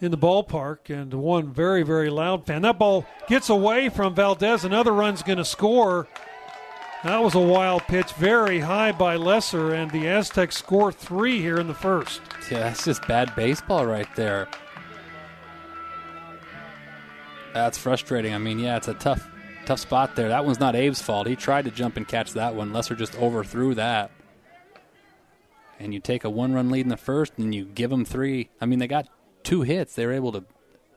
in 0.00 0.10
the 0.10 0.16
ballpark, 0.16 0.88
and 0.88 1.12
one 1.12 1.52
very 1.52 1.82
very 1.82 2.08
loud 2.08 2.46
fan. 2.46 2.62
That 2.62 2.78
ball 2.78 3.04
gets 3.26 3.50
away 3.50 3.90
from 3.90 4.14
Valdez. 4.14 4.64
Another 4.64 4.92
run's 4.92 5.22
going 5.22 5.36
to 5.36 5.44
score. 5.44 6.08
That 7.04 7.22
was 7.22 7.34
a 7.34 7.38
wild 7.38 7.82
pitch, 7.82 8.12
very 8.12 8.60
high 8.60 8.92
by 8.92 9.16
Lesser, 9.16 9.74
and 9.74 9.90
the 9.90 10.08
Aztecs 10.08 10.56
score 10.56 10.90
three 10.90 11.38
here 11.42 11.58
in 11.58 11.66
the 11.66 11.74
first. 11.74 12.22
Yeah, 12.50 12.60
that's 12.60 12.82
just 12.82 13.06
bad 13.06 13.36
baseball 13.36 13.84
right 13.84 14.08
there. 14.16 14.48
That's 17.52 17.76
frustrating. 17.76 18.32
I 18.32 18.38
mean, 18.38 18.58
yeah, 18.58 18.78
it's 18.78 18.88
a 18.88 18.94
tough 18.94 19.28
tough 19.66 19.80
spot 19.80 20.16
there. 20.16 20.30
That 20.30 20.46
one's 20.46 20.60
not 20.60 20.74
Abe's 20.74 21.02
fault. 21.02 21.26
He 21.26 21.36
tried 21.36 21.66
to 21.66 21.70
jump 21.70 21.98
and 21.98 22.08
catch 22.08 22.32
that 22.32 22.54
one. 22.54 22.72
Lesser 22.72 22.94
just 22.94 23.18
overthrew 23.18 23.74
that. 23.74 24.12
And 25.78 25.94
you 25.94 26.00
take 26.00 26.24
a 26.24 26.30
one 26.30 26.52
run 26.52 26.70
lead 26.70 26.82
in 26.82 26.88
the 26.88 26.96
first 26.96 27.34
and 27.38 27.54
you 27.54 27.64
give 27.64 27.90
them 27.90 28.04
three. 28.04 28.50
I 28.60 28.66
mean, 28.66 28.78
they 28.78 28.88
got 28.88 29.08
two 29.42 29.62
hits. 29.62 29.94
They 29.94 30.06
were 30.06 30.12
able 30.12 30.32
to 30.32 30.44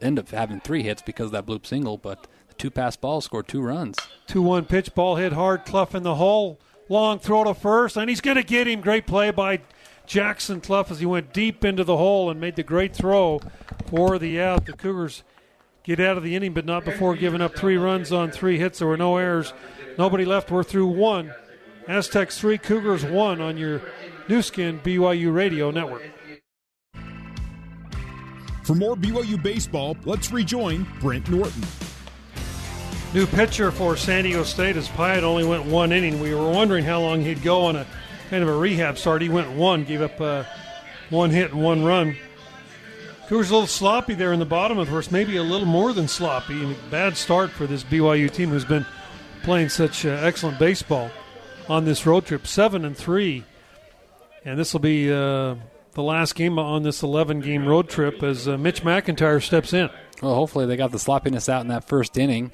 end 0.02 0.18
up 0.18 0.30
having 0.30 0.60
three 0.60 0.84
hits 0.84 1.02
because 1.02 1.28
of 1.28 1.32
that 1.34 1.46
bloop 1.46 1.66
single, 1.66 1.98
but 1.98 2.28
the 2.48 2.56
two 2.56 2.72
pass 2.72 2.96
balls 2.96 3.26
scored 3.26 3.48
two 3.48 3.62
runs. 3.62 3.98
2 4.28 4.42
1 4.42 4.66
pitch, 4.66 4.96
ball 4.96 5.16
hit 5.18 5.34
hard, 5.34 5.66
Cluff 5.66 5.94
in 5.94 6.04
the 6.04 6.16
hole. 6.16 6.60
Long 6.90 7.20
throw 7.20 7.44
to 7.44 7.54
first, 7.54 7.96
and 7.96 8.10
he's 8.10 8.22
going 8.22 8.38
to 8.38 8.44
get 8.44 8.68
him. 8.68 8.82
Great 8.82 9.08
play 9.08 9.32
by 9.32 9.62
Jackson 10.06 10.60
Cluff 10.60 10.92
as 10.92 11.00
he 11.00 11.06
went 11.06 11.32
deep 11.32 11.64
into 11.64 11.84
the 11.84 11.96
hole 11.96 12.30
and 12.30 12.42
made 12.42 12.56
the 12.56 12.64
great 12.64 12.94
throw 12.94 13.40
for 13.88 14.20
the 14.20 14.42
out. 14.42 14.66
The 14.66 14.74
Cougars 14.74 15.24
get 15.84 16.00
out 16.00 16.18
of 16.18 16.24
the 16.24 16.36
inning, 16.36 16.54
but 16.54 16.66
not 16.66 16.84
before 16.84 17.16
giving 17.16 17.42
up 17.42 17.56
three 17.56 17.78
runs 17.78 18.12
on 18.12 18.32
three 18.32 18.58
hits. 18.58 18.80
There 18.80 18.88
were 18.88 18.98
no 18.98 19.18
errors. 19.18 19.54
Nobody 19.98 20.26
left. 20.26 20.52
We're 20.52 20.64
through 20.64 20.88
one. 20.88 21.34
Aztecs 21.88 22.38
three, 22.40 22.58
Cougars 22.58 23.06
one 23.06 23.42
on 23.42 23.58
your 23.58 23.82
Nu 24.28 24.42
Skin 24.42 24.80
BYU 24.80 25.34
Radio 25.34 25.72
Network. 25.72 26.04
For 28.64 28.76
more 28.76 28.96
BYU 28.96 29.42
baseball, 29.42 29.98
let's 30.06 30.32
rejoin 30.32 30.88
Brent 31.00 31.30
Norton. 31.30 31.64
New 33.14 33.28
pitcher 33.28 33.72
for 33.72 33.98
San 33.98 34.24
Diego 34.24 34.44
State 34.44 34.78
as 34.78 34.88
Pyatt 34.90 35.24
only 35.24 35.46
went 35.46 35.66
one 35.66 35.92
inning. 35.92 36.20
We 36.22 36.34
were 36.34 36.50
wondering 36.50 36.86
how 36.86 37.02
long 37.02 37.22
he'd 37.22 37.44
go 37.44 37.66
on 37.66 37.76
a 37.76 37.86
kind 38.30 38.42
of 38.42 38.48
a 38.48 38.56
rehab 38.56 38.98
start. 38.98 39.22
He 39.22 39.28
went 39.28 39.52
one, 39.52 39.84
gave 39.84 40.02
up 40.02 40.22
uh, 40.22 40.46
one 41.10 41.30
hit 41.30 41.52
and 41.52 41.62
one 41.62 41.84
run. 41.84 42.16
Cougars 43.28 43.50
a 43.50 43.54
little 43.54 43.68
sloppy 43.68 44.14
there 44.14 44.32
in 44.32 44.40
the 44.40 44.46
bottom 44.46 44.78
of 44.78 44.88
the 44.88 44.92
first, 44.94 45.12
maybe 45.12 45.36
a 45.38 45.44
little 45.44 45.68
more 45.68 45.92
than 45.92 46.08
sloppy. 46.08 46.76
Bad 46.90 47.18
start 47.18 47.50
for 47.50 47.68
this 47.68 47.84
BYU 47.84 48.32
team 48.32 48.50
who's 48.50 48.66
been 48.66 48.86
playing 49.44 49.70
such 49.70 50.06
uh, 50.06 50.10
excellent 50.10 50.60
baseball 50.60 51.12
on 51.68 51.84
this 51.84 52.06
road 52.06 52.26
trip. 52.26 52.48
Seven 52.48 52.86
and 52.86 52.96
three, 52.96 53.44
and 54.44 54.58
this 54.58 54.74
will 54.74 54.80
be 54.80 55.12
uh, 55.12 55.56
the 55.94 56.04
last 56.04 56.36
game 56.36 56.58
on 56.58 56.84
this 56.84 57.04
11 57.04 57.42
game 57.42 57.68
road 57.68 57.90
trip 57.90 58.24
as 58.24 58.48
uh, 58.48 58.58
Mitch 58.58 58.84
McIntyre 58.84 59.42
steps 59.42 59.74
in. 59.74 59.90
Well, 60.22 60.36
hopefully 60.36 60.66
they 60.66 60.78
got 60.78 60.92
the 60.92 61.00
sloppiness 61.00 61.50
out 61.50 61.62
in 61.62 61.68
that 61.68 61.88
first 61.88 62.18
inning 62.18 62.52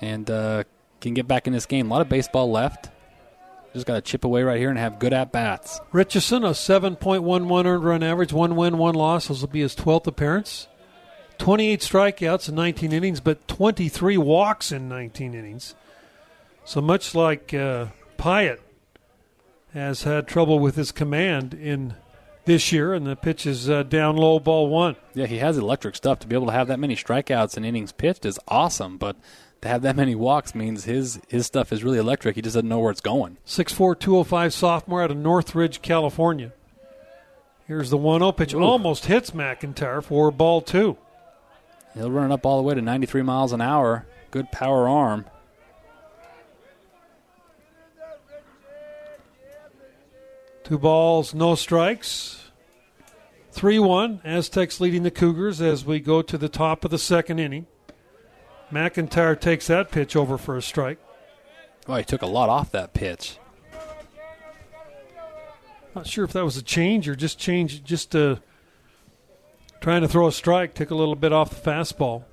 and 0.00 0.30
uh, 0.30 0.64
can 1.00 1.14
get 1.14 1.26
back 1.26 1.46
in 1.46 1.52
this 1.52 1.66
game. 1.66 1.90
A 1.90 1.94
lot 1.94 2.02
of 2.02 2.08
baseball 2.08 2.50
left. 2.50 2.90
Just 3.72 3.86
got 3.86 3.96
to 3.96 4.00
chip 4.00 4.24
away 4.24 4.42
right 4.42 4.58
here 4.58 4.70
and 4.70 4.78
have 4.78 4.98
good 4.98 5.12
at 5.12 5.32
bats. 5.32 5.80
Richardson, 5.92 6.44
a 6.44 6.50
7.11 6.50 7.66
earned 7.66 7.84
run 7.84 8.02
average, 8.02 8.32
one 8.32 8.56
win, 8.56 8.78
one 8.78 8.94
loss. 8.94 9.28
This 9.28 9.42
will 9.42 9.48
be 9.48 9.60
his 9.60 9.76
12th 9.76 10.06
appearance. 10.06 10.66
28 11.38 11.80
strikeouts 11.80 12.48
in 12.48 12.54
19 12.54 12.92
innings, 12.92 13.20
but 13.20 13.46
23 13.46 14.16
walks 14.16 14.72
in 14.72 14.88
19 14.88 15.34
innings. 15.34 15.74
So 16.64 16.80
much 16.80 17.14
like 17.14 17.52
uh, 17.52 17.88
Pyatt 18.16 18.60
has 19.76 20.04
had 20.04 20.26
trouble 20.26 20.58
with 20.58 20.74
his 20.74 20.90
command 20.90 21.52
in 21.52 21.94
this 22.46 22.72
year, 22.72 22.94
and 22.94 23.06
the 23.06 23.14
pitch 23.14 23.44
is 23.44 23.68
uh, 23.68 23.82
down 23.82 24.16
low, 24.16 24.38
ball 24.40 24.68
one. 24.68 24.96
Yeah, 25.14 25.26
he 25.26 25.38
has 25.38 25.58
electric 25.58 25.96
stuff. 25.96 26.18
To 26.20 26.26
be 26.26 26.34
able 26.34 26.46
to 26.46 26.52
have 26.52 26.68
that 26.68 26.80
many 26.80 26.96
strikeouts 26.96 27.56
and 27.56 27.66
innings 27.66 27.92
pitched 27.92 28.24
is 28.24 28.38
awesome, 28.48 28.96
but 28.96 29.16
to 29.60 29.68
have 29.68 29.82
that 29.82 29.94
many 29.94 30.14
walks 30.14 30.54
means 30.54 30.84
his 30.84 31.20
his 31.28 31.44
stuff 31.46 31.72
is 31.72 31.84
really 31.84 31.98
electric. 31.98 32.36
He 32.36 32.42
just 32.42 32.54
doesn't 32.54 32.68
know 32.68 32.78
where 32.78 32.90
it's 32.90 33.00
going. 33.00 33.36
6'4", 33.46 33.98
205 33.98 34.54
sophomore 34.54 35.02
out 35.02 35.10
of 35.10 35.18
Northridge, 35.18 35.82
California. 35.82 36.52
Here's 37.66 37.90
the 37.90 37.98
1-0 37.98 38.36
pitch. 38.36 38.54
Ooh. 38.54 38.62
Almost 38.62 39.06
hits 39.06 39.32
McIntyre 39.32 40.02
for 40.02 40.30
ball 40.30 40.62
two. 40.62 40.96
He'll 41.94 42.10
run 42.10 42.30
it 42.30 42.34
up 42.34 42.46
all 42.46 42.56
the 42.56 42.62
way 42.62 42.74
to 42.74 42.80
93 42.80 43.22
miles 43.22 43.52
an 43.52 43.60
hour. 43.60 44.06
Good 44.30 44.50
power 44.52 44.88
arm. 44.88 45.26
Two 50.66 50.78
balls, 50.78 51.32
no 51.32 51.54
strikes. 51.54 52.50
3 53.52 53.78
1. 53.78 54.22
Aztecs 54.24 54.80
leading 54.80 55.04
the 55.04 55.12
Cougars 55.12 55.60
as 55.60 55.84
we 55.84 56.00
go 56.00 56.22
to 56.22 56.36
the 56.36 56.48
top 56.48 56.84
of 56.84 56.90
the 56.90 56.98
second 56.98 57.38
inning. 57.38 57.68
McIntyre 58.72 59.40
takes 59.40 59.68
that 59.68 59.92
pitch 59.92 60.16
over 60.16 60.36
for 60.36 60.56
a 60.56 60.62
strike. 60.62 60.98
Well, 61.86 61.98
he 61.98 62.02
took 62.02 62.22
a 62.22 62.26
lot 62.26 62.48
off 62.48 62.72
that 62.72 62.94
pitch. 62.94 63.38
Not 65.94 66.08
sure 66.08 66.24
if 66.24 66.32
that 66.32 66.44
was 66.44 66.56
a 66.56 66.64
change 66.64 67.08
or 67.08 67.14
just 67.14 67.38
change, 67.38 67.84
just 67.84 68.16
uh, 68.16 68.38
trying 69.80 70.02
to 70.02 70.08
throw 70.08 70.26
a 70.26 70.32
strike. 70.32 70.74
Took 70.74 70.90
a 70.90 70.96
little 70.96 71.14
bit 71.14 71.32
off 71.32 71.50
the 71.50 71.70
fastball. 71.70 72.24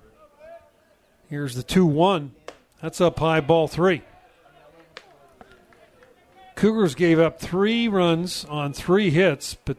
Here's 1.30 1.54
the 1.54 1.62
2 1.62 1.86
1. 1.86 2.34
That's 2.82 3.00
up 3.00 3.20
high, 3.20 3.42
ball 3.42 3.68
three. 3.68 4.02
Cougars 6.64 6.96
gave 6.96 7.20
up 7.20 7.42
three 7.42 7.90
runs 7.90 8.46
on 8.46 8.72
three 8.72 9.10
hits, 9.10 9.58
but 9.66 9.76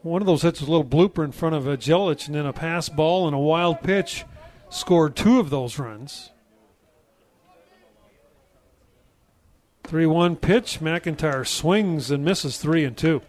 one 0.00 0.22
of 0.22 0.26
those 0.26 0.40
hits 0.40 0.60
was 0.60 0.66
a 0.66 0.72
little 0.72 0.82
blooper 0.82 1.22
in 1.22 1.30
front 1.30 1.54
of 1.54 1.68
a 1.68 1.76
Jelic, 1.76 2.24
and 2.26 2.34
then 2.34 2.46
a 2.46 2.54
pass 2.54 2.88
ball 2.88 3.26
and 3.26 3.36
a 3.36 3.38
wild 3.38 3.82
pitch 3.82 4.24
scored 4.70 5.14
two 5.14 5.38
of 5.38 5.50
those 5.50 5.78
runs. 5.78 6.30
3 9.84 10.06
1 10.06 10.36
pitch. 10.36 10.80
McIntyre 10.80 11.46
swings 11.46 12.10
and 12.10 12.24
misses 12.24 12.56
3 12.56 12.82
and 12.84 12.96
2. 12.96 13.20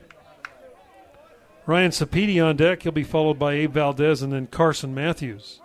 Ryan 1.66 1.92
Sapedi 1.92 2.42
on 2.42 2.56
deck. 2.56 2.84
He'll 2.84 2.94
be 2.94 3.04
followed 3.04 3.38
by 3.38 3.52
Abe 3.52 3.74
Valdez 3.74 4.22
and 4.22 4.32
then 4.32 4.48
Carson 4.48 4.96
Matthews. 4.96 5.60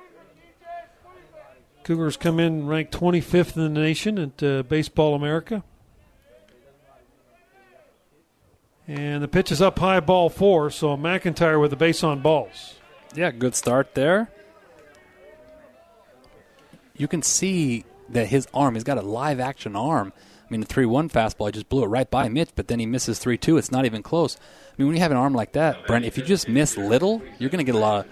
Cougars 1.85 2.16
come 2.16 2.40
in 2.40 2.66
ranked 2.66 2.92
25th 2.99 3.55
in 3.55 3.62
the 3.62 3.81
nation 3.81 4.19
at 4.19 4.42
uh, 4.42 4.64
Baseball 4.64 5.14
America. 5.14 5.62
And 8.88 9.22
the 9.22 9.29
pitch 9.29 9.51
is 9.51 9.61
up 9.61 9.79
high, 9.79 10.01
ball 10.01 10.29
four. 10.31 10.70
So 10.70 10.96
McIntyre 10.96 11.61
with 11.61 11.70
the 11.70 11.77
base 11.77 12.05
on 12.05 12.20
balls. 12.20 12.75
Yeah, 13.14 13.31
good 13.31 13.55
start 13.55 13.94
there 13.94 14.31
you 16.99 17.09
can 17.09 17.22
see 17.22 17.85
that 18.11 18.29
his 18.29 18.46
arm, 18.55 18.75
he's 18.75 18.85
got 18.85 18.99
a 18.99 19.03
live 19.03 19.40
action 19.40 19.77
arm. 19.77 20.12
I 20.16 20.53
mean, 20.53 20.61
the 20.61 20.66
3 20.66 20.87
1 20.87 21.09
fastball, 21.09 21.46
he 21.46 21.53
just 21.53 21.68
blew 21.68 21.83
it 21.83 21.88
right 21.88 22.09
by 22.09 22.29
Mitch, 22.29 22.51
but 22.55 22.68
then 22.68 22.79
he 22.79 22.87
misses 22.87 23.18
3 23.18 23.37
2. 23.37 23.57
It's 23.57 23.72
not 23.72 23.85
even 23.85 24.03
close. 24.03 24.37
I 24.37 24.75
mean, 24.79 24.88
when 24.88 24.96
you 24.96 25.03
have 25.03 25.11
an 25.11 25.16
arm 25.16 25.35
like 25.35 25.53
that, 25.53 25.87
Brent, 25.87 26.05
if 26.05 26.16
you 26.16 26.25
just 26.25 26.49
miss 26.49 26.77
little, 26.77 27.22
you're 27.38 27.51
going 27.51 27.64
to 27.64 27.70
get 27.70 27.75
a 27.75 27.79
lot 27.79 28.07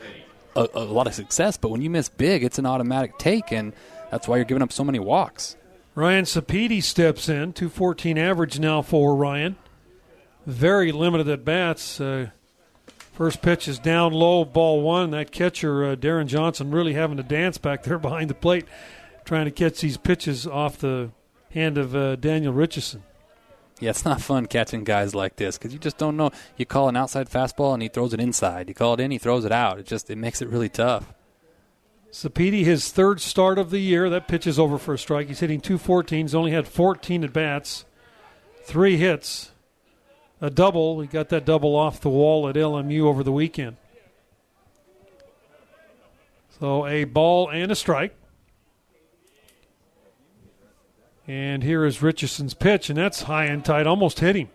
of, 0.57 0.71
a, 0.75 0.79
a, 0.81 0.85
lot 0.85 1.07
of 1.07 1.15
success. 1.15 1.57
But 1.57 1.71
when 1.71 1.81
you 1.81 1.91
miss 1.91 2.09
big, 2.09 2.43
it's 2.43 2.59
an 2.59 2.67
automatic 2.67 3.19
take, 3.19 3.53
and 3.53 3.73
that's 4.11 4.27
why 4.27 4.37
you're 4.37 4.45
giving 4.45 4.63
up 4.63 4.73
so 4.73 4.83
many 4.83 4.99
walks. 4.99 5.57
Ryan 5.95 6.25
Sapedi 6.25 6.83
steps 6.83 7.29
in, 7.29 7.53
214 7.53 8.19
average 8.19 8.59
now 8.59 8.83
for 8.83 9.15
Ryan. 9.15 9.55
Very 10.47 10.93
limited 10.93 11.29
at 11.29 11.45
bats. 11.45 12.01
Uh, 12.01 12.31
First 13.15 13.43
pitch 13.43 13.69
is 13.69 13.79
down 13.79 14.13
low, 14.13 14.45
ball 14.45 14.83
one. 14.83 15.13
That 15.13 15.31
catcher, 15.31 15.85
uh, 15.85 15.95
Darren 15.95 16.27
Johnson, 16.27 16.73
really 16.73 16.95
having 16.95 17.17
to 17.17 17.23
dance 17.23 17.59
back 17.59 17.85
there 17.85 17.99
behind 18.01 18.29
the 18.29 18.35
plate, 18.35 18.67
trying 19.25 19.45
to 19.45 19.53
catch 19.53 19.81
these 19.81 19.97
pitches 19.97 20.49
off 20.49 20.79
the 20.79 21.13
hand 21.53 21.79
of 21.79 21.95
uh, 21.95 22.17
Daniel 22.17 22.53
Richardson. 22.53 23.05
Yeah, 23.79 23.91
it's 23.91 24.05
not 24.05 24.21
fun 24.21 24.47
catching 24.47 24.83
guys 24.83 25.15
like 25.15 25.37
this 25.37 25.57
because 25.57 25.73
you 25.73 25.79
just 25.79 25.97
don't 25.97 26.17
know. 26.17 26.33
You 26.57 26.67
call 26.67 26.89
an 26.89 26.97
outside 26.97 27.31
fastball 27.31 27.73
and 27.73 27.83
he 27.83 27.89
throws 27.89 28.13
it 28.13 28.21
inside. 28.21 28.69
You 28.69 28.75
call 28.75 28.95
it 28.95 29.01
in, 29.01 29.13
he 29.13 29.19
throws 29.19 29.45
it 29.45 29.53
out. 29.53 29.79
It 29.79 29.87
just 29.87 30.11
it 30.11 30.17
makes 30.17 30.43
it 30.43 30.49
really 30.49 30.69
tough. 30.69 31.13
Sapedi, 32.11 32.65
his 32.65 32.91
third 32.91 33.21
start 33.21 33.59
of 33.59 33.71
the 33.71 33.81
year. 33.81 34.11
That 34.11 34.27
pitch 34.27 34.47
is 34.47 34.59
over 34.59 34.79
for 34.79 34.95
a 34.95 34.99
strike. 34.99 35.29
He's 35.29 35.41
hitting 35.41 35.61
214. 35.61 36.27
He's 36.27 36.35
only 36.35 36.51
had 36.51 36.67
14 36.67 37.23
at 37.23 37.33
bats, 37.33 37.85
three 38.65 38.97
hits, 38.97 39.53
a 40.45 40.51
double. 40.51 41.01
He 41.01 41.07
got 41.07 41.31
that 41.31 41.47
double 41.47 41.75
off 41.75 42.01
the 42.01 42.11
wall 42.11 42.49
at 42.49 42.55
LMU 42.55 43.05
over 43.05 43.23
the 43.23 43.33
weekend. 43.33 43.77
So 46.61 46.87
a 46.87 47.05
ball 47.05 47.49
and 47.49 47.73
a 47.73 47.75
strike. 47.75 48.15
And 51.27 51.63
here 51.63 51.87
is 51.87 52.03
Richardson's 52.03 52.53
pitch, 52.53 52.91
and 52.91 52.99
that's 52.99 53.23
high 53.23 53.47
and 53.47 53.65
tight, 53.65 53.87
almost 53.87 54.21
hit 54.21 54.37
him. 54.37 54.51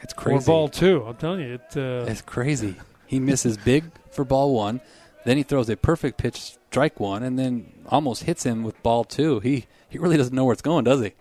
It's 0.00 0.12
crazy. 0.12 0.38
For 0.40 0.46
ball 0.46 0.68
two, 0.68 1.02
I'm 1.04 1.16
telling 1.16 1.40
you, 1.40 1.54
it. 1.54 1.76
Uh, 1.76 2.08
it's 2.08 2.22
crazy. 2.22 2.76
He 3.06 3.18
misses 3.18 3.56
big 3.56 3.84
for 4.12 4.24
ball 4.24 4.54
one, 4.54 4.80
then 5.24 5.36
he 5.36 5.42
throws 5.42 5.68
a 5.68 5.76
perfect 5.76 6.18
pitch, 6.18 6.56
strike 6.70 7.00
one, 7.00 7.24
and 7.24 7.36
then 7.36 7.72
almost 7.88 8.22
hits 8.22 8.44
him 8.44 8.62
with 8.62 8.80
ball 8.84 9.02
two. 9.02 9.40
He 9.40 9.66
he 9.88 9.98
really 9.98 10.16
doesn't 10.16 10.34
know 10.34 10.44
where 10.44 10.52
it's 10.52 10.62
going, 10.62 10.84
does 10.84 11.00
he? 11.00 11.12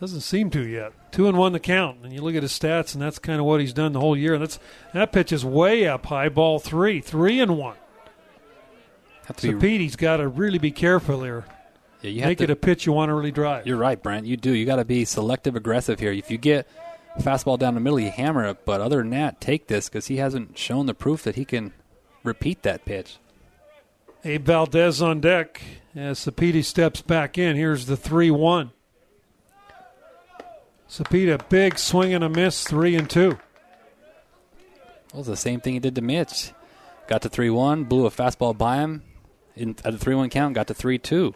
Doesn't 0.00 0.20
seem 0.20 0.50
to 0.50 0.66
yet. 0.66 0.92
Two 1.10 1.26
and 1.26 1.38
one 1.38 1.52
the 1.52 1.60
count, 1.60 1.98
and 2.02 2.12
you 2.12 2.20
look 2.20 2.34
at 2.34 2.42
his 2.42 2.52
stats, 2.52 2.92
and 2.92 3.00
that's 3.00 3.18
kind 3.18 3.40
of 3.40 3.46
what 3.46 3.60
he's 3.60 3.72
done 3.72 3.92
the 3.92 4.00
whole 4.00 4.16
year. 4.16 4.34
And 4.34 4.42
that's 4.42 4.58
that 4.92 5.12
pitch 5.12 5.32
is 5.32 5.44
way 5.44 5.88
up 5.88 6.06
high, 6.06 6.28
ball 6.28 6.58
three, 6.58 7.00
three 7.00 7.40
and 7.40 7.56
one. 7.56 7.76
So 9.38 9.52
be, 9.52 9.58
Petey's 9.58 9.96
got 9.96 10.18
to 10.18 10.28
really 10.28 10.58
be 10.58 10.70
careful 10.70 11.22
here. 11.22 11.44
Yeah, 12.02 12.10
you 12.10 12.22
make 12.22 12.38
to, 12.38 12.44
it 12.44 12.50
a 12.50 12.56
pitch 12.56 12.86
you 12.86 12.92
want 12.92 13.08
to 13.08 13.14
really 13.14 13.32
drive. 13.32 13.66
You're 13.66 13.78
right, 13.78 14.00
Brent. 14.00 14.26
You 14.26 14.36
do. 14.36 14.52
You 14.52 14.66
got 14.66 14.76
to 14.76 14.84
be 14.84 15.04
selective, 15.04 15.56
aggressive 15.56 15.98
here. 15.98 16.12
If 16.12 16.30
you 16.30 16.38
get 16.38 16.68
fastball 17.18 17.58
down 17.58 17.74
the 17.74 17.80
middle, 17.80 17.98
you 17.98 18.10
hammer 18.10 18.44
it. 18.44 18.64
But 18.64 18.80
other 18.80 18.98
than 18.98 19.10
that, 19.10 19.40
take 19.40 19.66
this 19.66 19.88
because 19.88 20.06
he 20.06 20.18
hasn't 20.18 20.58
shown 20.58 20.86
the 20.86 20.94
proof 20.94 21.22
that 21.22 21.36
he 21.36 21.44
can 21.44 21.72
repeat 22.22 22.62
that 22.62 22.84
pitch. 22.84 23.16
Abe 24.24 24.44
Valdez 24.44 25.00
on 25.00 25.20
deck 25.20 25.62
as 25.94 26.18
Sapedi 26.18 26.64
steps 26.64 27.00
back 27.00 27.38
in. 27.38 27.56
Here's 27.56 27.86
the 27.86 27.96
3 27.96 28.30
1. 28.30 28.70
Sapedi, 30.88 31.36
big 31.48 31.78
swing 31.78 32.14
and 32.14 32.24
a 32.24 32.28
miss, 32.28 32.64
three 32.64 32.94
and 32.94 33.08
two. 33.08 33.38
Well, 35.12 35.20
it's 35.20 35.28
the 35.28 35.36
same 35.36 35.60
thing 35.60 35.74
he 35.74 35.80
did 35.80 35.94
to 35.94 36.02
Mitch. 36.02 36.52
Got 37.08 37.22
to 37.22 37.28
3 37.28 37.50
1, 37.50 37.84
blew 37.84 38.04
a 38.04 38.10
fastball 38.10 38.56
by 38.56 38.78
him 38.78 39.02
in, 39.54 39.76
at 39.84 39.94
a 39.94 39.98
3 39.98 40.14
1 40.14 40.28
count, 40.30 40.54
got 40.54 40.66
to 40.66 40.74
3 40.74 40.98
2. 40.98 41.34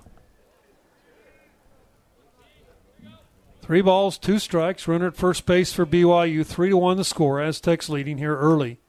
Three 3.62 3.82
balls, 3.82 4.18
two 4.18 4.40
strikes. 4.40 4.88
Runner 4.88 5.06
at 5.06 5.16
first 5.16 5.46
base 5.46 5.72
for 5.72 5.86
BYU. 5.86 6.44
Three 6.44 6.70
to 6.70 6.76
one 6.76 6.96
the 6.96 7.04
score. 7.04 7.40
Aztecs 7.40 7.88
leading 7.88 8.18
here 8.18 8.36
early. 8.36 8.80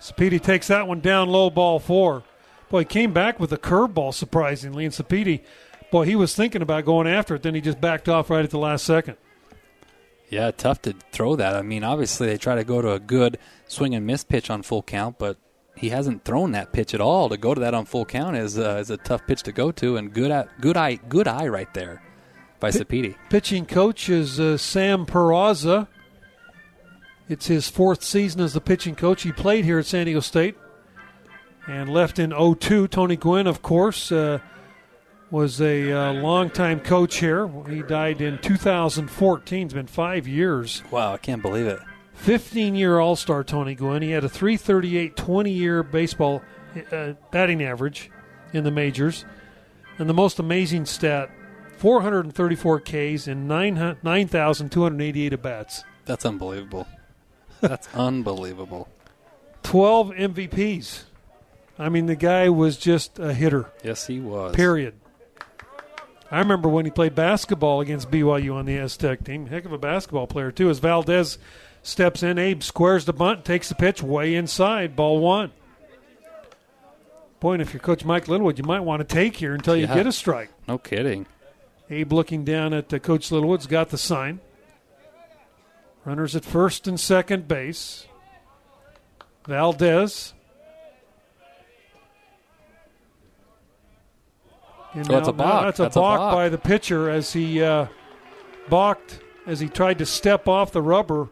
Sapiti 0.00 0.42
takes 0.42 0.66
that 0.66 0.88
one 0.88 0.98
down 0.98 1.28
low, 1.28 1.48
ball 1.48 1.78
four. 1.78 2.24
Boy, 2.68 2.80
he 2.80 2.84
came 2.84 3.12
back 3.12 3.38
with 3.38 3.52
a 3.52 3.58
curveball 3.58 4.12
surprisingly, 4.12 4.84
and 4.84 4.92
Sapiti, 4.92 5.44
boy, 5.92 6.06
he 6.06 6.16
was 6.16 6.34
thinking 6.34 6.62
about 6.62 6.84
going 6.84 7.06
after 7.06 7.36
it. 7.36 7.42
Then 7.42 7.54
he 7.54 7.60
just 7.60 7.80
backed 7.80 8.08
off 8.08 8.30
right 8.30 8.44
at 8.44 8.50
the 8.50 8.58
last 8.58 8.84
second. 8.84 9.16
Yeah, 10.28 10.50
tough 10.50 10.82
to 10.82 10.94
throw 11.12 11.36
that. 11.36 11.54
I 11.54 11.62
mean, 11.62 11.84
obviously 11.84 12.26
they 12.26 12.38
try 12.38 12.56
to 12.56 12.64
go 12.64 12.82
to 12.82 12.92
a 12.92 12.98
good 12.98 13.38
swing 13.68 13.94
and 13.94 14.04
miss 14.06 14.24
pitch 14.24 14.50
on 14.50 14.62
full 14.62 14.82
count, 14.82 15.18
but 15.18 15.36
he 15.76 15.90
hasn't 15.90 16.24
thrown 16.24 16.52
that 16.52 16.72
pitch 16.72 16.94
at 16.94 17.00
all. 17.02 17.28
To 17.28 17.36
go 17.36 17.54
to 17.54 17.60
that 17.60 17.74
on 17.74 17.84
full 17.84 18.06
count 18.06 18.36
is 18.36 18.58
uh, 18.58 18.78
is 18.80 18.90
a 18.90 18.96
tough 18.96 19.26
pitch 19.26 19.42
to 19.44 19.52
go 19.52 19.70
to, 19.72 19.96
and 19.98 20.12
good 20.12 20.30
eye, 20.30 20.46
good 20.60 20.76
eye, 20.76 20.94
good 21.08 21.28
eye 21.28 21.46
right 21.46 21.72
there 21.74 22.02
by 22.58 22.70
P- 22.70 22.78
Sapiti. 22.78 23.14
Pitching 23.28 23.66
coach 23.66 24.08
is 24.08 24.40
uh, 24.40 24.56
Sam 24.56 25.04
Peraza. 25.04 25.86
It's 27.28 27.46
his 27.46 27.68
fourth 27.68 28.02
season 28.02 28.40
as 28.40 28.54
the 28.54 28.60
pitching 28.60 28.94
coach. 28.94 29.22
He 29.22 29.32
played 29.32 29.66
here 29.66 29.78
at 29.78 29.86
San 29.86 30.06
Diego 30.06 30.20
State 30.20 30.56
and 31.66 31.90
left 31.90 32.18
in 32.18 32.30
02. 32.30 32.88
Tony 32.88 33.16
Gwynn, 33.16 33.46
of 33.46 33.60
course, 33.60 34.10
uh, 34.10 34.38
was 35.32 35.60
a 35.62 35.90
uh, 35.90 36.12
longtime 36.12 36.78
coach 36.80 37.16
here. 37.16 37.48
He 37.66 37.82
died 37.82 38.20
in 38.20 38.38
2014. 38.38 39.64
It's 39.64 39.74
been 39.74 39.86
five 39.86 40.28
years. 40.28 40.82
Wow, 40.90 41.14
I 41.14 41.16
can't 41.16 41.40
believe 41.40 41.66
it. 41.66 41.80
15 42.14 42.74
year 42.74 43.00
All 43.00 43.16
Star 43.16 43.42
Tony 43.42 43.74
Gwynn. 43.74 44.02
He 44.02 44.10
had 44.10 44.24
a 44.24 44.28
338 44.28 45.16
20 45.16 45.50
year 45.50 45.82
baseball 45.82 46.42
uh, 46.92 47.14
batting 47.30 47.62
average 47.62 48.10
in 48.52 48.62
the 48.62 48.70
majors. 48.70 49.24
And 49.98 50.08
the 50.08 50.14
most 50.14 50.38
amazing 50.38 50.84
stat 50.86 51.30
434 51.78 52.80
Ks 52.80 53.26
and 53.26 53.48
9,288 53.48 55.32
at 55.32 55.42
bats. 55.42 55.84
That's 56.04 56.26
unbelievable. 56.26 56.86
That's 57.60 57.88
unbelievable. 57.94 58.88
12 59.62 60.10
MVPs. 60.10 61.04
I 61.78 61.88
mean, 61.88 62.06
the 62.06 62.16
guy 62.16 62.50
was 62.50 62.76
just 62.76 63.18
a 63.18 63.32
hitter. 63.32 63.70
Yes, 63.82 64.06
he 64.06 64.20
was. 64.20 64.54
Period. 64.54 64.94
I 66.32 66.38
remember 66.38 66.68
when 66.68 66.84
he 66.86 66.90
played 66.90 67.14
basketball 67.14 67.80
against 67.82 68.10
BYU 68.10 68.54
on 68.54 68.64
the 68.64 68.78
Aztec 68.78 69.22
team. 69.22 69.46
Heck 69.46 69.66
of 69.66 69.72
a 69.72 69.78
basketball 69.78 70.26
player, 70.26 70.50
too. 70.50 70.70
As 70.70 70.78
Valdez 70.78 71.36
steps 71.82 72.22
in, 72.22 72.38
Abe 72.38 72.62
squares 72.62 73.04
the 73.04 73.12
bunt, 73.12 73.44
takes 73.44 73.68
the 73.68 73.74
pitch 73.74 74.02
way 74.02 74.34
inside, 74.34 74.96
ball 74.96 75.20
one. 75.20 75.52
Point, 77.38 77.60
if 77.60 77.74
you're 77.74 77.80
Coach 77.82 78.04
Mike 78.04 78.28
Littlewood, 78.28 78.56
you 78.56 78.64
might 78.64 78.80
want 78.80 79.00
to 79.00 79.04
take 79.04 79.36
here 79.36 79.52
until 79.52 79.76
you 79.76 79.86
Yeah. 79.86 79.94
get 79.94 80.06
a 80.06 80.12
strike. 80.12 80.48
No 80.66 80.78
kidding. 80.78 81.26
Abe 81.90 82.12
looking 82.12 82.44
down 82.44 82.72
at 82.72 82.92
uh, 82.94 82.98
Coach 82.98 83.30
Littlewood's 83.30 83.66
got 83.66 83.90
the 83.90 83.98
sign. 83.98 84.40
Runners 86.06 86.34
at 86.34 86.44
first 86.44 86.88
and 86.88 86.98
second 86.98 87.46
base. 87.46 88.06
Valdez. 89.46 90.32
And 94.94 95.10
Oh, 95.10 95.18
it's 95.18 95.28
a 95.28 95.32
balk. 95.32 95.64
That's 95.64 95.80
a 95.80 95.82
That's 95.84 95.96
a 95.96 96.00
balk 96.00 96.18
balk. 96.18 96.34
by 96.34 96.48
the 96.48 96.58
pitcher 96.58 97.08
as 97.10 97.32
he 97.32 97.62
uh, 97.62 97.86
balked 98.68 99.20
as 99.46 99.58
he 99.60 99.68
tried 99.68 99.98
to 99.98 100.06
step 100.06 100.46
off 100.46 100.72
the 100.72 100.82
rubber 100.82 101.28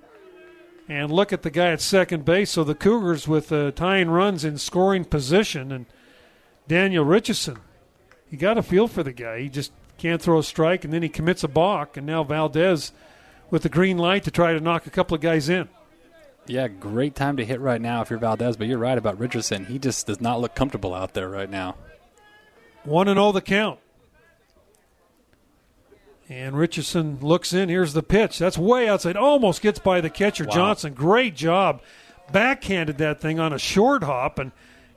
and 0.89 1.11
look 1.13 1.33
at 1.33 1.43
the 1.43 1.51
guy 1.51 1.71
at 1.71 1.81
second 1.81 2.25
base. 2.25 2.51
So 2.51 2.65
the 2.65 2.75
Cougars 2.75 3.29
with 3.29 3.53
uh, 3.53 3.71
tying 3.73 4.11
runs 4.11 4.45
in 4.45 4.59
scoring 4.59 5.05
position 5.05 5.71
and 5.73 5.87
Daniel 6.67 7.05
Richardson. 7.05 7.59
You 8.31 8.39
got 8.39 8.59
a 8.59 8.63
feel 8.63 8.89
for 8.89 9.03
the 9.03 9.13
guy. 9.13 9.41
He 9.41 9.49
just 9.49 9.73
can't 9.99 10.23
throw 10.23 10.39
a 10.39 10.43
strike, 10.43 10.85
and 10.85 10.93
then 10.93 11.03
he 11.03 11.09
commits 11.09 11.45
a 11.45 11.49
balk, 11.49 11.97
and 11.97 12.07
now 12.07 12.25
Valdez 12.25 12.93
with 13.51 13.63
the 13.63 13.69
green 13.69 13.99
light 13.99 14.23
to 14.25 14.31
try 14.31 14.53
to 14.53 14.61
knock 14.61 14.87
a 14.87 14.91
couple 14.91 15.15
of 15.15 15.21
guys 15.21 15.49
in. 15.49 15.69
Yeah, 16.47 16.69
great 16.69 17.15
time 17.15 17.37
to 17.37 17.45
hit 17.45 17.61
right 17.61 17.81
now 17.81 18.01
if 18.01 18.09
you're 18.11 18.19
Valdez, 18.19 18.57
but 18.57 18.67
you're 18.67 18.79
right 18.79 18.97
about 18.97 19.19
Richardson. 19.19 19.67
He 19.67 19.79
just 19.79 20.07
does 20.07 20.21
not 20.21 20.41
look 20.41 20.55
comfortable 20.55 20.95
out 20.95 21.13
there 21.15 21.29
right 21.29 21.51
now. 21.51 21.77
One 22.85 23.09
and 23.09 23.19
oh 23.19 23.33
the 23.33 23.41
count. 23.41 23.79
And 26.29 26.57
Richardson 26.57 27.19
looks 27.21 27.53
in. 27.53 27.69
Here's 27.69 27.93
the 27.93 28.05
pitch. 28.05 28.39
That's 28.39 28.57
way 28.57 28.89
outside. 28.89 29.17
Almost 29.17 29.63
gets 29.63 29.81
by 29.81 30.01
the 30.01 30.11
catcher 30.11 30.45
Wow. 30.45 30.55
Johnson. 30.55 30.95
Great 30.95 31.35
job. 31.35 31.83
Backhanded 32.31 32.99
that 32.99 33.21
thing 33.21 33.41
on 33.41 33.53
a 33.53 33.59
short 33.59 34.05
hop 34.05 34.39
and 34.39 34.53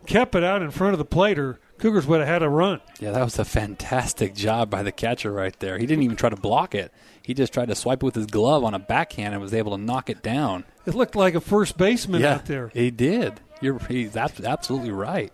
kept 0.05 0.36
it 0.36 0.43
out 0.43 0.61
in 0.61 0.69
front 0.69 0.93
of 0.93 0.99
the 0.99 1.05
plate, 1.05 1.39
or 1.39 1.59
Cougars 1.79 2.05
would 2.05 2.19
have 2.19 2.29
had 2.29 2.43
a 2.43 2.49
run. 2.49 2.81
Yeah, 2.99 3.11
that 3.11 3.23
was 3.23 3.39
a 3.39 3.45
fantastic 3.45 4.36
job 4.36 4.69
by 4.69 4.84
the 4.84 4.91
catcher 4.91 5.31
right 5.31 5.57
there. 5.59 5.79
He 5.79 5.88
didn't 5.88 6.03
even 6.03 6.17
try 6.17 6.29
to 6.29 6.36
block 6.36 6.75
it. 6.75 6.93
He 7.23 7.34
just 7.34 7.51
tried 7.51 7.69
to 7.69 7.75
swipe 7.75 8.03
it 8.03 8.05
with 8.05 8.15
his 8.15 8.27
glove 8.27 8.63
on 8.63 8.75
a 8.75 8.79
backhand 8.79 9.34
and 9.34 9.41
was 9.41 9.53
able 9.55 9.75
to 9.75 9.81
knock 9.81 10.11
it 10.11 10.21
down. 10.21 10.65
It 10.86 10.93
looked 10.93 11.15
like 11.15 11.34
a 11.34 11.41
first 11.41 11.77
baseman 11.77 12.21
yeah, 12.21 12.36
out 12.36 12.45
there. 12.45 12.69
he 12.73 12.91
did. 12.91 13.39
You're 13.59 13.79
he's 13.79 14.15
absolutely 14.15 14.91
right. 14.91 15.34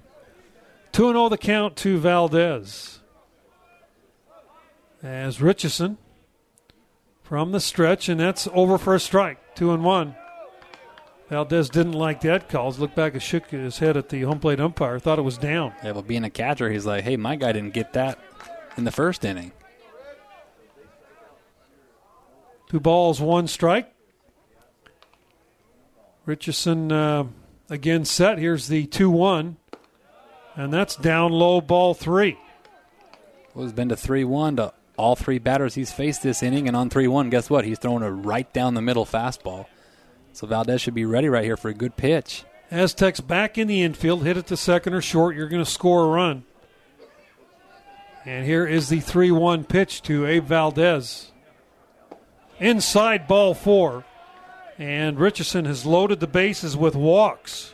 2 0.91 1.07
and 1.07 1.15
0 1.15 1.29
the 1.29 1.37
count 1.37 1.75
to 1.77 1.97
Valdez. 1.97 2.99
As 5.01 5.41
Richardson 5.41 5.97
from 7.23 7.51
the 7.51 7.59
stretch, 7.59 8.09
and 8.09 8.19
that's 8.19 8.47
over 8.53 8.77
for 8.77 8.95
a 8.95 8.99
strike. 8.99 9.55
2 9.55 9.71
and 9.71 9.83
1. 9.83 10.15
Valdez 11.29 11.69
didn't 11.69 11.93
like 11.93 12.21
that 12.21 12.49
call. 12.49 12.71
Looked 12.71 12.95
back 12.95 13.13
and 13.13 13.21
shook 13.21 13.51
his 13.51 13.77
head 13.77 13.95
at 13.95 14.09
the 14.09 14.23
home 14.23 14.39
plate 14.39 14.59
umpire. 14.59 14.97
Thought 14.97 15.19
it 15.19 15.23
was 15.23 15.37
down. 15.37 15.73
Yeah, 15.83 15.93
but 15.93 16.07
being 16.07 16.23
a 16.23 16.29
catcher, 16.29 16.71
he's 16.71 16.87
like, 16.87 17.03
hey, 17.03 17.17
my 17.17 17.35
guy 17.35 17.51
didn't 17.51 17.75
get 17.75 17.93
that 17.93 18.17
in 18.77 18.83
the 18.83 18.91
first 18.91 19.23
inning. 19.23 19.51
Two 22.67 22.79
balls, 22.79 23.21
one 23.21 23.47
strike. 23.47 23.93
Richardson 26.25 26.91
uh, 26.91 27.25
again 27.69 28.05
set. 28.05 28.39
Here's 28.39 28.67
the 28.67 28.87
2 28.87 29.09
1. 29.11 29.57
And 30.55 30.73
that's 30.73 30.95
down 30.95 31.31
low, 31.31 31.61
ball 31.61 31.93
three. 31.93 32.37
Well, 33.53 33.65
it's 33.65 33.73
been 33.73 33.89
to 33.89 33.97
3 33.97 34.23
1 34.23 34.57
to 34.57 34.73
all 34.97 35.15
three 35.15 35.39
batters 35.39 35.75
he's 35.75 35.91
faced 35.91 36.23
this 36.23 36.43
inning, 36.43 36.67
and 36.67 36.77
on 36.77 36.89
3 36.89 37.07
1, 37.07 37.29
guess 37.29 37.49
what? 37.49 37.65
He's 37.65 37.79
throwing 37.79 38.03
a 38.03 38.11
right 38.11 38.51
down 38.53 38.73
the 38.73 38.81
middle 38.81 39.05
fastball. 39.05 39.65
So 40.33 40.47
Valdez 40.47 40.81
should 40.81 40.93
be 40.93 41.05
ready 41.05 41.29
right 41.29 41.43
here 41.43 41.57
for 41.57 41.69
a 41.69 41.73
good 41.73 41.97
pitch. 41.97 42.43
Aztecs 42.71 43.19
back 43.19 43.57
in 43.57 43.67
the 43.67 43.81
infield, 43.81 44.23
hit 44.23 44.37
it 44.37 44.47
to 44.47 44.57
second 44.57 44.93
or 44.93 45.01
short. 45.01 45.35
You're 45.35 45.49
going 45.49 45.63
to 45.63 45.69
score 45.69 46.05
a 46.05 46.07
run. 46.07 46.43
And 48.25 48.45
here 48.45 48.67
is 48.67 48.89
the 48.89 48.99
3 48.99 49.31
1 49.31 49.63
pitch 49.63 50.01
to 50.03 50.25
Abe 50.25 50.45
Valdez. 50.45 51.31
Inside 52.59 53.27
ball 53.27 53.53
four. 53.53 54.05
And 54.77 55.19
Richardson 55.19 55.65
has 55.65 55.85
loaded 55.85 56.19
the 56.19 56.27
bases 56.27 56.77
with 56.77 56.95
walks. 56.95 57.73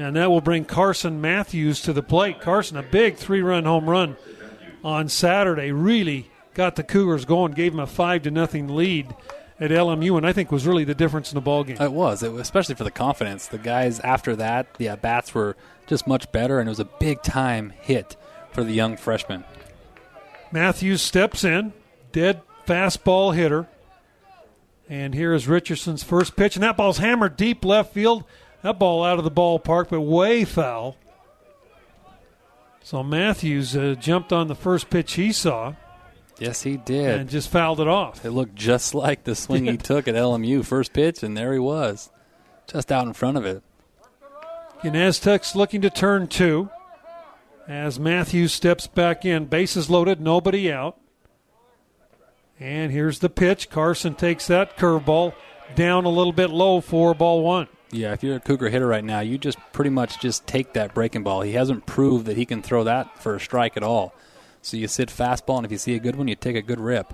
And 0.00 0.16
that 0.16 0.30
will 0.30 0.40
bring 0.40 0.64
Carson 0.64 1.20
Matthews 1.20 1.82
to 1.82 1.92
the 1.92 2.02
plate. 2.02 2.40
Carson, 2.40 2.78
a 2.78 2.82
big 2.82 3.16
three 3.16 3.42
run 3.42 3.66
home 3.66 3.88
run 3.88 4.16
on 4.82 5.10
Saturday, 5.10 5.72
really 5.72 6.30
got 6.54 6.76
the 6.76 6.82
Cougars 6.82 7.26
going, 7.26 7.52
gave 7.52 7.72
them 7.72 7.80
a 7.80 7.86
5 7.86 8.22
to 8.22 8.30
nothing 8.30 8.74
lead 8.74 9.14
at 9.60 9.70
LMU, 9.70 10.16
and 10.16 10.26
I 10.26 10.32
think 10.32 10.50
was 10.50 10.66
really 10.66 10.84
the 10.84 10.94
difference 10.94 11.30
in 11.30 11.34
the 11.34 11.42
ball 11.42 11.64
game. 11.64 11.76
It 11.78 11.92
was, 11.92 12.22
it 12.22 12.32
was, 12.32 12.40
especially 12.40 12.76
for 12.76 12.84
the 12.84 12.90
confidence. 12.90 13.46
The 13.48 13.58
guys 13.58 14.00
after 14.00 14.34
that, 14.36 14.72
the 14.74 14.88
at 14.88 15.02
bats 15.02 15.34
were 15.34 15.54
just 15.86 16.06
much 16.06 16.32
better, 16.32 16.58
and 16.58 16.66
it 16.66 16.70
was 16.70 16.80
a 16.80 16.86
big 16.86 17.22
time 17.22 17.74
hit 17.82 18.16
for 18.52 18.64
the 18.64 18.72
young 18.72 18.96
freshman. 18.96 19.44
Matthews 20.50 21.02
steps 21.02 21.44
in, 21.44 21.74
dead 22.10 22.40
fastball 22.66 23.34
hitter. 23.34 23.68
And 24.88 25.14
here 25.14 25.34
is 25.34 25.46
Richardson's 25.46 26.02
first 26.02 26.36
pitch, 26.36 26.56
and 26.56 26.62
that 26.62 26.78
ball's 26.78 26.98
hammered 26.98 27.36
deep 27.36 27.66
left 27.66 27.92
field. 27.92 28.24
That 28.62 28.78
ball 28.78 29.04
out 29.04 29.18
of 29.18 29.24
the 29.24 29.30
ballpark, 29.30 29.88
but 29.88 30.00
way 30.00 30.44
foul. 30.44 30.96
So 32.82 33.02
Matthews 33.02 33.76
uh, 33.76 33.94
jumped 33.98 34.32
on 34.32 34.48
the 34.48 34.54
first 34.54 34.90
pitch 34.90 35.14
he 35.14 35.32
saw 35.32 35.74
Yes, 36.38 36.62
he 36.62 36.78
did. 36.78 37.20
and 37.20 37.30
just 37.30 37.50
fouled 37.50 37.80
it 37.80 37.88
off. 37.88 38.24
It 38.24 38.30
looked 38.30 38.54
just 38.54 38.94
like 38.96 39.24
the 39.24 39.34
swing 39.34 39.66
he 39.66 39.76
took 39.76 40.08
at 40.08 40.14
LMU 40.14 40.64
first 40.64 40.92
pitch, 40.92 41.22
and 41.22 41.36
there 41.36 41.52
he 41.52 41.58
was, 41.58 42.10
just 42.66 42.90
out 42.90 43.06
in 43.06 43.12
front 43.12 43.36
of 43.36 43.44
it. 43.44 43.62
And 44.82 44.96
Aztecs 44.96 45.54
looking 45.54 45.82
to 45.82 45.90
turn 45.90 46.26
two 46.26 46.70
as 47.68 48.00
Matthews 48.00 48.52
steps 48.54 48.86
back 48.86 49.26
in. 49.26 49.44
Bases 49.44 49.90
loaded, 49.90 50.20
nobody 50.20 50.72
out. 50.72 50.96
And 52.58 52.90
here's 52.90 53.18
the 53.18 53.28
pitch. 53.28 53.68
Carson 53.68 54.14
takes 54.14 54.46
that 54.46 54.76
curveball 54.78 55.34
down 55.74 56.04
a 56.06 56.10
little 56.10 56.32
bit 56.32 56.48
low 56.50 56.80
for 56.80 57.14
ball 57.14 57.42
one. 57.42 57.68
Yeah, 57.92 58.12
if 58.12 58.22
you're 58.22 58.36
a 58.36 58.40
Cougar 58.40 58.68
hitter 58.68 58.86
right 58.86 59.02
now, 59.02 59.18
you 59.20 59.36
just 59.36 59.58
pretty 59.72 59.90
much 59.90 60.20
just 60.20 60.46
take 60.46 60.74
that 60.74 60.94
breaking 60.94 61.24
ball. 61.24 61.40
He 61.42 61.52
hasn't 61.52 61.86
proved 61.86 62.26
that 62.26 62.36
he 62.36 62.46
can 62.46 62.62
throw 62.62 62.84
that 62.84 63.20
for 63.20 63.34
a 63.34 63.40
strike 63.40 63.76
at 63.76 63.82
all. 63.82 64.14
So 64.62 64.76
you 64.76 64.86
sit 64.86 65.08
fastball, 65.08 65.56
and 65.56 65.66
if 65.66 65.72
you 65.72 65.78
see 65.78 65.96
a 65.96 66.00
good 66.00 66.14
one, 66.16 66.28
you 66.28 66.36
take 66.36 66.54
a 66.54 66.62
good 66.62 66.78
rip. 66.80 67.12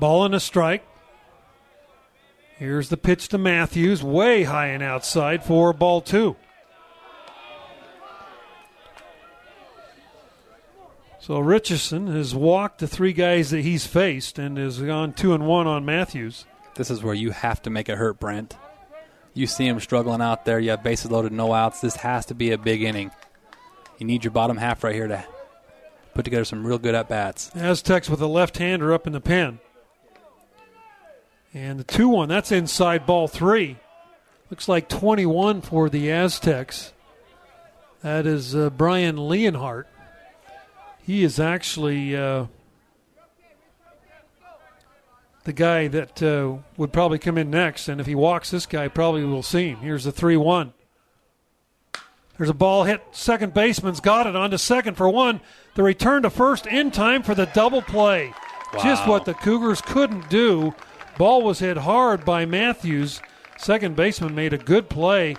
Ball 0.00 0.24
and 0.24 0.34
a 0.34 0.40
strike. 0.40 0.84
Here's 2.56 2.88
the 2.88 2.96
pitch 2.96 3.28
to 3.28 3.38
Matthews, 3.38 4.02
way 4.02 4.44
high 4.44 4.68
and 4.68 4.82
outside 4.82 5.44
for 5.44 5.72
ball 5.72 6.00
two. 6.00 6.36
So 11.20 11.38
Richardson 11.38 12.06
has 12.08 12.34
walked 12.34 12.78
the 12.78 12.86
three 12.86 13.12
guys 13.12 13.50
that 13.50 13.62
he's 13.62 13.86
faced 13.86 14.38
and 14.38 14.56
has 14.58 14.80
gone 14.80 15.12
two 15.12 15.34
and 15.34 15.46
one 15.46 15.66
on 15.66 15.84
Matthews. 15.84 16.44
This 16.76 16.90
is 16.90 17.02
where 17.02 17.14
you 17.14 17.30
have 17.30 17.62
to 17.62 17.70
make 17.70 17.88
it 17.88 17.96
hurt, 17.96 18.20
Brent. 18.20 18.56
You 19.34 19.46
see 19.46 19.66
him 19.66 19.80
struggling 19.80 20.22
out 20.22 20.44
there. 20.44 20.58
You 20.58 20.70
have 20.70 20.82
bases 20.82 21.10
loaded, 21.10 21.32
no 21.32 21.52
outs. 21.52 21.80
This 21.80 21.96
has 21.96 22.26
to 22.26 22.34
be 22.34 22.52
a 22.52 22.58
big 22.58 22.82
inning. 22.82 23.10
You 23.98 24.06
need 24.06 24.24
your 24.24 24.30
bottom 24.30 24.56
half 24.56 24.84
right 24.84 24.94
here 24.94 25.08
to 25.08 25.24
put 26.14 26.24
together 26.24 26.44
some 26.44 26.66
real 26.66 26.78
good 26.78 26.94
at 26.94 27.08
bats. 27.08 27.50
Aztecs 27.54 28.08
with 28.08 28.20
a 28.20 28.26
left 28.26 28.58
hander 28.58 28.92
up 28.92 29.06
in 29.06 29.12
the 29.12 29.20
pen. 29.20 29.58
And 31.52 31.78
the 31.78 31.84
2 31.84 32.08
1, 32.08 32.28
that's 32.28 32.52
inside 32.52 33.06
ball 33.06 33.28
three. 33.28 33.76
Looks 34.50 34.68
like 34.68 34.88
21 34.88 35.62
for 35.62 35.88
the 35.88 36.10
Aztecs. 36.10 36.92
That 38.02 38.26
is 38.26 38.54
uh, 38.54 38.70
Brian 38.70 39.16
Leonhardt. 39.16 39.88
He 41.02 41.24
is 41.24 41.40
actually 41.40 42.16
uh, 42.16 42.46
the 45.46 45.52
guy 45.52 45.86
that 45.86 46.22
uh, 46.22 46.56
would 46.76 46.92
probably 46.92 47.18
come 47.18 47.38
in 47.38 47.50
next. 47.50 47.88
And 47.88 48.00
if 48.00 48.06
he 48.06 48.14
walks 48.14 48.50
this 48.50 48.66
guy, 48.66 48.88
probably 48.88 49.24
will 49.24 49.44
see 49.44 49.68
him. 49.68 49.78
Here's 49.78 50.04
the 50.04 50.12
3 50.12 50.36
1. 50.36 50.72
There's 52.36 52.50
a 52.50 52.54
ball 52.54 52.84
hit. 52.84 53.02
Second 53.12 53.54
baseman's 53.54 54.00
got 54.00 54.26
it 54.26 54.36
on 54.36 54.50
to 54.50 54.58
second 54.58 54.96
for 54.96 55.08
one. 55.08 55.40
The 55.74 55.82
return 55.82 56.22
to 56.22 56.30
first 56.30 56.66
in 56.66 56.90
time 56.90 57.22
for 57.22 57.34
the 57.34 57.46
double 57.46 57.80
play. 57.80 58.34
Wow. 58.74 58.82
Just 58.82 59.08
what 59.08 59.24
the 59.24 59.32
Cougars 59.32 59.80
couldn't 59.80 60.28
do. 60.28 60.74
Ball 61.16 61.40
was 61.40 61.60
hit 61.60 61.78
hard 61.78 62.26
by 62.26 62.44
Matthews. 62.44 63.22
Second 63.56 63.96
baseman 63.96 64.34
made 64.34 64.52
a 64.52 64.58
good 64.58 64.90
play. 64.90 65.36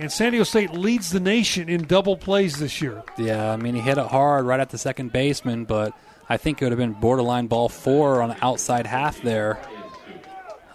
And 0.00 0.10
San 0.10 0.32
Diego 0.32 0.42
State 0.42 0.72
leads 0.72 1.10
the 1.10 1.20
nation 1.20 1.68
in 1.68 1.84
double 1.84 2.16
plays 2.16 2.58
this 2.58 2.82
year. 2.82 3.04
Yeah, 3.18 3.52
I 3.52 3.56
mean, 3.56 3.74
he 3.74 3.80
hit 3.80 3.98
it 3.98 4.06
hard 4.06 4.46
right 4.46 4.58
at 4.58 4.70
the 4.70 4.78
second 4.78 5.12
baseman, 5.12 5.64
but 5.64 5.96
I 6.28 6.36
think 6.36 6.60
it 6.60 6.64
would 6.64 6.72
have 6.72 6.78
been 6.78 6.92
borderline 6.92 7.46
ball 7.46 7.68
four 7.68 8.22
on 8.22 8.30
the 8.30 8.44
outside 8.44 8.86
half 8.86 9.20
there. 9.22 9.58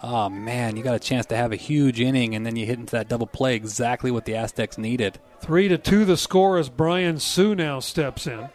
Oh, 0.02 0.28
man, 0.28 0.76
you 0.76 0.84
got 0.84 0.94
a 0.94 1.00
chance 1.00 1.26
to 1.26 1.36
have 1.36 1.50
a 1.50 1.56
huge 1.56 2.00
inning, 2.00 2.36
and 2.36 2.46
then 2.46 2.54
you 2.54 2.64
hit 2.64 2.78
into 2.78 2.92
that 2.92 3.08
double 3.08 3.26
play, 3.26 3.56
exactly 3.56 4.10
what 4.10 4.26
the 4.26 4.36
Aztecs 4.36 4.78
needed. 4.78 5.18
Three 5.40 5.66
to 5.68 5.76
two 5.76 6.04
the 6.04 6.16
score 6.16 6.56
as 6.58 6.68
Brian 6.68 7.18
Hsu 7.18 7.54
now 7.56 7.80
steps 7.80 8.26
in. 8.26 8.48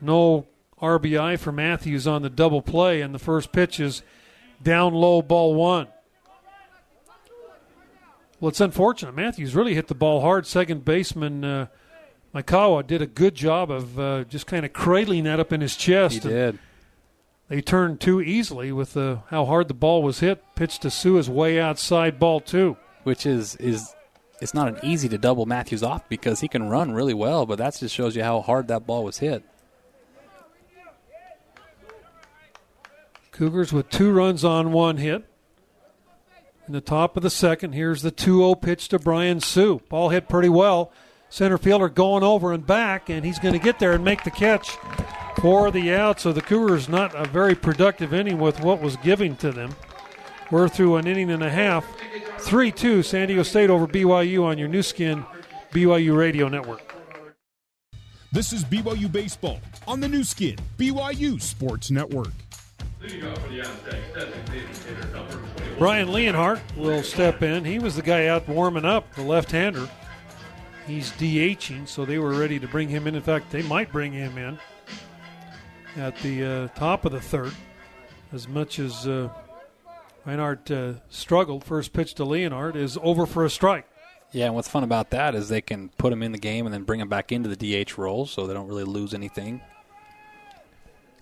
No 0.00 0.46
RBI 0.80 1.38
for 1.40 1.50
Matthews 1.50 2.06
on 2.06 2.22
the 2.22 2.30
double 2.30 2.62
play, 2.62 3.00
and 3.00 3.12
the 3.12 3.18
first 3.18 3.50
pitch 3.50 3.80
is 3.80 4.02
down 4.62 4.94
low, 4.94 5.22
ball 5.22 5.54
one. 5.54 5.88
Well, 8.40 8.50
it's 8.50 8.60
unfortunate. 8.60 9.16
Matthews 9.16 9.56
really 9.56 9.74
hit 9.74 9.88
the 9.88 9.94
ball 9.96 10.20
hard. 10.20 10.46
Second 10.46 10.84
baseman 10.84 11.44
uh, 11.44 11.66
Maikawa 12.34 12.86
did 12.86 13.02
a 13.02 13.06
good 13.06 13.34
job 13.34 13.70
of 13.70 13.98
uh, 13.98 14.24
just 14.24 14.46
kind 14.46 14.64
of 14.64 14.72
cradling 14.72 15.24
that 15.24 15.40
up 15.40 15.52
in 15.52 15.60
his 15.60 15.76
chest. 15.76 16.14
He 16.14 16.28
did. 16.28 16.58
They 17.48 17.62
turned 17.62 18.00
too 18.00 18.20
easily 18.20 18.72
with 18.72 18.96
uh, 18.96 19.18
how 19.28 19.46
hard 19.46 19.68
the 19.68 19.74
ball 19.74 20.02
was 20.02 20.20
hit. 20.20 20.42
Pitch 20.54 20.78
to 20.80 20.90
Hsu 20.90 21.16
is 21.16 21.30
way 21.30 21.58
outside 21.58 22.18
ball 22.18 22.40
two. 22.40 22.76
Which 23.04 23.24
is 23.24 23.56
is 23.56 23.94
it's 24.40 24.52
not 24.52 24.68
an 24.68 24.78
easy 24.82 25.08
to 25.08 25.18
double 25.18 25.46
Matthews 25.46 25.82
off 25.82 26.06
because 26.08 26.40
he 26.40 26.48
can 26.48 26.68
run 26.68 26.92
really 26.92 27.14
well, 27.14 27.46
but 27.46 27.56
that 27.58 27.78
just 27.78 27.94
shows 27.94 28.14
you 28.14 28.22
how 28.22 28.42
hard 28.42 28.68
that 28.68 28.86
ball 28.86 29.04
was 29.04 29.18
hit. 29.18 29.42
Cougars 33.32 33.72
with 33.72 33.88
two 33.88 34.12
runs 34.12 34.44
on 34.44 34.72
one 34.72 34.98
hit. 34.98 35.24
In 36.66 36.74
the 36.74 36.80
top 36.82 37.16
of 37.16 37.22
the 37.22 37.30
second, 37.30 37.72
here's 37.72 38.02
the 38.02 38.10
2 38.10 38.40
0 38.40 38.54
pitch 38.56 38.88
to 38.88 38.98
Brian 38.98 39.40
Hsu. 39.40 39.80
Ball 39.88 40.10
hit 40.10 40.28
pretty 40.28 40.50
well. 40.50 40.92
Center 41.30 41.58
fielder 41.58 41.88
going 41.88 42.22
over 42.22 42.52
and 42.52 42.66
back, 42.66 43.10
and 43.10 43.24
he's 43.24 43.38
going 43.38 43.52
to 43.52 43.60
get 43.60 43.78
there 43.78 43.92
and 43.92 44.04
make 44.04 44.24
the 44.24 44.30
catch 44.30 44.70
for 45.40 45.70
the 45.70 45.94
out. 45.94 46.20
So 46.20 46.32
the 46.32 46.40
Cougars 46.40 46.88
not 46.88 47.14
a 47.14 47.26
very 47.28 47.54
productive 47.54 48.14
inning 48.14 48.38
with 48.38 48.60
what 48.60 48.80
was 48.80 48.96
giving 48.98 49.36
to 49.36 49.52
them. 49.52 49.74
We're 50.50 50.68
through 50.68 50.96
an 50.96 51.06
inning 51.06 51.30
and 51.30 51.42
a 51.42 51.50
half. 51.50 51.86
3 52.38 52.72
2 52.72 53.02
San 53.02 53.28
Diego 53.28 53.42
State 53.42 53.68
over 53.68 53.86
BYU 53.86 54.44
on 54.44 54.56
your 54.56 54.68
Nu 54.68 54.82
Skin 54.82 55.24
BYU 55.72 56.16
Radio 56.16 56.48
Network. 56.48 56.94
This 58.32 58.52
is 58.52 58.64
BYU 58.64 59.10
Baseball 59.10 59.60
on 59.86 60.00
the 60.00 60.08
Nu 60.08 60.24
Skin 60.24 60.56
BYU 60.78 61.40
Sports 61.40 61.90
Network. 61.90 62.32
Brian 65.78 66.12
Leonhardt 66.12 66.60
will 66.76 67.02
step 67.02 67.42
in. 67.42 67.64
He 67.64 67.78
was 67.78 67.96
the 67.96 68.02
guy 68.02 68.26
out 68.26 68.48
warming 68.48 68.84
up, 68.84 69.14
the 69.14 69.22
left 69.22 69.52
hander. 69.52 69.88
He's 70.88 71.12
DHing, 71.12 71.86
so 71.86 72.06
they 72.06 72.18
were 72.18 72.32
ready 72.32 72.58
to 72.58 72.66
bring 72.66 72.88
him 72.88 73.06
in. 73.06 73.14
In 73.14 73.20
fact, 73.20 73.50
they 73.50 73.60
might 73.60 73.92
bring 73.92 74.10
him 74.14 74.38
in 74.38 74.58
at 75.96 76.16
the 76.20 76.44
uh, 76.44 76.68
top 76.68 77.04
of 77.04 77.12
the 77.12 77.20
third. 77.20 77.52
As 78.32 78.48
much 78.48 78.78
as 78.78 79.06
uh, 79.06 79.28
Reinhardt 80.24 80.70
uh, 80.70 80.94
struggled, 81.10 81.62
first 81.62 81.92
pitch 81.92 82.14
to 82.14 82.24
Leonhardt 82.24 82.74
is 82.74 82.96
over 83.02 83.26
for 83.26 83.44
a 83.44 83.50
strike. 83.50 83.86
Yeah, 84.32 84.46
and 84.46 84.54
what's 84.54 84.68
fun 84.68 84.82
about 84.82 85.10
that 85.10 85.34
is 85.34 85.50
they 85.50 85.60
can 85.60 85.90
put 85.98 86.10
him 86.10 86.22
in 86.22 86.32
the 86.32 86.38
game 86.38 86.64
and 86.64 86.72
then 86.72 86.84
bring 86.84 87.00
him 87.00 87.08
back 87.08 87.32
into 87.32 87.54
the 87.54 87.84
DH 87.84 87.98
role 87.98 88.24
so 88.24 88.46
they 88.46 88.54
don't 88.54 88.68
really 88.68 88.84
lose 88.84 89.12
anything. 89.12 89.60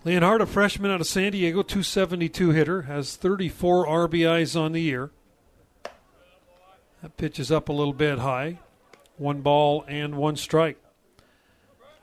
Leonhardt, 0.05 0.39
a 0.39 0.45
freshman 0.45 0.91
out 0.91 1.01
of 1.01 1.07
San 1.07 1.33
Diego, 1.33 1.61
272 1.61 2.51
hitter, 2.51 2.81
has 2.83 3.17
34 3.17 3.85
RBIs 3.85 4.57
on 4.57 4.71
the 4.71 4.81
year. 4.81 5.11
That 7.01 7.17
pitch 7.17 7.37
is 7.37 7.51
up 7.51 7.67
a 7.67 7.73
little 7.73 7.93
bit 7.93 8.19
high. 8.19 8.59
One 9.17 9.41
ball 9.41 9.83
and 9.87 10.15
one 10.15 10.35
strike. 10.35 10.77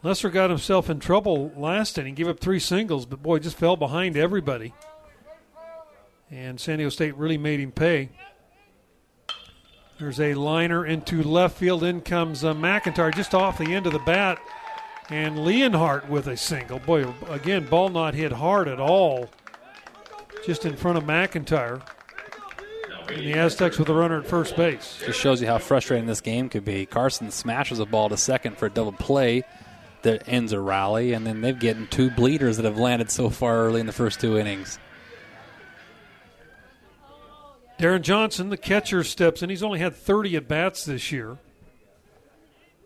Lesser 0.03 0.29
got 0.29 0.51
himself 0.51 0.91
in 0.91 1.01
trouble 1.01 1.53
last 1.57 1.97
inning, 1.97 2.15
gave 2.15 2.29
up 2.29 2.39
three 2.39 2.61
singles, 2.61 3.07
but 3.07 3.23
boy, 3.23 3.39
just 3.39 3.57
fell 3.57 3.77
behind 3.77 4.17
everybody. 4.17 4.75
And 6.31 6.61
San 6.61 6.79
Diego 6.79 6.91
State 6.91 7.17
really 7.17 7.39
made 7.39 7.61
him 7.61 7.73
pay. 7.73 8.11
There's 9.99 10.19
a 10.19 10.35
liner 10.35 10.85
into 10.85 11.23
left 11.23 11.57
field. 11.57 11.85
In 11.85 12.01
comes 12.01 12.45
uh, 12.45 12.53
McIntyre 12.53 13.15
just 13.15 13.35
off 13.35 13.59
the 13.59 13.75
end 13.75 13.87
of 13.87 13.93
the 13.93 14.01
bat. 14.01 14.39
And 15.09 15.45
Leonhardt 15.45 16.09
with 16.09 16.27
a 16.27 16.37
single. 16.37 16.81
Boy, 16.81 17.07
again, 17.29 17.67
ball 17.67 17.89
not 17.89 18.15
hit 18.15 18.33
hard 18.33 18.69
at 18.69 18.81
all. 18.81 19.31
Just 20.45 20.67
in 20.67 20.77
front 20.77 20.99
of 20.99 21.05
McIntyre. 21.05 21.87
And 23.09 23.19
the 23.19 23.35
Aztecs 23.35 23.79
with 23.79 23.89
a 23.89 23.95
runner 23.95 24.19
at 24.19 24.27
first 24.27 24.57
base. 24.57 25.03
Just 25.05 25.21
shows 25.21 25.41
you 25.41 25.47
how 25.47 25.59
frustrating 25.59 26.07
this 26.07 26.21
game 26.21 26.49
could 26.49 26.65
be. 26.65 26.87
Carson 26.87 27.31
smashes 27.31 27.79
a 27.79 27.87
ball 27.87 28.09
to 28.09 28.17
second 28.17 28.59
for 28.59 28.67
a 28.67 28.71
double 28.71 28.93
play 28.93 29.43
that 30.03 30.29
ends 30.29 30.53
a 30.53 30.61
rally, 30.61 31.13
and 31.13 31.27
then 31.27 31.41
they've 31.41 31.59
gotten 31.59 31.87
two 31.89 32.11
bleeders 32.11 32.57
that 32.57 32.65
have 32.65 32.79
landed 32.79 33.11
so 33.11 33.31
far 33.31 33.67
early 33.67 33.81
in 33.81 33.87
the 33.87 33.93
first 33.93 34.21
two 34.21 34.39
innings. 34.39 34.79
Darren 37.79 38.03
Johnson, 38.03 38.51
the 38.51 38.57
catcher, 38.57 39.03
steps 39.03 39.43
in. 39.43 39.51
He's 39.51 39.63
only 39.63 39.81
had 39.81 39.97
30 39.97 40.37
at 40.37 40.49
bats 40.49 40.85
this 40.85 41.11
year. 41.11 41.39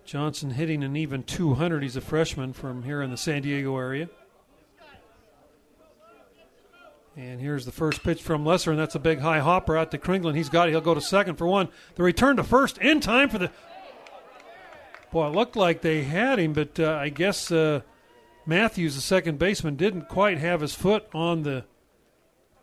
Johnson 0.04 0.50
hitting 0.50 0.82
an 0.82 0.96
even 0.96 1.22
200. 1.22 1.82
He's 1.82 1.96
a 1.96 2.00
freshman 2.00 2.54
from 2.54 2.84
here 2.84 3.02
in 3.02 3.10
the 3.10 3.16
San 3.16 3.42
Diego 3.42 3.76
area. 3.76 4.08
And 7.18 7.40
here's 7.40 7.64
the 7.64 7.72
first 7.72 8.04
pitch 8.04 8.22
from 8.22 8.46
Lesser, 8.46 8.70
and 8.70 8.78
that's 8.78 8.94
a 8.94 9.00
big 9.00 9.18
high 9.18 9.40
hopper 9.40 9.76
out 9.76 9.90
to 9.90 9.98
Kringlen. 9.98 10.36
He's 10.36 10.48
got 10.48 10.68
it. 10.68 10.70
He'll 10.70 10.80
go 10.80 10.94
to 10.94 11.00
second 11.00 11.34
for 11.34 11.48
one. 11.48 11.68
The 11.96 12.04
return 12.04 12.36
to 12.36 12.44
first 12.44 12.78
in 12.78 13.00
time 13.00 13.28
for 13.28 13.38
the. 13.38 13.50
Boy, 15.10 15.26
it 15.26 15.34
looked 15.34 15.56
like 15.56 15.80
they 15.80 16.04
had 16.04 16.38
him, 16.38 16.52
but 16.52 16.78
uh, 16.78 16.92
I 16.92 17.08
guess 17.08 17.50
uh, 17.50 17.80
Matthews, 18.46 18.94
the 18.94 19.00
second 19.00 19.36
baseman, 19.36 19.74
didn't 19.74 20.02
quite 20.02 20.38
have 20.38 20.60
his 20.60 20.74
foot 20.74 21.08
on 21.12 21.42
the 21.42 21.64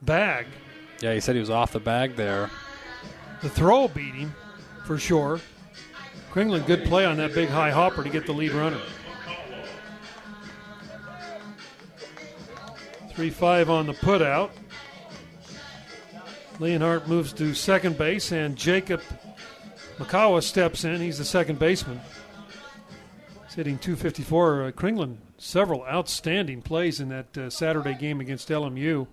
bag. 0.01 0.45
Yeah, 1.01 1.13
he 1.13 1.19
said 1.19 1.35
he 1.35 1.41
was 1.41 1.49
off 1.49 1.73
the 1.73 1.81
bag 1.81 2.15
there. 2.15 2.49
The 3.41 3.49
throw 3.49 3.89
beat 3.89 4.13
him 4.13 4.33
for 4.85 4.97
sure. 4.97 5.41
Kringlen, 6.31 6.65
good 6.65 6.85
play 6.85 7.03
on 7.05 7.17
that 7.17 7.33
big 7.33 7.49
high 7.49 7.71
hopper 7.71 8.05
to 8.05 8.09
get 8.09 8.25
the 8.25 8.31
lead 8.31 8.53
runner. 8.53 8.79
3 13.16 13.30
5 13.30 13.70
on 13.70 13.88
the 13.88 13.93
putout. 13.93 14.49
Leonhardt 16.59 17.07
moves 17.07 17.32
to 17.34 17.53
second 17.53 17.97
base, 17.97 18.34
and 18.34 18.57
Jacob 18.57 19.01
Maikawa 19.97 20.43
steps 20.43 20.84
in. 20.84 20.99
He's 20.99 21.18
the 21.18 21.24
second 21.24 21.57
baseman. 21.57 22.01
He's 23.45 23.55
hitting 23.55 23.78
254. 23.78 24.63
Uh, 24.66 25.07
several 25.38 25.86
outstanding 25.86 26.61
plays 26.61 26.99
in 26.99 27.07
that 27.07 27.38
uh, 27.38 27.49
Saturday 27.49 27.93
game 27.93 28.20
against 28.20 28.49
LMU. 28.49 29.07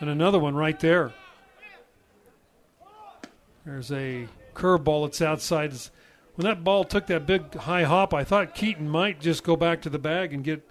And 0.00 0.10
another 0.10 0.38
one 0.38 0.54
right 0.54 0.78
there. 0.78 1.14
There's 3.64 3.90
a 3.90 4.28
curveball 4.54 5.06
that's 5.06 5.22
outside. 5.22 5.72
When 6.34 6.44
that 6.44 6.62
ball 6.62 6.84
took 6.84 7.06
that 7.06 7.26
big 7.26 7.54
high 7.54 7.84
hop, 7.84 8.12
I 8.12 8.24
thought 8.24 8.54
Keaton 8.54 8.88
might 8.88 9.18
just 9.18 9.44
go 9.44 9.56
back 9.56 9.80
to 9.82 9.90
the 9.90 9.98
bag 9.98 10.34
and 10.34 10.44
get 10.44 10.67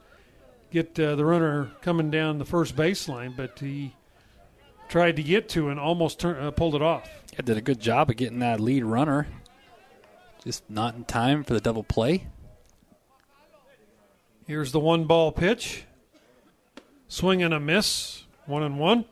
get 0.71 0.99
uh, 0.99 1.15
the 1.15 1.25
runner 1.25 1.71
coming 1.81 2.11
down 2.11 2.37
the 2.37 2.45
first 2.45 2.75
baseline, 2.75 3.35
but 3.35 3.59
he 3.59 3.93
tried 4.89 5.15
to 5.15 5.23
get 5.23 5.49
to 5.49 5.69
and 5.69 5.79
almost 5.79 6.19
turn, 6.19 6.43
uh, 6.43 6.51
pulled 6.51 6.75
it 6.75 6.81
off. 6.81 7.09
Yeah, 7.33 7.41
did 7.41 7.57
a 7.57 7.61
good 7.61 7.79
job 7.79 8.09
of 8.09 8.17
getting 8.17 8.39
that 8.39 8.59
lead 8.59 8.83
runner. 8.83 9.27
Just 10.43 10.69
not 10.69 10.95
in 10.95 11.03
time 11.03 11.43
for 11.43 11.53
the 11.53 11.61
double 11.61 11.83
play. 11.83 12.27
Here's 14.45 14.71
the 14.71 14.79
one 14.79 15.05
ball 15.05 15.31
pitch. 15.31 15.83
Swing 17.07 17.43
and 17.43 17.53
a 17.53 17.59
miss. 17.59 18.23
One 18.45 18.63
and 18.63 18.79
one. 18.79 19.05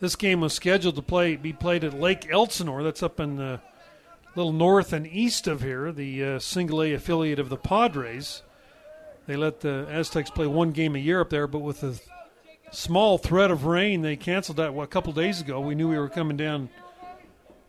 This 0.00 0.16
game 0.16 0.40
was 0.40 0.52
scheduled 0.52 0.96
to 0.96 1.02
play 1.02 1.36
be 1.36 1.52
played 1.52 1.84
at 1.84 1.98
Lake 1.98 2.28
Elsinore. 2.30 2.82
That's 2.82 3.02
up 3.02 3.20
in 3.20 3.36
the 3.36 3.60
little 4.34 4.52
north 4.52 4.92
and 4.92 5.06
east 5.06 5.46
of 5.46 5.62
here, 5.62 5.92
the 5.92 6.24
uh, 6.24 6.38
single 6.38 6.82
A 6.82 6.92
affiliate 6.92 7.38
of 7.38 7.48
the 7.48 7.56
Padres. 7.56 8.42
They 9.32 9.38
let 9.38 9.60
the 9.60 9.86
Aztecs 9.88 10.28
play 10.28 10.46
one 10.46 10.72
game 10.72 10.94
a 10.94 10.98
year 10.98 11.22
up 11.22 11.30
there, 11.30 11.46
but 11.46 11.60
with 11.60 11.80
the 11.80 11.98
small 12.70 13.16
threat 13.16 13.50
of 13.50 13.64
rain, 13.64 14.02
they 14.02 14.14
canceled 14.14 14.58
that 14.58 14.78
a 14.78 14.86
couple 14.86 15.10
days 15.14 15.40
ago. 15.40 15.58
We 15.58 15.74
knew 15.74 15.88
we 15.88 15.96
were 15.96 16.10
coming 16.10 16.36
down 16.36 16.68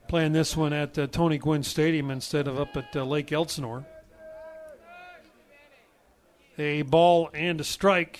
playing 0.09 0.33
this 0.33 0.57
one 0.57 0.73
at 0.73 0.99
uh, 0.99 1.07
Tony 1.07 1.37
Gwynn 1.37 1.63
Stadium 1.63 2.11
instead 2.11 2.49
of 2.49 2.59
up 2.59 2.75
at 2.75 2.93
uh, 2.93 3.05
Lake 3.05 3.31
Elsinore. 3.31 3.85
A 6.57 6.81
ball 6.81 7.29
and 7.33 7.61
a 7.61 7.63
strike 7.63 8.19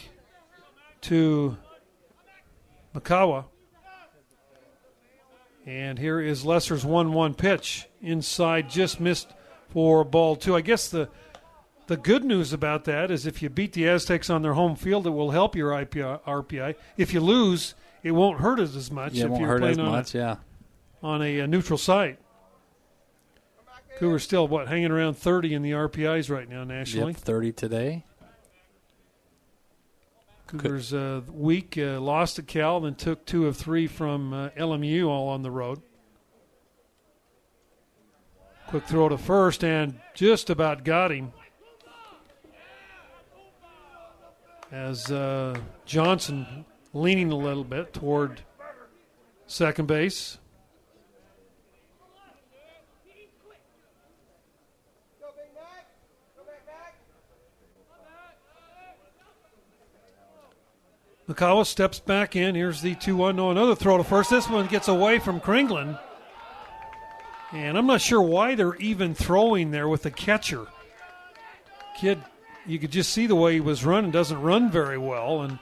to 1.02 1.58
Makawa. 2.96 3.44
And 5.66 6.00
here 6.00 6.22
is 6.22 6.46
Lesser's 6.46 6.86
1 6.86 7.12
1 7.12 7.34
pitch. 7.34 7.88
Inside, 8.02 8.70
just 8.70 9.02
missed 9.02 9.34
for 9.68 10.06
ball 10.06 10.38
two. 10.38 10.56
I 10.56 10.62
guess 10.62 10.88
the 10.88 11.10
the 11.88 11.98
good 11.98 12.24
news 12.24 12.54
about 12.54 12.86
that 12.86 13.12
is 13.12 13.26
if 13.26 13.42
you 13.42 13.50
beat 13.50 13.74
the 13.74 13.88
Aztecs 13.88 14.30
on 14.30 14.42
their 14.42 14.54
home 14.54 14.76
field, 14.76 15.06
it 15.08 15.12
will 15.12 15.32
help 15.32 15.56
your 15.56 15.72
IPI, 15.72 16.22
RPI. 16.24 16.76
If 16.98 17.14
you 17.14 17.20
lose, 17.20 17.76
it 18.04 18.12
won't 18.12 18.40
hurt 18.40 18.60
us 18.60 18.76
as 18.76 18.92
much. 18.92 19.14
Yeah, 19.14 19.26
if 19.26 19.30
won't 19.32 19.42
you're 19.42 19.50
hurt 19.50 19.62
playing 19.62 19.80
as 19.80 19.86
on 19.86 19.92
much. 19.92 20.16
A, 20.16 20.18
yeah. 20.18 20.36
on 21.02 21.22
a, 21.22 21.40
a 21.40 21.48
neutral 21.48 21.78
site. 21.78 22.20
Cougars 23.98 24.24
still 24.24 24.48
what 24.48 24.68
hanging 24.68 24.92
around 24.92 25.16
30 25.16 25.54
in 25.54 25.62
the 25.62 25.72
RPIs 25.72 26.30
right 26.30 26.50
now 26.50 26.64
nationally. 26.64 27.14
Yep, 27.14 27.22
30 27.22 27.52
today. 27.52 28.06
Cougars 30.48 30.94
uh, 30.94 31.22
week 31.32 31.78
uh, 31.78 32.00
lost 32.00 32.38
at 32.38 32.48
Cal, 32.48 32.82
then 32.82 32.96
took 32.96 33.26
two 33.26 33.48
of 33.48 33.58
three 33.58 33.88
from 33.88 34.34
uh, 34.34 34.50
LMU 34.50 35.08
all 35.08 35.30
on 35.30 35.42
the 35.42 35.52
road. 35.52 35.82
Quick 38.68 38.86
throw 38.86 39.10
to 39.10 39.18
first 39.18 39.64
and 39.64 40.00
just 40.14 40.50
about 40.50 40.84
got 40.84 41.12
him. 41.12 41.32
As 44.74 45.12
uh, 45.12 45.56
Johnson 45.86 46.66
leaning 46.94 47.32
a 47.32 47.38
little 47.38 47.64
bit 47.64 47.94
toward 47.94 48.42
second 49.46 49.88
base. 49.88 50.40
Makawa 61.30 61.68
steps 61.68 62.00
back 62.00 62.36
in. 62.36 62.56
Here's 62.56 62.82
the 62.82 62.96
2 62.96 63.16
1. 63.16 63.36
No, 63.36 63.52
another 63.52 63.76
throw 63.76 63.98
to 63.98 64.04
first. 64.04 64.32
This 64.32 64.50
one 64.50 64.66
gets 64.66 64.88
away 64.88 65.20
from 65.20 65.40
Kringlen. 65.40 66.00
And 67.52 67.78
I'm 67.78 67.86
not 67.86 68.02
sure 68.02 68.24
why 68.24 68.56
they're 68.56 68.76
even 68.78 69.14
throwing 69.14 69.70
there 69.70 69.88
with 69.88 70.02
the 70.02 70.12
catcher. 70.12 70.66
Kid, 72.00 72.24
you 72.66 72.80
could 72.80 72.92
just 72.92 73.12
see 73.12 73.28
the 73.28 73.36
way 73.36 73.54
he 73.54 73.60
was 73.60 73.86
running, 73.86 74.12
doesn't 74.12 74.42
run 74.42 74.72
very 74.72 74.98
well. 74.98 75.42
And 75.42 75.60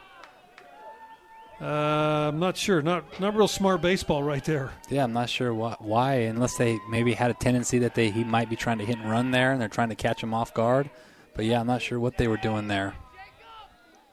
uh, 1.60 2.30
I'm 2.30 2.39
not 2.39 2.58
sure. 2.58 2.82
Not 2.82 3.20
not 3.20 3.36
real 3.36 3.47
smart 3.47 3.82
baseball 3.82 4.24
right 4.24 4.43
there. 4.43 4.72
Yeah, 4.89 5.04
I'm 5.04 5.14
not 5.14 5.30
sure 5.30 5.54
why, 5.54 5.76
why, 5.80 6.14
unless 6.14 6.58
they 6.58 6.80
maybe 6.89 7.14
had 7.14 7.32
a 7.32 7.36
tendency 7.36 7.80
that 7.80 7.95
they 7.95 8.10
he 8.10 8.24
might 8.24 8.49
be 8.49 8.56
trying 8.56 8.80
to 8.80 8.86
hit 8.86 8.97
and 8.97 9.10
run 9.10 9.32
there, 9.32 9.52
and 9.52 9.62
they're 9.62 9.68
trying 9.68 9.89
to 9.89 9.95
catch 9.95 10.22
him 10.24 10.34
off 10.34 10.54
guard. 10.54 10.89
But 11.36 11.45
yeah, 11.45 11.60
I'm 11.60 11.68
not 11.68 11.82
sure 11.82 11.99
what 11.99 12.18
they 12.18 12.28
were 12.28 12.38
doing 12.38 12.68
there. 12.68 12.93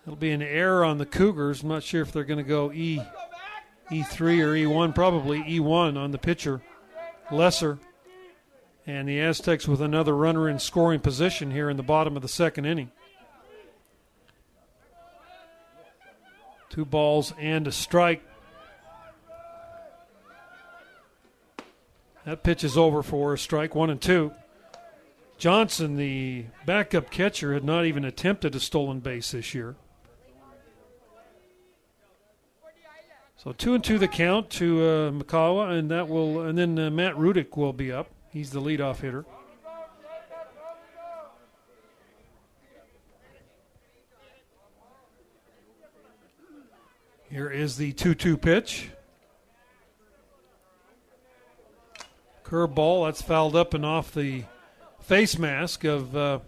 It'll 0.05 0.17
be 0.17 0.31
an 0.31 0.43
error 0.43 0.85
on 0.85 0.99
the 0.99 1.07
Cougars. 1.07 1.63
I'm 1.63 1.69
not 1.69 1.83
sure 1.83 2.03
if 2.03 2.13
they're 2.13 2.25
going 2.25 2.39
to 2.39 2.49
go 2.49 2.73
E, 2.73 3.03
E3 3.91 4.21
or 4.41 4.55
E1. 4.55 4.95
Probably 4.95 5.43
E1 5.43 5.99
on 5.99 6.13
the 6.13 6.19
pitcher, 6.19 6.63
Lesser. 7.31 7.79
And 8.89 9.07
the 9.07 9.21
Aztecs 9.21 9.69
with 9.69 9.83
another 9.83 10.17
runner 10.17 10.49
in 10.49 10.59
scoring 10.59 11.01
position 11.01 11.51
here 11.51 11.69
in 11.69 11.77
the 11.77 11.83
bottom 11.83 12.17
of 12.17 12.23
the 12.23 12.29
second 12.29 12.65
inning. 12.65 12.91
Two 16.71 16.87
balls 16.87 17.35
and 17.39 17.67
a 17.67 17.73
strike. 17.73 18.23
That 22.25 22.43
pitch 22.43 22.65
is 22.65 22.79
over 22.79 23.03
for 23.03 23.35
a 23.35 23.39
strike, 23.39 23.75
one 23.75 23.91
and 23.91 24.01
two. 24.01 24.33
Johnson, 25.37 25.97
the 25.97 26.47
backup 26.65 27.11
catcher, 27.11 27.53
had 27.53 27.65
not 27.65 27.85
even 27.85 28.07
attempted 28.07 28.55
a 28.55 28.61
stolen 28.61 29.01
base 29.01 29.33
this 29.33 29.53
year. 29.53 29.77
So 33.37 33.53
two 33.53 33.75
and 33.75 33.85
two 33.85 33.99
the 33.99 34.09
count 34.09 34.49
to 34.53 34.81
uh, 34.81 35.11
Makawa, 35.11 35.79
and 35.79 35.91
that 35.91 36.09
will, 36.09 36.41
and 36.41 36.57
then 36.57 36.79
uh, 36.79 36.89
Matt 36.89 37.17
Rudick 37.17 37.55
will 37.55 37.75
be 37.75 37.93
up. 37.93 38.09
He's 38.39 38.51
the 38.51 38.61
leadoff 38.61 39.01
hitter. 39.01 39.25
Here 47.29 47.51
is 47.51 47.77
the 47.77 47.93
2 47.95 48.15
2 48.15 48.37
pitch. 48.37 48.91
Curveball, 52.45 53.09
that's 53.09 53.21
fouled 53.23 53.57
up 53.57 53.75
and 53.75 53.85
off 53.85 54.15
the 54.15 54.45
face 55.01 55.37
mask 55.37 55.83
of 55.83 56.17
uh, 56.17 56.39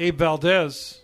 Abe 0.00 0.18
Valdez. 0.18 1.00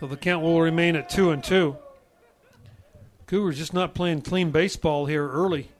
So 0.00 0.06
the 0.06 0.16
count 0.16 0.42
will 0.42 0.62
remain 0.62 0.96
at 0.96 1.10
two 1.10 1.32
and 1.32 1.44
two. 1.44 1.76
Cougars 3.26 3.58
just 3.58 3.72
not 3.72 3.94
playing 3.94 4.22
clean 4.22 4.50
baseball 4.50 5.06
here 5.06 5.28
early. 5.28 5.70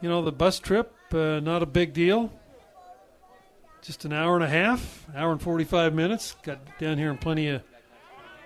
You 0.00 0.08
know, 0.08 0.22
the 0.22 0.32
bus 0.32 0.58
trip, 0.58 0.92
uh, 1.12 1.40
not 1.40 1.62
a 1.62 1.66
big 1.66 1.92
deal. 1.92 2.30
Just 3.82 4.04
an 4.04 4.12
hour 4.12 4.34
and 4.34 4.44
a 4.44 4.48
half, 4.48 5.06
hour 5.14 5.32
and 5.32 5.40
45 5.40 5.94
minutes. 5.94 6.36
Got 6.42 6.58
down 6.78 6.98
here 6.98 7.10
in 7.10 7.18
plenty 7.18 7.48
of 7.48 7.62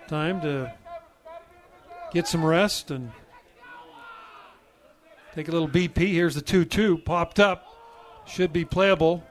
time 0.07 0.41
to 0.41 0.73
get 2.13 2.27
some 2.27 2.43
rest 2.43 2.91
and 2.91 3.11
take 5.33 5.47
a 5.47 5.51
little 5.51 5.67
BP. 5.67 6.13
Here's 6.13 6.35
the 6.35 6.41
2 6.41 6.65
2. 6.65 6.99
Popped 6.99 7.39
up. 7.39 7.67
Should 8.25 8.53
be 8.53 8.65
playable. 8.65 9.23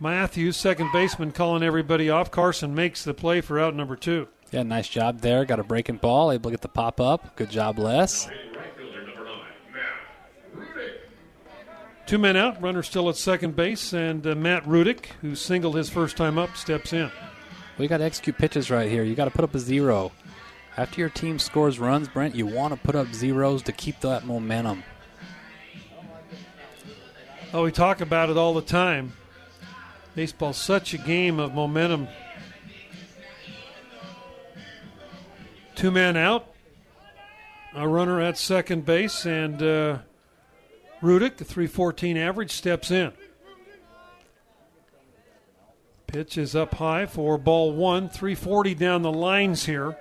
Matthews, 0.00 0.56
second 0.56 0.90
baseman, 0.92 1.30
calling 1.30 1.62
everybody 1.62 2.10
off. 2.10 2.30
Carson 2.30 2.74
makes 2.74 3.04
the 3.04 3.14
play 3.14 3.40
for 3.40 3.60
out 3.60 3.76
number 3.76 3.94
two. 3.94 4.26
Yeah, 4.52 4.62
nice 4.62 4.88
job 4.88 5.20
there. 5.20 5.44
Got 5.46 5.60
a 5.60 5.64
breaking 5.64 5.96
ball, 5.96 6.30
able 6.30 6.50
to 6.50 6.52
get 6.52 6.60
the 6.60 6.68
pop 6.68 7.00
up. 7.00 7.36
Good 7.36 7.50
job, 7.50 7.78
Les. 7.78 8.28
Two 12.04 12.18
men 12.18 12.36
out, 12.36 12.60
runner 12.60 12.82
still 12.82 13.08
at 13.08 13.16
second 13.16 13.56
base, 13.56 13.94
and 13.94 14.26
uh, 14.26 14.34
Matt 14.34 14.64
Rudick, 14.64 15.06
who 15.22 15.34
singled 15.34 15.76
his 15.76 15.88
first 15.88 16.16
time 16.16 16.36
up, 16.36 16.54
steps 16.56 16.92
in. 16.92 17.10
We 17.78 17.88
got 17.88 17.98
to 17.98 18.04
execute 18.04 18.36
pitches 18.36 18.70
right 18.70 18.90
here. 18.90 19.02
You 19.02 19.14
got 19.14 19.24
to 19.24 19.30
put 19.30 19.44
up 19.44 19.54
a 19.54 19.58
zero. 19.58 20.12
After 20.76 21.00
your 21.00 21.08
team 21.08 21.38
scores 21.38 21.78
runs, 21.78 22.08
Brent, 22.08 22.34
you 22.34 22.46
want 22.46 22.74
to 22.74 22.80
put 22.80 22.94
up 22.94 23.14
zeros 23.14 23.62
to 23.62 23.72
keep 23.72 24.00
that 24.00 24.26
momentum. 24.26 24.84
Oh, 27.54 27.64
we 27.64 27.72
talk 27.72 28.02
about 28.02 28.28
it 28.28 28.36
all 28.36 28.52
the 28.52 28.62
time. 28.62 29.14
Baseball's 30.14 30.58
such 30.58 30.92
a 30.92 30.98
game 30.98 31.40
of 31.40 31.54
momentum. 31.54 32.08
Two 35.74 35.90
men 35.90 36.16
out, 36.16 36.52
a 37.74 37.88
runner 37.88 38.20
at 38.20 38.36
second 38.36 38.84
base, 38.84 39.26
and 39.26 39.62
uh, 39.62 39.98
Rudick, 41.02 41.38
the 41.38 41.44
314 41.44 42.16
average, 42.16 42.52
steps 42.52 42.90
in. 42.90 43.12
Pitch 46.06 46.36
is 46.36 46.54
up 46.54 46.74
high 46.74 47.06
for 47.06 47.38
ball 47.38 47.72
one, 47.72 48.08
340 48.08 48.74
down 48.74 49.02
the 49.02 49.12
lines 49.12 49.64
here. 49.64 49.96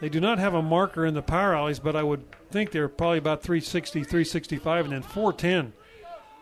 They 0.00 0.08
do 0.08 0.20
not 0.20 0.38
have 0.38 0.54
a 0.54 0.62
marker 0.62 1.04
in 1.04 1.14
the 1.14 1.22
power 1.22 1.54
alleys, 1.54 1.78
but 1.78 1.94
I 1.94 2.02
would 2.02 2.24
think 2.50 2.72
they're 2.72 2.88
probably 2.88 3.18
about 3.18 3.42
360, 3.42 4.00
365, 4.00 4.86
and 4.86 4.94
then 4.94 5.02
410 5.02 5.74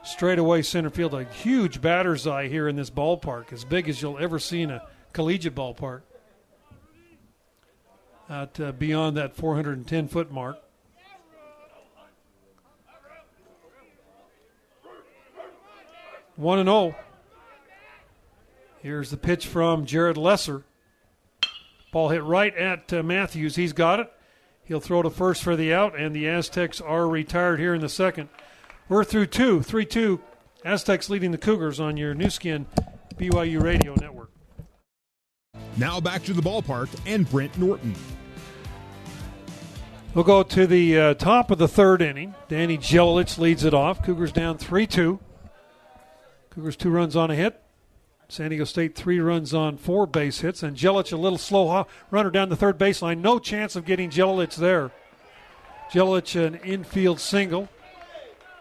straight 0.03 0.39
away 0.39 0.63
center 0.63 0.89
field. 0.89 1.15
A 1.15 1.25
huge 1.25 1.83
batter's 1.83 2.27
eye 2.27 2.49
here 2.49 2.69
in 2.69 2.77
this 2.77 2.91
ballpark, 2.91 3.53
as 3.53 3.65
big 3.65 3.89
as 3.89 4.01
you'll 4.01 4.19
ever 4.19 4.39
see 4.39 4.63
in 4.63 4.71
a 4.71 4.87
collegiate 5.13 5.55
ballpark. 5.55 6.03
Out 8.31 8.61
uh, 8.61 8.71
beyond 8.71 9.17
that 9.17 9.35
410 9.35 10.07
foot 10.07 10.31
mark. 10.31 10.57
1 16.37 16.59
and 16.59 16.69
0. 16.69 16.95
Here's 18.79 19.11
the 19.11 19.19
pitch 19.19 19.47
from 19.47 19.85
Jared 19.85 20.17
Lesser. 20.17 20.63
Ball 21.93 22.09
hit 22.09 22.23
right 22.23 22.57
at 22.57 22.93
uh, 22.93 23.03
Matthews. 23.03 23.57
He's 23.57 23.75
got 23.75 24.01
it. 24.01 24.11
He'll 24.65 24.81
throw 24.81 25.03
to 25.03 25.11
first 25.11 25.43
for 25.43 25.57
the 25.57 25.75
out, 25.75 25.99
and 25.99 26.15
the 26.15 26.29
Aztecs 26.29 26.81
are 26.81 27.09
retired 27.09 27.59
here 27.59 27.75
in 27.75 27.81
the 27.81 27.89
second. 27.89 28.29
We're 28.89 29.05
through 29.05 29.27
two, 29.27 29.63
3 29.63 29.85
2. 29.85 30.21
Aztecs 30.65 31.11
leading 31.11 31.33
the 31.33 31.39
Cougars 31.39 31.81
on 31.81 31.97
your 31.97 32.15
Nu 32.15 32.31
Skin 32.31 32.67
BYU 33.17 33.61
Radio 33.61 33.95
Network. 33.95 34.31
Now 35.77 36.01
back 36.01 36.23
to 36.25 36.33
the 36.33 36.43
ballpark 36.43 36.89
and 37.07 37.29
Brent 37.29 37.59
Norton. 37.59 37.95
We'll 40.13 40.25
go 40.25 40.43
to 40.43 40.67
the 40.67 40.99
uh, 40.99 41.15
top 41.15 41.53
of 41.53 41.59
the 41.59 41.69
third 41.69 42.03
inning. 42.03 42.35
Danny 42.49 42.77
Gelalich 42.77 43.39
leads 43.39 43.65
it 43.65 43.73
off. 43.73 44.03
Cougars 44.03 44.33
down 44.33 44.59
3 44.59 44.87
2. 44.87 45.21
Cougars 46.51 46.77
two 46.77 46.91
runs 46.91 47.15
on 47.15 47.31
a 47.31 47.37
hit. 47.37 47.63
San 48.29 48.51
Diego 48.51 48.65
State 48.65 48.97
three 48.97 49.21
runs 49.21 49.55
on 49.55 49.77
four 49.77 50.07
base 50.07 50.41
hits, 50.41 50.63
and 50.63 50.77
Gelalich 50.77 51.13
a 51.13 51.17
little 51.17 51.39
slow 51.39 51.87
runner 52.11 52.31
down 52.31 52.49
the 52.49 52.57
third 52.57 52.77
baseline. 52.77 53.19
No 53.19 53.39
chance 53.39 53.77
of 53.77 53.85
getting 53.85 54.11
Gelalich 54.11 54.57
there. 54.57 54.91
Gelalich 55.93 56.35
an 56.45 56.57
infield 56.57 57.21
single 57.21 57.69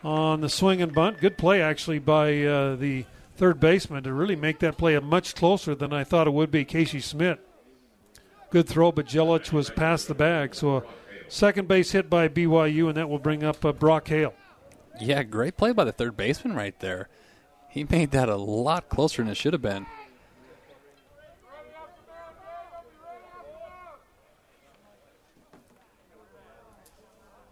on 0.04 0.41
the 0.41 0.50
swing 0.50 0.82
and 0.82 0.93
bunt. 0.93 1.20
Good 1.20 1.38
play 1.38 1.62
actually 1.62 2.00
by 2.00 2.43
uh, 2.43 2.76
the 2.76 3.06
third 3.38 3.60
baseman 3.60 4.04
to 4.04 4.14
really 4.14 4.36
make 4.36 4.60
that 4.60 4.78
play 4.78 4.95
a 4.95 5.02
much 5.02 5.36
closer 5.36 5.74
than 5.74 5.93
I 5.93 6.04
thought 6.04 6.28
it 6.28 6.34
would 6.34 6.52
be. 6.52 6.64
Casey 6.64 7.00
Smith. 7.00 7.39
Good 8.52 8.68
throw, 8.68 8.91
but 8.91 9.08
Jelilich 9.08 9.52
was 9.52 9.70
past 9.70 10.08
the 10.08 10.16
bag. 10.16 10.56
So 10.56 10.78
a 10.78 10.84
second 11.30 11.67
base 11.67 11.91
hit 11.91 12.09
by 12.09 12.27
BYU, 12.27 12.88
and 12.88 12.97
that 12.97 13.09
will 13.09 13.19
bring 13.19 13.43
up 13.43 13.63
uh, 13.63 13.71
Brock 13.71 14.07
Hale. 14.07 14.34
Yeah, 14.99 15.23
great 15.23 15.55
play 15.55 15.71
by 15.71 15.86
the 15.86 15.91
third 15.91 16.17
baseman 16.17 16.55
right 16.55 16.77
there. 16.80 17.07
He 17.69 17.84
made 17.84 18.11
that 18.11 18.27
a 18.27 18.36
lot 18.36 18.89
closer 18.89 19.21
than 19.21 19.32
it 19.32 19.38
should 19.38 19.53
have 19.53 19.61
been. 19.61 19.86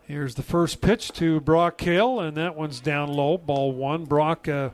Here's 0.08 0.36
the 0.36 0.44
first 0.44 0.80
pitch 0.80 1.12
to 1.14 1.42
Brock 1.42 1.80
Hale, 1.82 2.22
and 2.22 2.38
that 2.38 2.56
one's 2.56 2.80
down 2.80 3.10
low. 3.10 3.38
Ball 3.38 3.74
one. 3.74 4.06
Brock 4.06 4.48
uh, 4.48 4.70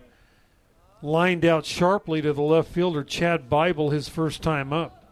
lined 1.02 1.44
out 1.44 1.66
sharply 1.66 2.22
to 2.22 2.34
the 2.34 2.42
left 2.42 2.70
fielder, 2.70 3.04
Chad 3.04 3.50
Bible, 3.50 3.90
his 3.90 4.08
first 4.08 4.44
time 4.44 4.72
up. 4.72 5.03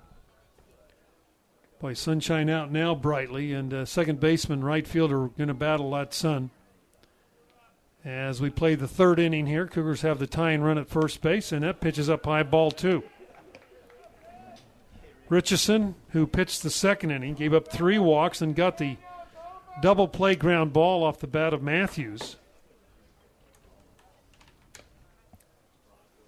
Boy, 1.81 1.93
sunshine 1.93 2.47
out 2.47 2.71
now 2.71 2.93
brightly, 2.93 3.53
and 3.53 3.73
uh, 3.73 3.85
second 3.85 4.19
baseman, 4.19 4.63
right 4.63 4.87
fielder, 4.87 5.29
going 5.29 5.47
to 5.47 5.55
battle 5.55 5.89
that 5.91 6.13
sun. 6.13 6.51
As 8.05 8.39
we 8.39 8.51
play 8.51 8.75
the 8.75 8.87
third 8.87 9.17
inning 9.17 9.47
here, 9.47 9.65
Cougars 9.65 10.03
have 10.03 10.19
the 10.19 10.27
tying 10.27 10.61
run 10.61 10.77
at 10.77 10.87
first 10.87 11.23
base, 11.23 11.51
and 11.51 11.63
that 11.63 11.81
pitches 11.81 12.07
up 12.07 12.25
high 12.25 12.43
ball 12.43 12.69
two. 12.69 13.01
Richardson, 15.27 15.95
who 16.09 16.27
pitched 16.27 16.61
the 16.61 16.69
second 16.69 17.09
inning, 17.09 17.33
gave 17.33 17.51
up 17.51 17.71
three 17.71 17.97
walks 17.97 18.43
and 18.43 18.55
got 18.55 18.77
the 18.77 18.97
double 19.81 20.07
play 20.07 20.35
ground 20.35 20.73
ball 20.73 21.03
off 21.03 21.17
the 21.17 21.25
bat 21.25 21.51
of 21.51 21.63
Matthews. 21.63 22.35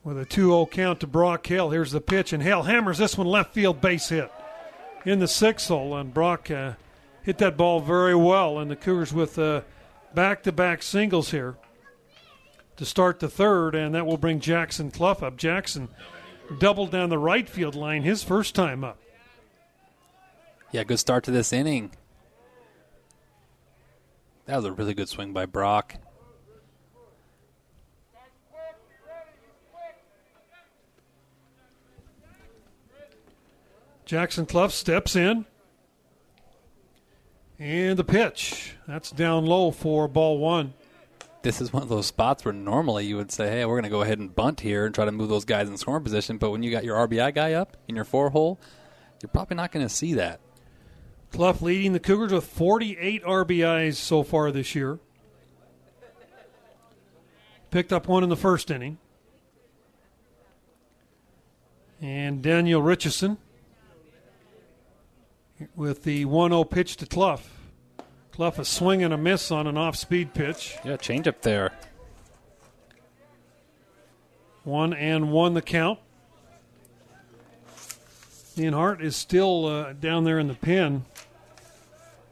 With 0.04 0.18
a 0.18 0.26
2 0.26 0.48
0 0.48 0.66
count 0.66 1.00
to 1.02 1.08
Brock 1.08 1.46
Hale. 1.46 1.70
Here's 1.70 1.92
the 1.92 2.02
pitch, 2.02 2.34
and 2.34 2.42
Hale 2.42 2.64
hammers 2.64 2.98
this 2.98 3.20
one 3.20 3.28
left 3.28 3.54
field 3.54 3.82
base 3.82 4.10
hit 4.10 4.32
in 5.06 5.20
the 5.20 5.28
sixth 5.28 5.68
hole, 5.68 5.96
and 5.96 6.14
Brock 6.14 6.50
uh, 6.52 6.74
hit 7.22 7.38
that 7.40 7.58
ball 7.58 7.80
very 7.80 8.16
well. 8.16 8.60
And 8.60 8.70
the 8.70 8.76
Cougars 8.76 9.14
with 9.14 9.38
back 10.14 10.44
to 10.44 10.52
back 10.52 10.84
singles 10.84 11.32
here 11.32 11.56
to 12.78 12.86
start 12.86 13.20
the 13.20 13.30
third, 13.30 13.76
and 13.76 13.94
that 13.96 14.06
will 14.06 14.18
bring 14.18 14.40
Jackson 14.40 14.92
Cluff 14.92 15.22
up. 15.22 15.38
Jackson 15.38 15.90
doubled 16.60 16.92
down 16.92 17.10
the 17.10 17.18
right 17.18 17.48
field 17.48 17.76
line 17.76 18.04
his 18.04 18.24
first 18.24 18.56
time 18.56 18.84
up. 18.84 18.98
Yeah, 20.72 20.84
good 20.84 21.00
start 21.00 21.24
to 21.26 21.32
this 21.32 21.54
inning. 21.54 21.92
That 24.46 24.58
was 24.58 24.66
a 24.66 24.72
really 24.72 24.94
good 24.94 25.08
swing 25.08 25.32
by 25.32 25.46
Brock. 25.46 25.96
Jackson 34.14 34.46
Cluff 34.46 34.72
steps 34.72 35.16
in. 35.16 35.44
And 37.58 37.98
the 37.98 38.04
pitch. 38.04 38.76
That's 38.88 39.10
down 39.10 39.48
low 39.48 39.72
for 39.72 40.08
ball 40.08 40.38
one 40.38 40.76
this 41.42 41.60
is 41.60 41.74
one 41.74 41.84
of 41.84 41.90
those 41.90 42.06
spots 42.06 42.46
where 42.46 42.54
normally 42.54 43.06
you 43.06 43.18
would 43.18 43.30
say, 43.30 43.50
hey, 43.50 43.66
we're 43.66 43.74
going 43.74 43.84
to 43.84 43.90
go 43.90 44.02
ahead 44.02 44.18
and 44.18 44.34
bunt 44.34 44.62
here 44.62 44.86
and 44.86 44.96
try 44.96 45.04
to 45.04 45.12
move 45.12 45.28
those 45.28 45.44
guys 45.44 45.68
in 45.68 45.76
scoring 45.76 46.02
position. 46.02 46.38
But 46.38 46.52
when 46.52 46.64
you 46.64 46.72
got 46.72 46.86
your 46.86 46.96
RBI 47.06 47.36
guy 47.36 47.52
up 47.52 47.76
in 47.90 47.96
your 47.98 48.06
four 48.06 48.30
hole, 48.30 48.62
you're 49.22 49.30
probably 49.30 49.58
not 49.58 49.74
going 49.74 49.86
to 49.86 49.94
see 49.94 50.14
that. 50.14 50.40
Cluff 51.34 51.62
leading 51.62 51.92
the 51.92 52.00
Cougars 52.00 52.32
with 52.32 52.46
48 52.46 53.26
RBIs 53.26 53.96
so 53.96 54.24
far 54.24 54.52
this 54.52 54.74
year. 54.74 55.00
Picked 57.72 57.92
up 57.92 58.08
one 58.08 58.24
in 58.24 58.30
the 58.30 58.38
first 58.38 58.72
inning. 58.72 59.00
And 62.00 62.42
Daniel 62.42 62.82
Richardson 62.82 63.38
with 65.76 66.04
the 66.04 66.26
1 66.26 66.52
0 66.52 66.64
pitch 66.64 66.98
to 66.98 67.06
Cluff. 67.06 67.50
Cluff 68.32 68.58
a 68.58 68.66
swing 68.66 69.04
and 69.04 69.14
a 69.14 69.18
miss 69.18 69.52
on 69.52 69.68
an 69.68 69.78
off 69.78 69.96
speed 69.96 70.34
pitch. 70.34 70.78
Yeah, 70.84 70.98
change 70.98 71.28
up 71.28 71.42
there. 71.42 71.72
One 74.64 74.94
and 74.94 75.32
one 75.32 75.54
the 75.54 75.62
count. 75.62 76.00
Ian 78.58 78.74
Hart 78.74 79.02
is 79.02 79.16
still 79.16 79.66
uh, 79.66 79.94
down 79.94 80.24
there 80.24 80.40
in 80.40 80.48
the 80.48 80.54
pen. 80.54 81.06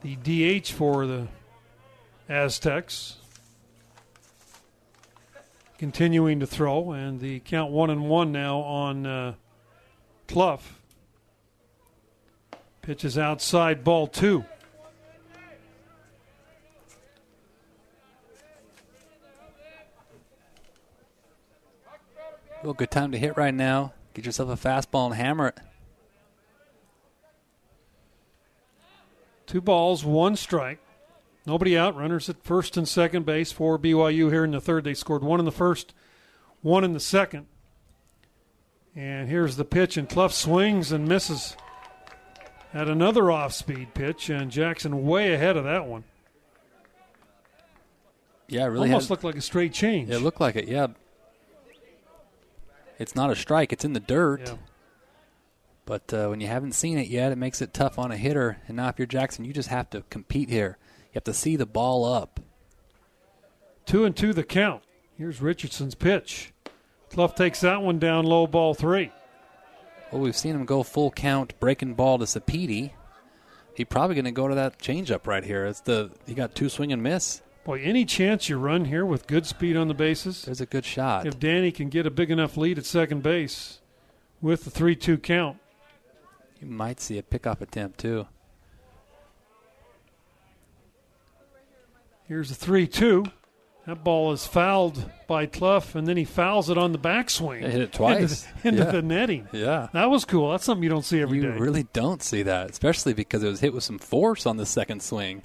The 0.01 0.15
DH 0.15 0.69
for 0.69 1.05
the 1.05 1.27
Aztecs. 2.29 3.17
Continuing 5.77 6.39
to 6.39 6.47
throw, 6.47 6.91
and 6.91 7.19
the 7.19 7.39
count 7.39 7.71
one 7.71 7.89
and 7.89 8.07
one 8.07 8.31
now 8.31 8.59
on 8.59 9.05
uh, 9.05 9.33
Cluff. 12.81 12.87
Pitches 12.87 13.17
outside, 13.17 13.83
ball 13.83 14.07
two. 14.07 14.45
Real 22.63 22.73
good 22.73 22.91
time 22.91 23.11
to 23.11 23.17
hit 23.17 23.37
right 23.37 23.53
now. 23.53 23.93
Get 24.13 24.25
yourself 24.25 24.49
a 24.49 24.67
fastball 24.67 25.07
and 25.07 25.15
hammer 25.15 25.47
it. 25.47 25.57
Two 29.47 29.61
balls, 29.61 30.05
one 30.05 30.35
strike. 30.35 30.79
Nobody 31.47 31.75
out. 31.75 31.95
Runners 31.95 32.29
at 32.29 32.43
first 32.43 32.77
and 32.77 32.87
second 32.87 33.25
base 33.25 33.51
for 33.51 33.79
BYU 33.79 34.29
here 34.29 34.43
in 34.43 34.51
the 34.51 34.61
third. 34.61 34.83
They 34.83 34.93
scored 34.93 35.23
one 35.23 35.39
in 35.39 35.45
the 35.45 35.51
first, 35.51 35.95
one 36.61 36.83
in 36.83 36.93
the 36.93 36.99
second. 36.99 37.47
And 38.95 39.27
here's 39.27 39.55
the 39.55 39.65
pitch, 39.65 39.97
and 39.97 40.07
Cluff 40.07 40.31
swings 40.33 40.91
and 40.91 41.07
misses 41.07 41.55
at 42.73 42.87
another 42.87 43.31
off 43.31 43.53
speed 43.53 43.93
pitch, 43.93 44.29
and 44.29 44.51
Jackson 44.51 45.05
way 45.05 45.33
ahead 45.33 45.57
of 45.57 45.63
that 45.65 45.85
one. 45.85 46.03
Yeah, 48.47 48.65
it 48.65 48.67
really 48.67 48.89
almost 48.89 49.05
had, 49.05 49.11
looked 49.11 49.23
like 49.23 49.35
a 49.35 49.41
straight 49.41 49.73
change. 49.73 50.09
It 50.09 50.19
looked 50.19 50.41
like 50.41 50.55
it, 50.55 50.67
yeah. 50.67 50.87
It's 52.99 53.15
not 53.15 53.31
a 53.31 53.35
strike; 53.35 53.73
it's 53.73 53.85
in 53.85 53.93
the 53.93 53.99
dirt. 53.99 54.41
Yeah. 54.45 54.55
But 55.85 56.13
uh, 56.13 56.27
when 56.27 56.39
you 56.39 56.47
haven't 56.47 56.73
seen 56.73 56.97
it 56.97 57.07
yet, 57.07 57.31
it 57.31 57.37
makes 57.37 57.61
it 57.61 57.73
tough 57.73 57.97
on 57.97 58.11
a 58.11 58.17
hitter. 58.17 58.57
And 58.67 58.77
now, 58.77 58.89
if 58.89 58.99
you're 58.99 59.05
Jackson, 59.05 59.45
you 59.45 59.53
just 59.53 59.69
have 59.69 59.89
to 59.89 60.03
compete 60.09 60.49
here. 60.49 60.77
You 61.05 61.15
have 61.15 61.23
to 61.25 61.33
see 61.33 61.55
the 61.55 61.65
ball 61.65 62.05
up. 62.05 62.39
Two 63.85 64.05
and 64.05 64.15
two 64.15 64.33
the 64.33 64.43
count. 64.43 64.83
Here's 65.17 65.41
Richardson's 65.41 65.95
pitch. 65.95 66.53
Cluff 67.09 67.35
takes 67.35 67.61
that 67.61 67.81
one 67.81 67.99
down 67.99 68.25
low, 68.25 68.47
ball 68.47 68.73
three. 68.73 69.11
Well, 70.11 70.21
we've 70.21 70.35
seen 70.35 70.55
him 70.55 70.65
go 70.65 70.83
full 70.83 71.11
count, 71.11 71.57
breaking 71.59 71.93
ball 71.93 72.19
to 72.19 72.25
Sapiti. 72.25 72.91
He's 73.73 73.87
probably 73.87 74.15
going 74.15 74.25
to 74.25 74.31
go 74.31 74.47
to 74.47 74.55
that 74.55 74.79
changeup 74.79 75.25
right 75.25 75.43
here. 75.43 75.65
It's 75.65 75.79
the 75.79 76.11
he 76.27 76.33
got 76.33 76.53
two 76.53 76.67
swing 76.67 76.91
and 76.91 77.01
miss. 77.01 77.41
Boy, 77.63 77.81
any 77.81 78.05
chance 78.05 78.49
you 78.49 78.57
run 78.57 78.85
here 78.85 79.05
with 79.05 79.27
good 79.27 79.45
speed 79.45 79.77
on 79.77 79.87
the 79.87 79.93
bases? 79.93 80.43
There's 80.43 80.61
a 80.61 80.65
good 80.65 80.83
shot. 80.83 81.27
If 81.27 81.39
Danny 81.39 81.71
can 81.71 81.89
get 81.89 82.05
a 82.05 82.11
big 82.11 82.31
enough 82.31 82.57
lead 82.57 82.77
at 82.77 82.85
second 82.85 83.23
base 83.23 83.79
with 84.41 84.65
the 84.65 84.71
3 84.71 84.95
2 84.95 85.19
count, 85.19 85.57
you 86.59 86.67
might 86.67 86.99
see 86.99 87.17
a 87.17 87.23
pickoff 87.23 87.61
attempt, 87.61 87.99
too. 87.99 88.27
Here's 92.27 92.51
a 92.51 92.55
3 92.55 92.87
2. 92.87 93.25
That 93.87 94.03
ball 94.03 94.31
is 94.31 94.45
fouled 94.45 95.11
by 95.27 95.47
Cluff, 95.47 95.95
and 95.95 96.07
then 96.07 96.15
he 96.15 96.23
fouls 96.23 96.69
it 96.69 96.77
on 96.77 96.91
the 96.91 96.99
backswing. 96.99 97.61
hit 97.61 97.81
it 97.81 97.91
twice 97.91 98.45
into, 98.57 98.67
into 98.67 98.83
yeah. 98.83 98.91
the 98.91 99.01
netting. 99.01 99.47
Yeah, 99.51 99.87
that 99.93 100.09
was 100.09 100.23
cool. 100.23 100.51
That's 100.51 100.63
something 100.63 100.83
you 100.83 100.89
don't 100.89 101.05
see 101.05 101.19
every 101.19 101.37
you 101.37 101.47
day. 101.47 101.55
you 101.55 101.59
really 101.59 101.87
don't 101.91 102.21
see 102.21 102.43
that, 102.43 102.69
especially 102.69 103.13
because 103.13 103.43
it 103.43 103.47
was 103.47 103.59
hit 103.59 103.73
with 103.73 103.83
some 103.83 103.97
force 103.97 104.45
on 104.45 104.57
the 104.57 104.67
second 104.67 105.01
swing. 105.01 105.41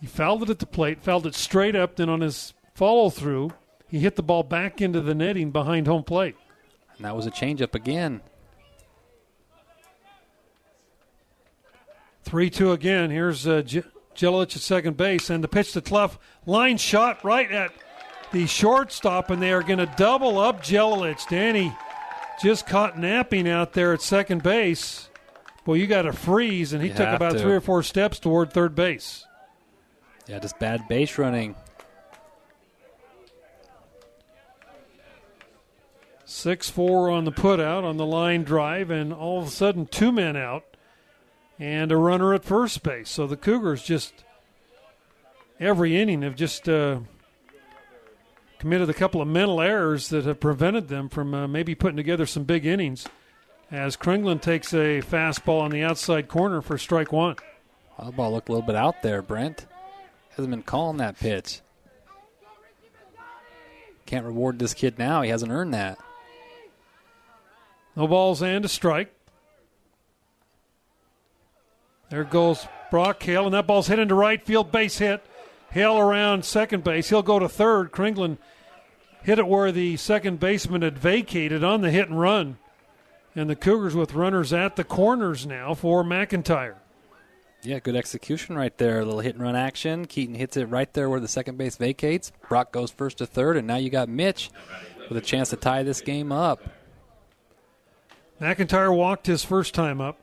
He 0.00 0.06
fouled 0.06 0.44
it 0.44 0.50
at 0.50 0.60
the 0.60 0.66
plate, 0.66 1.02
fouled 1.02 1.26
it 1.26 1.34
straight 1.34 1.74
up, 1.74 1.96
then 1.96 2.08
on 2.08 2.20
his 2.20 2.54
follow 2.74 3.10
through, 3.10 3.52
he 3.88 3.98
hit 3.98 4.14
the 4.14 4.22
ball 4.22 4.44
back 4.44 4.80
into 4.80 5.00
the 5.00 5.14
netting 5.14 5.50
behind 5.50 5.88
home 5.88 6.04
plate. 6.04 6.36
And 6.96 7.04
that 7.04 7.16
was 7.16 7.26
a 7.26 7.30
changeup 7.30 7.74
again. 7.74 8.20
3 12.22 12.50
2 12.50 12.72
again. 12.72 13.10
Here's 13.10 13.46
uh, 13.46 13.62
J- 13.62 13.82
Gelalich 14.16 14.56
at 14.56 14.62
second 14.62 14.96
base, 14.96 15.30
and 15.30 15.42
the 15.42 15.48
pitch 15.48 15.72
to 15.72 15.80
Cluff. 15.80 16.18
Line 16.46 16.76
shot 16.76 17.24
right 17.24 17.50
at 17.50 17.72
the 18.32 18.46
shortstop, 18.46 19.30
and 19.30 19.40
they 19.42 19.52
are 19.52 19.62
going 19.62 19.78
to 19.78 19.92
double 19.96 20.38
up 20.38 20.62
Gelalich. 20.62 21.28
Danny 21.28 21.74
just 22.42 22.66
caught 22.66 22.98
napping 22.98 23.48
out 23.48 23.72
there 23.72 23.92
at 23.92 24.02
second 24.02 24.42
base. 24.42 25.08
Well, 25.66 25.76
you 25.76 25.86
got 25.86 26.02
to 26.02 26.12
freeze, 26.12 26.72
and 26.72 26.82
he 26.82 26.88
You 26.88 26.94
took 26.94 27.08
about 27.08 27.32
to. 27.32 27.38
three 27.38 27.52
or 27.54 27.60
four 27.60 27.82
steps 27.82 28.18
toward 28.18 28.52
third 28.52 28.74
base. 28.74 29.26
Yeah, 30.26 30.38
just 30.38 30.58
bad 30.58 30.86
base 30.88 31.18
running. 31.18 31.54
Six 36.24 36.70
four 36.70 37.10
on 37.10 37.24
the 37.24 37.32
putout 37.32 37.82
on 37.84 37.96
the 37.96 38.06
line 38.06 38.44
drive, 38.44 38.90
and 38.90 39.12
all 39.12 39.40
of 39.40 39.48
a 39.48 39.50
sudden 39.50 39.86
two 39.86 40.12
men 40.12 40.36
out, 40.36 40.69
and 41.60 41.92
a 41.92 41.96
runner 41.96 42.32
at 42.34 42.42
first 42.42 42.82
base. 42.82 43.10
So 43.10 43.26
the 43.26 43.36
Cougars 43.36 43.82
just 43.82 44.24
every 45.60 46.00
inning 46.00 46.22
have 46.22 46.34
just 46.34 46.68
uh, 46.68 47.00
committed 48.58 48.88
a 48.88 48.94
couple 48.94 49.20
of 49.20 49.28
mental 49.28 49.60
errors 49.60 50.08
that 50.08 50.24
have 50.24 50.40
prevented 50.40 50.88
them 50.88 51.08
from 51.10 51.34
uh, 51.34 51.46
maybe 51.46 51.74
putting 51.74 51.98
together 51.98 52.26
some 52.26 52.44
big 52.44 52.64
innings. 52.64 53.06
As 53.70 53.96
Kringlin 53.96 54.40
takes 54.40 54.72
a 54.72 55.00
fastball 55.00 55.60
on 55.60 55.70
the 55.70 55.84
outside 55.84 56.26
corner 56.26 56.60
for 56.60 56.76
strike 56.76 57.12
one. 57.12 57.36
That 58.02 58.16
ball 58.16 58.32
looked 58.32 58.48
a 58.48 58.52
little 58.52 58.66
bit 58.66 58.74
out 58.74 59.02
there, 59.02 59.22
Brent. 59.22 59.66
Hasn't 60.30 60.50
been 60.50 60.62
calling 60.62 60.96
that 60.96 61.20
pitch. 61.20 61.60
Can't 64.06 64.24
reward 64.24 64.58
this 64.58 64.74
kid 64.74 64.98
now. 64.98 65.22
He 65.22 65.30
hasn't 65.30 65.52
earned 65.52 65.74
that. 65.74 65.98
No 67.94 68.08
balls 68.08 68.42
and 68.42 68.64
a 68.64 68.68
strike. 68.68 69.14
There 72.10 72.24
goes 72.24 72.66
Brock 72.90 73.22
Hale, 73.22 73.46
and 73.46 73.54
that 73.54 73.66
ball's 73.66 73.86
hit 73.86 73.98
into 73.98 74.14
right 74.14 74.44
field, 74.44 74.70
base 74.72 74.98
hit. 74.98 75.24
Hale 75.70 75.98
around 75.98 76.44
second 76.44 76.82
base. 76.82 77.08
He'll 77.08 77.22
go 77.22 77.38
to 77.38 77.48
third. 77.48 77.92
Kringlin 77.92 78.38
hit 79.22 79.38
it 79.38 79.46
where 79.46 79.70
the 79.70 79.96
second 79.96 80.40
baseman 80.40 80.82
had 80.82 80.98
vacated 80.98 81.62
on 81.62 81.80
the 81.80 81.90
hit 81.90 82.08
and 82.08 82.20
run. 82.20 82.58
And 83.36 83.48
the 83.48 83.54
Cougars 83.54 83.94
with 83.94 84.12
runners 84.14 84.52
at 84.52 84.74
the 84.74 84.82
corners 84.82 85.46
now 85.46 85.74
for 85.74 86.02
McIntyre. 86.02 86.74
Yeah, 87.62 87.78
good 87.78 87.94
execution 87.94 88.56
right 88.56 88.76
there. 88.78 89.00
A 89.00 89.04
little 89.04 89.20
hit 89.20 89.34
and 89.34 89.44
run 89.44 89.54
action. 89.54 90.06
Keaton 90.06 90.34
hits 90.34 90.56
it 90.56 90.64
right 90.64 90.92
there 90.92 91.08
where 91.08 91.20
the 91.20 91.28
second 91.28 91.58
base 91.58 91.76
vacates. 91.76 92.32
Brock 92.48 92.72
goes 92.72 92.90
first 92.90 93.18
to 93.18 93.26
third, 93.26 93.56
and 93.56 93.66
now 93.68 93.76
you 93.76 93.90
got 93.90 94.08
Mitch 94.08 94.50
with 95.08 95.16
a 95.16 95.20
chance 95.20 95.50
to 95.50 95.56
tie 95.56 95.84
this 95.84 96.00
game 96.00 96.32
up. 96.32 96.60
McIntyre 98.40 98.96
walked 98.96 99.26
his 99.26 99.44
first 99.44 99.74
time 99.74 100.00
up. 100.00 100.18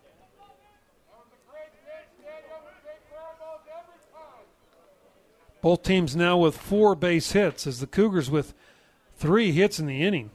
Both 5.67 5.83
teams 5.83 6.15
now 6.15 6.37
with 6.37 6.55
four 6.55 6.95
base 6.95 7.33
hits, 7.33 7.67
as 7.67 7.81
the 7.81 7.87
Cougars 7.87 8.31
with 8.31 8.53
three 9.17 9.51
hits 9.51 9.79
in 9.79 9.85
the 9.85 10.01
inning. 10.01 10.31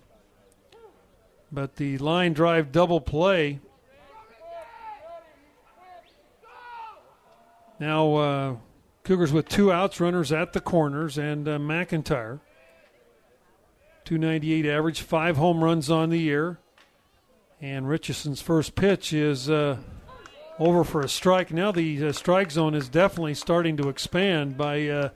But 1.51 1.77
the 1.77 1.97
line 1.97 2.35
drive 2.35 2.71
double 2.71 3.01
play. 3.01 3.59
Now, 7.81 8.15
uh, 8.17 8.57
Cougars 9.05 9.33
with 9.33 9.49
two 9.49 9.73
outs, 9.73 10.01
runners 10.01 10.33
at 10.33 10.53
the 10.53 10.61
corners, 10.61 11.17
and 11.17 11.49
uh, 11.49 11.57
McIntyre. 11.57 12.41
298 14.05 14.67
average, 14.67 15.01
five 15.01 15.39
home 15.39 15.65
runs 15.65 15.91
on 15.91 16.11
the 16.11 16.21
year. 16.21 16.59
And 17.59 17.89
Richardson's 17.89 18.43
first 18.43 18.75
pitch 18.75 19.15
is 19.15 19.49
uh, 19.49 19.79
over 20.59 20.85
for 20.85 21.01
a 21.01 21.09
strike. 21.09 21.53
Now 21.53 21.73
the 21.73 22.09
uh, 22.09 22.13
strike 22.13 22.51
zone 22.51 22.75
is 22.75 22.89
definitely 22.89 23.35
starting 23.35 23.77
to 23.79 23.89
expand 23.89 24.57
by 24.57 24.89
uh, 24.89 25.09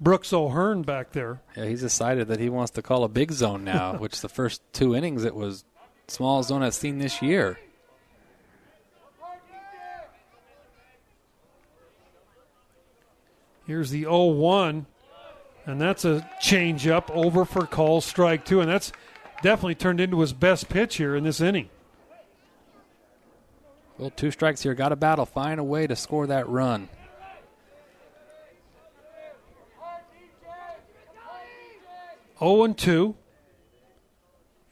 Brooks 0.00 0.32
O'Hearn 0.32 0.82
back 0.82 1.12
there. 1.12 1.40
Yeah, 1.56 1.66
he's 1.66 1.80
decided 1.80 2.28
that 2.28 2.40
he 2.40 2.48
wants 2.48 2.70
to 2.72 2.82
call 2.82 3.04
a 3.04 3.08
big 3.08 3.32
zone 3.32 3.64
now, 3.64 3.96
which 3.98 4.20
the 4.20 4.28
first 4.28 4.62
two 4.72 4.94
innings 4.94 5.24
it 5.24 5.34
was 5.34 5.64
small 6.06 6.42
zone 6.42 6.62
I've 6.62 6.74
seen 6.74 6.98
this 6.98 7.22
year. 7.22 7.58
Here's 13.66 13.90
the 13.90 14.04
0 14.04 14.24
1, 14.28 14.86
and 15.66 15.78
that's 15.78 16.06
a 16.06 16.26
changeup 16.42 17.10
over 17.10 17.44
for 17.44 17.66
call 17.66 18.00
strike 18.00 18.46
two. 18.46 18.62
And 18.62 18.70
that's 18.70 18.92
definitely 19.42 19.74
turned 19.74 20.00
into 20.00 20.20
his 20.20 20.32
best 20.32 20.70
pitch 20.70 20.96
here 20.96 21.14
in 21.14 21.24
this 21.24 21.42
inning. 21.42 21.68
Well, 23.98 24.10
two 24.10 24.30
strikes 24.30 24.62
here. 24.62 24.74
Got 24.74 24.90
to 24.90 24.96
battle. 24.96 25.26
Find 25.26 25.58
a 25.58 25.64
way 25.64 25.86
to 25.86 25.96
score 25.96 26.26
that 26.28 26.48
run. 26.48 26.88
Oh 32.40 32.62
and 32.62 32.78
2. 32.78 33.16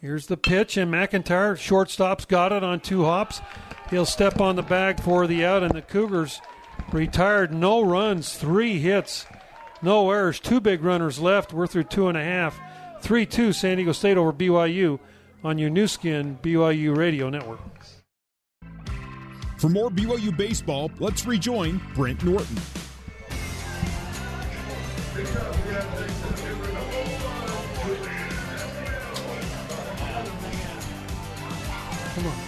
Here's 0.01 0.27
the 0.27 0.37
pitch, 0.37 0.77
and 0.77 0.93
McIntyre, 0.93 1.59
shortstop's 1.59 2.27
got 2.27 2.53
it 2.53 2.63
on 2.63 2.79
two 2.79 3.05
hops. 3.05 3.41
He'll 3.91 4.07
step 4.07 4.41
on 4.41 4.55
the 4.55 4.63
bag 4.63 5.01
for 5.01 5.27
the 5.27 5.45
out, 5.45 5.65
and 5.65 5.75
the 5.75 5.83
Cougars 5.83 6.41
retired. 6.93 7.53
No 7.53 7.83
runs, 7.83 8.37
three 8.37 8.79
hits, 8.79 9.27
no 9.83 10.11
errors, 10.11 10.39
two 10.39 10.61
big 10.61 10.85
runners 10.85 11.19
left. 11.19 11.53
We're 11.53 11.67
through 11.67 11.85
two 11.85 12.07
and 12.07 12.17
a 12.17 12.23
half. 12.23 12.61
3 13.01 13.27
2 13.27 13.53
San 13.53 13.77
Diego 13.77 13.93
State 13.93 14.17
over 14.17 14.33
BYU 14.33 14.99
on 15.45 15.59
your 15.59 15.71
Nu 15.71 15.87
Skin 15.87 16.39
BYU 16.43 16.97
Radio 16.97 17.31
Network. 17.31 17.61
For 19.57 19.71
more 19.71 19.91
BYU 19.91 20.37
baseball, 20.37 20.91
let's 20.99 21.25
rejoin 21.27 21.81
Brent 21.95 22.23
Norton. 22.23 22.57
Come 32.15 32.27
on. 32.27 32.39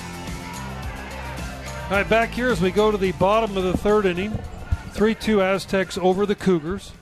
All 1.84 1.96
right, 1.96 2.08
back 2.08 2.30
here 2.30 2.50
as 2.50 2.60
we 2.60 2.70
go 2.70 2.90
to 2.90 2.98
the 2.98 3.12
bottom 3.12 3.56
of 3.56 3.62
the 3.62 3.76
third 3.76 4.04
inning. 4.04 4.38
3 4.92 5.14
2 5.14 5.40
Aztecs 5.40 5.96
over 5.96 6.26
the 6.26 6.34
Cougars. 6.34 6.92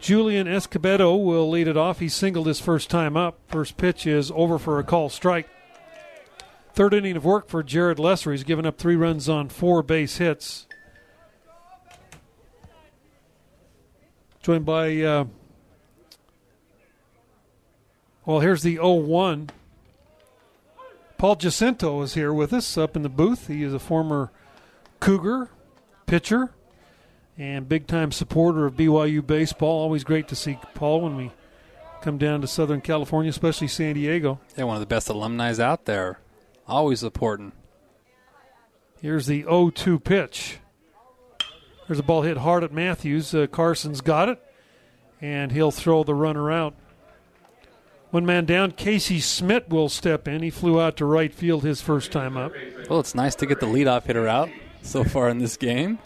Julian 0.00 0.46
Escobedo 0.46 1.22
will 1.22 1.50
lead 1.50 1.68
it 1.68 1.76
off. 1.76 1.98
He 1.98 2.08
singled 2.08 2.46
his 2.46 2.60
first 2.60 2.88
time 2.88 3.16
up. 3.16 3.38
First 3.48 3.76
pitch 3.76 4.06
is 4.06 4.30
over 4.30 4.58
for 4.58 4.78
a 4.78 4.84
call 4.84 5.10
strike. 5.10 5.48
Third 6.74 6.94
inning 6.94 7.16
of 7.16 7.24
work 7.24 7.48
for 7.48 7.62
Jared 7.62 7.98
Lesser. 7.98 8.32
He's 8.32 8.44
given 8.44 8.64
up 8.64 8.78
three 8.78 8.96
runs 8.96 9.28
on 9.28 9.48
four 9.50 9.82
base 9.82 10.16
hits. 10.16 10.66
Joined 14.42 14.64
by, 14.64 15.00
uh, 15.02 15.24
well, 18.24 18.40
here's 18.40 18.62
the 18.62 18.76
0 18.76 18.94
1. 18.94 19.50
Paul 21.18 21.36
Jacinto 21.36 22.02
is 22.02 22.14
here 22.14 22.32
with 22.32 22.52
us 22.52 22.76
up 22.76 22.96
in 22.96 23.02
the 23.02 23.08
booth. 23.08 23.46
He 23.46 23.62
is 23.62 23.72
a 23.72 23.78
former 23.78 24.32
Cougar 24.98 25.50
pitcher 26.06 26.50
and 27.38 27.68
big 27.68 27.86
time 27.86 28.10
supporter 28.10 28.66
of 28.66 28.74
BYU 28.74 29.24
baseball. 29.24 29.82
Always 29.82 30.04
great 30.04 30.26
to 30.28 30.34
see 30.34 30.58
Paul 30.74 31.02
when 31.02 31.16
we 31.16 31.30
come 32.00 32.18
down 32.18 32.40
to 32.40 32.46
Southern 32.48 32.80
California, 32.80 33.30
especially 33.30 33.68
San 33.68 33.94
Diego. 33.94 34.40
Yeah, 34.56 34.64
one 34.64 34.76
of 34.76 34.80
the 34.80 34.86
best 34.86 35.08
alumni 35.08 35.54
out 35.60 35.84
there. 35.84 36.18
Always 36.66 37.00
supporting. 37.00 37.52
Here's 39.00 39.26
the 39.26 39.42
0 39.42 39.70
2 39.70 39.98
pitch. 39.98 40.58
There's 41.86 41.98
a 41.98 42.02
ball 42.04 42.22
hit 42.22 42.38
hard 42.38 42.62
at 42.64 42.72
Matthews. 42.72 43.34
Uh, 43.34 43.46
Carson's 43.48 44.00
got 44.00 44.28
it, 44.28 44.40
and 45.20 45.50
he'll 45.52 45.72
throw 45.72 46.04
the 46.04 46.14
runner 46.14 46.50
out. 46.50 46.74
One 48.10 48.24
man 48.26 48.44
down, 48.44 48.72
Casey 48.72 49.20
Smith 49.20 49.68
will 49.68 49.88
step 49.88 50.28
in. 50.28 50.42
He 50.42 50.50
flew 50.50 50.80
out 50.80 50.98
to 50.98 51.04
right 51.06 51.32
field 51.34 51.64
his 51.64 51.80
first 51.80 52.12
time 52.12 52.36
up. 52.36 52.52
Well, 52.88 53.00
it's 53.00 53.14
nice 53.14 53.34
to 53.36 53.46
get 53.46 53.58
the 53.60 53.66
leadoff 53.66 54.04
hitter 54.04 54.28
out 54.28 54.50
so 54.82 55.02
far 55.02 55.28
in 55.30 55.38
this 55.38 55.56
game. 55.56 55.98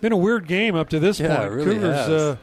Been 0.00 0.12
a 0.12 0.16
weird 0.16 0.46
game 0.46 0.76
up 0.76 0.90
to 0.90 1.00
this 1.00 1.18
Yeah, 1.18 1.36
point. 1.38 1.48
it 1.52 1.54
really 1.54 1.74
Cougars. 1.76 1.96
Uh, 2.08 2.36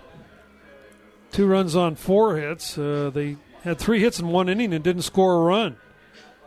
two 1.32 1.46
runs 1.48 1.76
on 1.76 1.96
four 1.96 2.36
hits. 2.36 2.78
Uh, 2.78 3.12
they 3.14 3.38
had 3.64 3.78
three 3.78 4.00
hits 4.02 4.20
in 4.20 4.28
one 4.28 4.50
inning 4.50 4.74
and 4.74 4.84
didn't 4.84 5.04
score 5.04 5.36
a 5.36 5.40
run. 5.40 5.78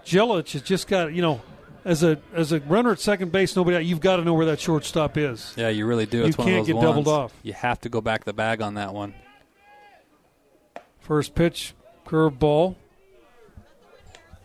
Jelic 0.08 0.52
has 0.52 0.62
just 0.62 0.88
got 0.88 1.12
you 1.12 1.22
know, 1.22 1.40
as 1.84 2.02
a 2.02 2.18
as 2.32 2.52
a 2.52 2.60
runner 2.60 2.92
at 2.92 3.00
second 3.00 3.30
base, 3.30 3.54
nobody 3.54 3.76
out. 3.76 3.84
You've 3.84 4.00
got 4.00 4.16
to 4.16 4.24
know 4.24 4.34
where 4.34 4.46
that 4.46 4.60
shortstop 4.60 5.16
is. 5.16 5.54
Yeah, 5.56 5.68
you 5.68 5.86
really 5.86 6.06
do. 6.06 6.18
You 6.18 6.24
It's 6.24 6.38
one 6.38 6.46
can't 6.46 6.66
get 6.66 6.80
doubled 6.80 7.08
off. 7.08 7.32
You 7.42 7.52
have 7.52 7.80
to 7.82 7.88
go 7.88 8.00
back 8.00 8.24
the 8.24 8.32
bag 8.32 8.62
on 8.62 8.74
that 8.74 8.94
one. 8.94 9.14
First 11.00 11.34
pitch, 11.34 11.74
curve 12.04 12.38
ball. 12.38 12.76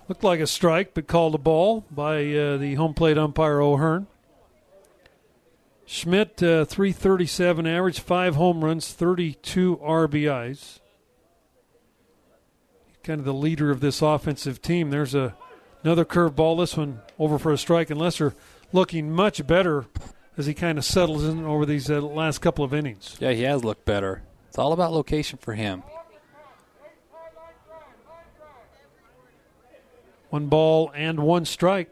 Looked 0.07 0.23
like 0.23 0.41
a 0.41 0.47
strike, 0.47 0.93
but 0.93 1.07
called 1.07 1.33
a 1.33 1.37
ball 1.37 1.85
by 1.89 2.17
uh, 2.33 2.57
the 2.57 2.75
home 2.75 2.93
plate 2.93 3.17
umpire 3.17 3.61
O'Hearn. 3.61 4.07
Schmidt, 5.85 6.41
uh, 6.41 6.65
337 6.65 7.67
average, 7.67 7.99
five 7.99 8.35
home 8.35 8.63
runs, 8.63 8.91
32 8.93 9.77
RBIs. 9.77 10.79
kind 13.03 13.19
of 13.19 13.25
the 13.25 13.33
leader 13.33 13.69
of 13.69 13.79
this 13.81 14.01
offensive 14.01 14.61
team. 14.61 14.89
There's 14.89 15.13
a 15.13 15.35
another 15.83 16.05
curveball. 16.05 16.59
This 16.59 16.77
one 16.77 17.01
over 17.19 17.37
for 17.37 17.51
a 17.51 17.57
strike, 17.57 17.89
and 17.89 17.99
Lesser 17.99 18.33
looking 18.71 19.11
much 19.11 19.45
better 19.45 19.85
as 20.37 20.45
he 20.45 20.53
kind 20.53 20.77
of 20.77 20.85
settles 20.85 21.23
in 21.23 21.45
over 21.45 21.65
these 21.65 21.89
uh, 21.89 22.01
last 22.01 22.39
couple 22.39 22.65
of 22.65 22.73
innings. 22.73 23.15
Yeah, 23.19 23.31
he 23.31 23.43
has 23.43 23.63
looked 23.63 23.85
better. 23.85 24.23
It's 24.49 24.57
all 24.57 24.73
about 24.73 24.91
location 24.91 25.37
for 25.39 25.53
him. 25.53 25.83
One 30.29 30.47
ball 30.47 30.91
and 30.95 31.19
one 31.19 31.45
strike. 31.45 31.89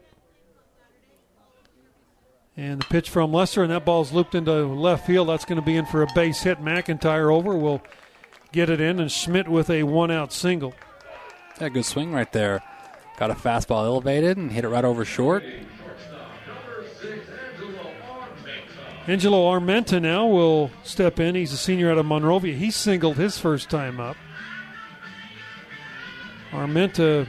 And 2.56 2.82
the 2.82 2.86
pitch 2.86 3.08
from 3.08 3.32
Lesser, 3.32 3.62
and 3.62 3.72
that 3.72 3.84
ball's 3.84 4.12
looped 4.12 4.34
into 4.34 4.52
left 4.66 5.06
field. 5.06 5.28
That's 5.28 5.44
going 5.44 5.60
to 5.60 5.64
be 5.64 5.76
in 5.76 5.86
for 5.86 6.02
a 6.02 6.08
base 6.14 6.42
hit. 6.42 6.58
McIntyre 6.58 7.32
over 7.32 7.56
will 7.56 7.82
get 8.50 8.68
it 8.68 8.80
in, 8.80 9.00
and 9.00 9.10
Schmidt 9.10 9.48
with 9.48 9.70
a 9.70 9.84
one 9.84 10.10
out 10.10 10.32
single. 10.32 10.74
Yeah, 11.60 11.70
good 11.70 11.84
swing 11.84 12.12
right 12.12 12.30
there. 12.32 12.62
Got 13.22 13.30
a 13.30 13.34
fastball 13.34 13.84
elevated 13.84 14.36
and 14.36 14.50
hit 14.50 14.64
it 14.64 14.68
right 14.68 14.84
over 14.84 15.04
short. 15.04 15.44
Angelo 19.06 19.48
Armenta 19.48 20.02
now 20.02 20.26
will 20.26 20.72
step 20.82 21.20
in. 21.20 21.36
He's 21.36 21.52
a 21.52 21.56
senior 21.56 21.92
out 21.92 21.98
of 21.98 22.06
Monrovia. 22.06 22.56
He 22.56 22.72
singled 22.72 23.18
his 23.18 23.38
first 23.38 23.70
time 23.70 24.00
up. 24.00 24.16
Armenta, 26.50 27.28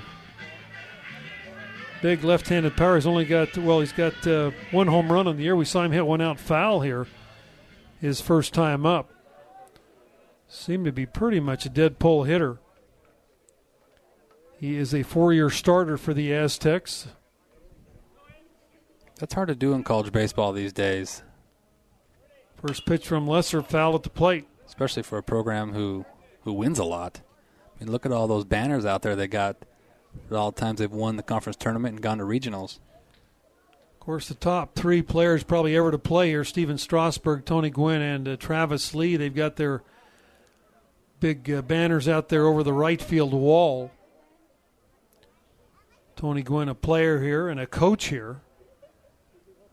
big 2.01 2.23
left-handed 2.23 2.75
power. 2.75 2.95
He's 2.95 3.05
only 3.05 3.25
got 3.25 3.55
well, 3.55 3.79
he's 3.79 3.93
got 3.93 4.25
uh, 4.25 4.49
one 4.71 4.87
home 4.87 5.11
run 5.11 5.27
on 5.27 5.37
the 5.37 5.43
year. 5.43 5.55
We 5.55 5.63
saw 5.63 5.83
him 5.83 5.91
hit 5.91 6.07
one 6.07 6.21
out 6.21 6.39
foul 6.39 6.81
here, 6.81 7.05
his 8.01 8.19
first 8.19 8.51
time 8.51 8.83
up. 8.83 9.11
Seemed 10.47 10.85
to 10.85 10.91
be 10.91 11.05
pretty 11.05 11.39
much 11.39 11.67
a 11.67 11.69
dead 11.69 11.99
pull 11.99 12.23
hitter. 12.23 12.57
He 14.63 14.77
is 14.77 14.95
a 14.95 15.03
four-year 15.03 15.49
starter 15.49 15.97
for 15.97 16.13
the 16.13 16.33
Aztecs. 16.33 17.09
That's 19.19 19.33
hard 19.33 19.49
to 19.49 19.55
do 19.55 19.73
in 19.73 19.83
college 19.83 20.13
baseball 20.13 20.53
these 20.53 20.71
days. 20.71 21.21
First 22.65 22.85
pitch 22.85 23.05
from 23.05 23.27
Lesser, 23.27 23.61
foul 23.61 23.93
at 23.95 24.03
the 24.03 24.09
plate. 24.09 24.47
Especially 24.65 25.03
for 25.03 25.17
a 25.17 25.21
program 25.21 25.73
who 25.73 26.05
who 26.43 26.53
wins 26.53 26.79
a 26.79 26.85
lot. 26.85 27.19
I 27.75 27.83
mean, 27.83 27.91
look 27.91 28.05
at 28.05 28.13
all 28.13 28.25
those 28.25 28.45
banners 28.45 28.85
out 28.85 29.01
there 29.01 29.17
they 29.17 29.27
got. 29.27 29.57
For 30.29 30.37
all 30.37 30.51
the 30.51 30.61
times 30.61 30.79
they've 30.79 30.89
won 30.89 31.17
the 31.17 31.23
conference 31.23 31.57
tournament 31.57 31.95
and 31.95 32.01
gone 32.01 32.19
to 32.19 32.23
regionals. 32.23 32.79
Of 33.95 33.99
course, 33.99 34.29
the 34.29 34.33
top 34.33 34.75
three 34.75 35.01
players 35.01 35.43
probably 35.43 35.75
ever 35.75 35.91
to 35.91 35.99
play 35.99 36.29
here: 36.29 36.45
Stephen 36.45 36.77
Strasburg, 36.77 37.43
Tony 37.43 37.69
Gwynn, 37.69 38.01
and 38.01 38.27
uh, 38.29 38.37
Travis 38.37 38.95
Lee. 38.95 39.17
They've 39.17 39.35
got 39.35 39.57
their 39.57 39.83
big 41.19 41.51
uh, 41.51 41.63
banners 41.63 42.07
out 42.07 42.29
there 42.29 42.45
over 42.47 42.63
the 42.63 42.71
right 42.71 43.01
field 43.01 43.33
wall. 43.33 43.91
Tony 46.23 46.41
Gwynn, 46.41 46.69
a 46.69 46.73
player 46.73 47.21
here 47.21 47.49
and 47.49 47.59
a 47.59 47.67
coach 47.67 48.05
here 48.05 48.39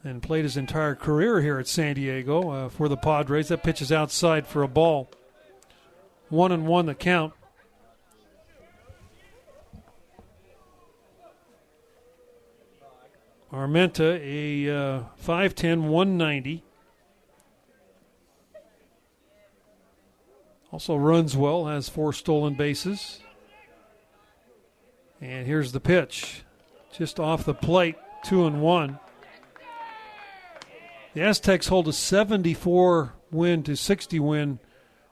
and 0.02 0.20
played 0.20 0.42
his 0.42 0.56
entire 0.56 0.96
career 0.96 1.40
here 1.40 1.60
at 1.60 1.68
San 1.68 1.94
Diego 1.94 2.50
uh, 2.50 2.68
for 2.68 2.88
the 2.88 2.96
Padres. 2.96 3.46
That 3.50 3.62
pitch 3.62 3.80
is 3.80 3.92
outside 3.92 4.48
for 4.48 4.64
a 4.64 4.66
ball. 4.66 5.12
One 6.28 6.50
and 6.50 6.66
one 6.66 6.86
the 6.86 6.96
count. 6.96 7.34
Armenta, 13.52 14.18
a 14.20 14.76
uh, 14.76 15.02
5'10, 15.24 15.82
190. 15.82 16.64
Also 20.72 20.96
runs 20.96 21.36
well, 21.36 21.66
has 21.66 21.88
four 21.88 22.12
stolen 22.12 22.54
bases. 22.54 23.20
And 25.20 25.46
here's 25.46 25.72
the 25.72 25.80
pitch. 25.80 26.42
Just 26.92 27.20
off 27.20 27.44
the 27.44 27.54
plate, 27.54 27.96
two 28.24 28.46
and 28.46 28.62
one. 28.62 28.98
The 31.14 31.22
Aztecs 31.22 31.68
hold 31.68 31.88
a 31.88 31.92
74 31.92 33.14
win 33.30 33.62
to 33.64 33.76
60 33.76 34.20
win 34.20 34.58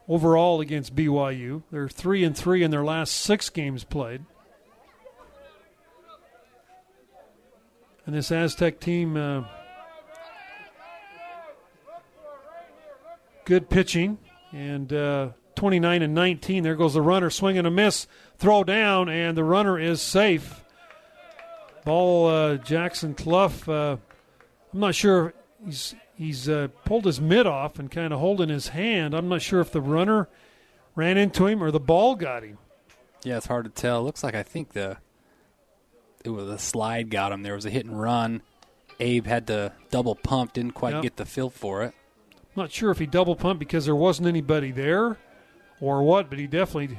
overall 0.09 0.61
against 0.61 0.94
BYU. 0.94 1.62
They're 1.70 1.88
3 1.88 2.24
and 2.24 2.36
3 2.36 2.62
in 2.62 2.70
their 2.70 2.84
last 2.84 3.12
6 3.12 3.50
games 3.50 3.84
played. 3.84 4.24
And 8.06 8.14
this 8.14 8.32
Aztec 8.32 8.80
team 8.80 9.18
uh, 9.18 9.44
good 13.44 13.68
pitching 13.68 14.16
and 14.50 14.90
uh, 14.92 15.28
29 15.56 16.02
and 16.02 16.14
19. 16.14 16.62
There 16.62 16.74
goes 16.74 16.94
the 16.94 17.02
runner, 17.02 17.28
swing 17.28 17.59
and 17.59 17.66
a 17.66 17.70
miss, 17.70 18.06
throw 18.39 18.64
down, 18.64 19.09
and 19.09 19.36
the 19.36 19.45
runner 19.45 19.78
is 19.78 20.01
safe. 20.01 20.64
Ball 21.84 22.26
uh, 22.28 22.57
Jackson 22.57 23.14
Cluff. 23.14 23.68
Uh, 23.68 23.97
I'm 24.72 24.80
not 24.80 24.95
sure 24.95 25.34
he's 25.64 25.95
he's 26.16 26.49
uh, 26.49 26.68
pulled 26.84 27.05
his 27.05 27.20
mitt 27.20 27.47
off 27.47 27.78
and 27.78 27.91
kind 27.91 28.12
of 28.12 28.20
holding 28.20 28.49
his 28.49 28.68
hand. 28.68 29.14
I'm 29.14 29.28
not 29.28 29.43
sure 29.43 29.61
if 29.61 29.72
the 29.72 29.80
runner 29.80 30.28
ran 30.95 31.16
into 31.16 31.47
him 31.47 31.62
or 31.62 31.70
the 31.70 31.80
ball 31.80 32.16
got 32.16 32.43
him. 32.43 32.59
Yeah, 33.24 33.36
it's 33.36 33.47
hard 33.47 33.64
to 33.64 33.70
tell. 33.70 34.05
looks 34.05 34.22
like 34.22 34.34
I 34.34 34.43
think 34.43 34.72
the 34.72 34.99
it 36.24 36.30
was 36.30 36.49
a 36.49 36.59
slide 36.59 37.11
got 37.11 37.32
him. 37.32 37.43
There 37.43 37.55
was 37.55 37.64
a 37.64 37.70
hit 37.70 37.86
and 37.86 37.99
run. 37.99 38.43
Abe 39.01 39.26
had 39.26 39.47
to 39.47 39.72
double 39.91 40.16
pump, 40.16 40.55
didn't 40.55 40.72
quite 40.72 40.95
yep. 40.95 41.03
get 41.03 41.16
the 41.16 41.24
feel 41.24 41.51
for 41.51 41.84
it. 41.84 41.95
I'm 42.32 42.62
not 42.62 42.72
sure 42.72 42.91
if 42.91 42.99
he 42.99 43.07
double 43.07 43.36
pumped 43.36 43.61
because 43.61 43.84
there 43.84 43.95
wasn't 43.95 44.26
anybody 44.26 44.72
there 44.72 45.16
or 45.80 46.03
what, 46.03 46.28
but 46.28 46.39
he 46.39 46.49
definitely 46.49 46.99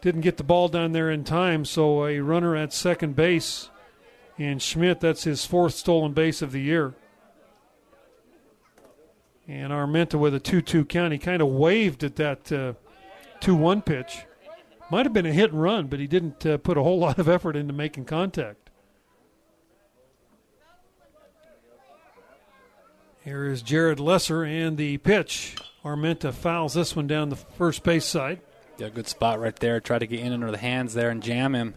didn't 0.00 0.22
get 0.22 0.36
the 0.36 0.44
ball 0.44 0.68
down 0.68 0.92
there 0.92 1.10
in 1.10 1.24
time. 1.24 1.64
So 1.64 2.06
a 2.06 2.20
runner 2.20 2.56
at 2.56 2.72
second 2.72 3.16
base 3.16 3.70
and 4.40 4.62
Schmidt, 4.62 5.00
that's 5.00 5.24
his 5.24 5.44
fourth 5.44 5.74
stolen 5.74 6.14
base 6.14 6.40
of 6.40 6.52
the 6.52 6.62
year. 6.62 6.94
And 9.46 9.70
Armenta 9.70 10.18
with 10.18 10.34
a 10.34 10.40
2 10.40 10.62
2 10.62 10.86
count. 10.86 11.12
He 11.12 11.18
kind 11.18 11.42
of 11.42 11.48
waved 11.48 12.02
at 12.02 12.16
that 12.16 12.44
2 12.46 12.76
uh, 13.48 13.54
1 13.54 13.82
pitch. 13.82 14.20
Might 14.90 15.04
have 15.04 15.12
been 15.12 15.26
a 15.26 15.32
hit 15.32 15.52
and 15.52 15.60
run, 15.60 15.88
but 15.88 16.00
he 16.00 16.06
didn't 16.06 16.46
uh, 16.46 16.56
put 16.56 16.78
a 16.78 16.82
whole 16.82 16.98
lot 17.00 17.18
of 17.18 17.28
effort 17.28 17.54
into 17.54 17.74
making 17.74 18.06
contact. 18.06 18.70
Here 23.22 23.46
is 23.46 23.60
Jared 23.60 24.00
Lesser 24.00 24.42
and 24.42 24.78
the 24.78 24.96
pitch. 24.96 25.56
Armenta 25.84 26.32
fouls 26.32 26.72
this 26.72 26.96
one 26.96 27.06
down 27.06 27.28
the 27.28 27.36
first 27.36 27.82
base 27.82 28.06
side. 28.06 28.40
Yeah, 28.80 28.88
good 28.88 29.08
spot 29.08 29.38
right 29.38 29.54
there. 29.56 29.78
Try 29.78 29.98
to 29.98 30.06
get 30.06 30.20
in 30.20 30.32
under 30.32 30.50
the 30.50 30.56
hands 30.56 30.94
there 30.94 31.10
and 31.10 31.22
jam 31.22 31.54
him. 31.54 31.74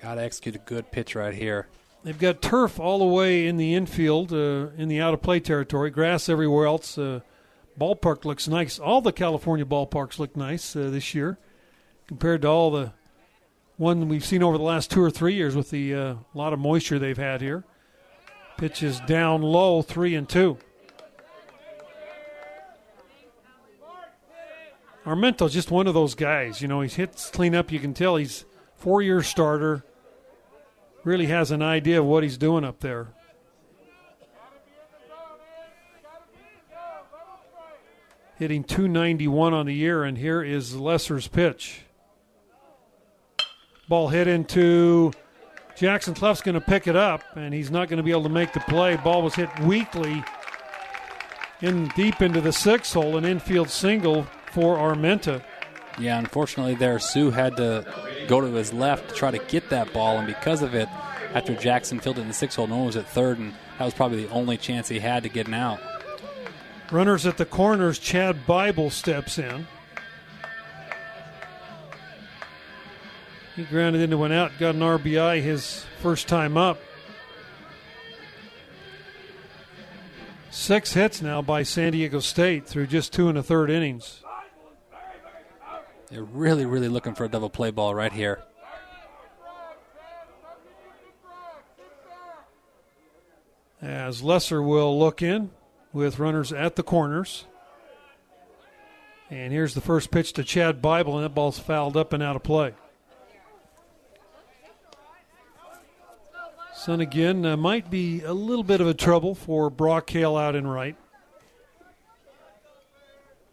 Got 0.00 0.14
to 0.14 0.22
execute 0.22 0.54
a 0.54 0.60
good 0.60 0.90
pitch 0.90 1.14
right 1.14 1.34
here. 1.34 1.68
They've 2.04 2.18
got 2.18 2.40
turf 2.40 2.80
all 2.80 3.00
the 3.00 3.04
way 3.04 3.46
in 3.46 3.58
the 3.58 3.74
infield, 3.74 4.32
uh, 4.32 4.68
in 4.78 4.88
the 4.88 5.02
out 5.02 5.12
of 5.12 5.20
play 5.20 5.38
territory, 5.40 5.90
grass 5.90 6.30
everywhere 6.30 6.64
else. 6.64 6.96
Uh, 6.96 7.20
ballpark 7.78 8.24
looks 8.24 8.48
nice. 8.48 8.78
All 8.78 9.02
the 9.02 9.12
California 9.12 9.66
ballparks 9.66 10.18
look 10.18 10.38
nice 10.38 10.74
uh, 10.74 10.88
this 10.88 11.14
year 11.14 11.36
compared 12.06 12.42
to 12.42 12.48
all 12.48 12.70
the 12.70 12.94
one 13.76 14.08
we've 14.08 14.24
seen 14.24 14.42
over 14.42 14.56
the 14.56 14.64
last 14.64 14.90
two 14.90 15.02
or 15.02 15.10
three 15.10 15.34
years 15.34 15.54
with 15.54 15.68
the 15.68 15.94
uh, 15.94 16.14
lot 16.32 16.54
of 16.54 16.58
moisture 16.58 16.98
they've 16.98 17.18
had 17.18 17.42
here. 17.42 17.62
Pitch 18.56 18.82
is 18.82 19.00
down 19.00 19.42
low, 19.42 19.82
three 19.82 20.14
and 20.14 20.26
two. 20.26 20.56
Armenta's 25.06 25.52
just 25.52 25.70
one 25.70 25.86
of 25.86 25.94
those 25.94 26.16
guys. 26.16 26.60
You 26.60 26.66
know, 26.66 26.80
he 26.80 26.88
hits 26.88 27.30
clean 27.30 27.54
up. 27.54 27.70
You 27.70 27.78
can 27.78 27.94
tell 27.94 28.16
he's 28.16 28.44
four 28.74 29.00
year 29.00 29.22
starter 29.22 29.84
really 31.04 31.26
has 31.26 31.52
an 31.52 31.62
idea 31.62 32.00
of 32.00 32.06
what 32.06 32.24
he's 32.24 32.36
doing 32.36 32.64
up 32.64 32.80
there. 32.80 33.06
Hitting 38.36 38.64
291 38.64 39.54
on 39.54 39.64
the 39.64 39.72
year, 39.72 40.02
and 40.02 40.18
here 40.18 40.42
is 40.42 40.76
Lesser's 40.76 41.28
pitch. 41.28 41.82
Ball 43.88 44.08
hit 44.08 44.26
into 44.26 45.12
Jackson 45.76 46.12
Cluff's 46.12 46.42
going 46.42 46.56
to 46.56 46.60
pick 46.60 46.88
it 46.88 46.96
up, 46.96 47.22
and 47.36 47.54
he's 47.54 47.70
not 47.70 47.88
going 47.88 47.98
to 47.98 48.02
be 48.02 48.10
able 48.10 48.24
to 48.24 48.28
make 48.28 48.52
the 48.52 48.60
play. 48.60 48.96
Ball 48.96 49.22
was 49.22 49.36
hit 49.36 49.48
weakly 49.60 50.22
in 51.62 51.86
deep 51.96 52.20
into 52.20 52.40
the 52.40 52.52
six 52.52 52.92
hole, 52.92 53.16
an 53.16 53.24
infield 53.24 53.70
single 53.70 54.26
for 54.56 54.78
Armenta. 54.78 55.42
Yeah, 55.98 56.18
unfortunately, 56.18 56.76
there 56.76 56.98
Hsu 56.98 57.30
had 57.30 57.58
to 57.58 57.84
go 58.26 58.40
to 58.40 58.46
his 58.46 58.72
left 58.72 59.10
to 59.10 59.14
try 59.14 59.30
to 59.30 59.36
get 59.36 59.68
that 59.68 59.92
ball, 59.92 60.16
and 60.16 60.26
because 60.26 60.62
of 60.62 60.74
it, 60.74 60.88
after 61.34 61.54
Jackson 61.54 62.00
fielded 62.00 62.22
in 62.22 62.28
the 62.28 62.32
six 62.32 62.54
hole, 62.54 62.66
no 62.66 62.78
one 62.78 62.86
was 62.86 62.96
at 62.96 63.06
third, 63.06 63.38
and 63.38 63.52
that 63.78 63.84
was 63.84 63.92
probably 63.92 64.24
the 64.24 64.32
only 64.32 64.56
chance 64.56 64.88
he 64.88 64.98
had 64.98 65.24
to 65.24 65.28
get 65.28 65.46
an 65.46 65.52
out. 65.52 65.78
Runners 66.90 67.26
at 67.26 67.36
the 67.36 67.44
corners, 67.44 67.98
Chad 67.98 68.46
Bible 68.46 68.88
steps 68.88 69.38
in. 69.38 69.66
He 73.56 73.64
grounded 73.64 74.00
into 74.00 74.24
an 74.24 74.32
out, 74.32 74.52
got 74.58 74.74
an 74.74 74.80
RBI 74.80 75.42
his 75.42 75.84
first 76.00 76.28
time 76.28 76.56
up. 76.56 76.80
Six 80.50 80.94
hits 80.94 81.20
now 81.20 81.42
by 81.42 81.62
San 81.62 81.92
Diego 81.92 82.20
State 82.20 82.66
through 82.66 82.86
just 82.86 83.12
two 83.12 83.28
and 83.28 83.36
a 83.36 83.42
third 83.42 83.68
innings. 83.68 84.22
They're 86.10 86.22
really, 86.22 86.66
really 86.66 86.88
looking 86.88 87.14
for 87.14 87.24
a 87.24 87.28
double 87.28 87.50
play 87.50 87.70
ball 87.70 87.94
right 87.94 88.12
here. 88.12 88.40
As 93.82 94.22
Lesser 94.22 94.62
will 94.62 94.98
look 94.98 95.20
in 95.20 95.50
with 95.92 96.18
runners 96.18 96.52
at 96.52 96.76
the 96.76 96.82
corners. 96.82 97.46
And 99.30 99.52
here's 99.52 99.74
the 99.74 99.80
first 99.80 100.10
pitch 100.10 100.32
to 100.34 100.44
Chad 100.44 100.80
Bible, 100.80 101.16
and 101.16 101.24
that 101.24 101.34
ball's 101.34 101.58
fouled 101.58 101.96
up 101.96 102.12
and 102.12 102.22
out 102.22 102.36
of 102.36 102.42
play. 102.44 102.74
Sun 106.74 107.00
again 107.00 107.44
uh, 107.44 107.56
might 107.56 107.90
be 107.90 108.22
a 108.22 108.32
little 108.32 108.62
bit 108.62 108.80
of 108.80 108.86
a 108.86 108.94
trouble 108.94 109.34
for 109.34 109.70
Brock 109.70 110.08
Hale 110.10 110.36
out 110.36 110.54
in 110.54 110.66
right. 110.66 110.96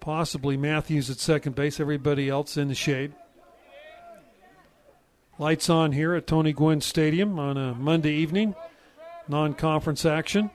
Possibly 0.03 0.57
Matthews 0.57 1.09
at 1.09 1.17
second 1.19 1.55
base, 1.55 1.79
everybody 1.79 2.27
else 2.27 2.57
in 2.57 2.67
the 2.67 2.75
shade. 2.75 3.13
Lights 5.39 5.69
on 5.69 5.93
here 5.93 6.13
at 6.13 6.27
Tony 6.27 6.51
Gwynn 6.51 6.81
Stadium 6.81 7.39
on 7.39 7.55
a 7.55 7.73
Monday 7.73 8.11
evening, 8.11 8.53
non 9.29 9.53
conference 9.53 10.05
action. 10.05 10.51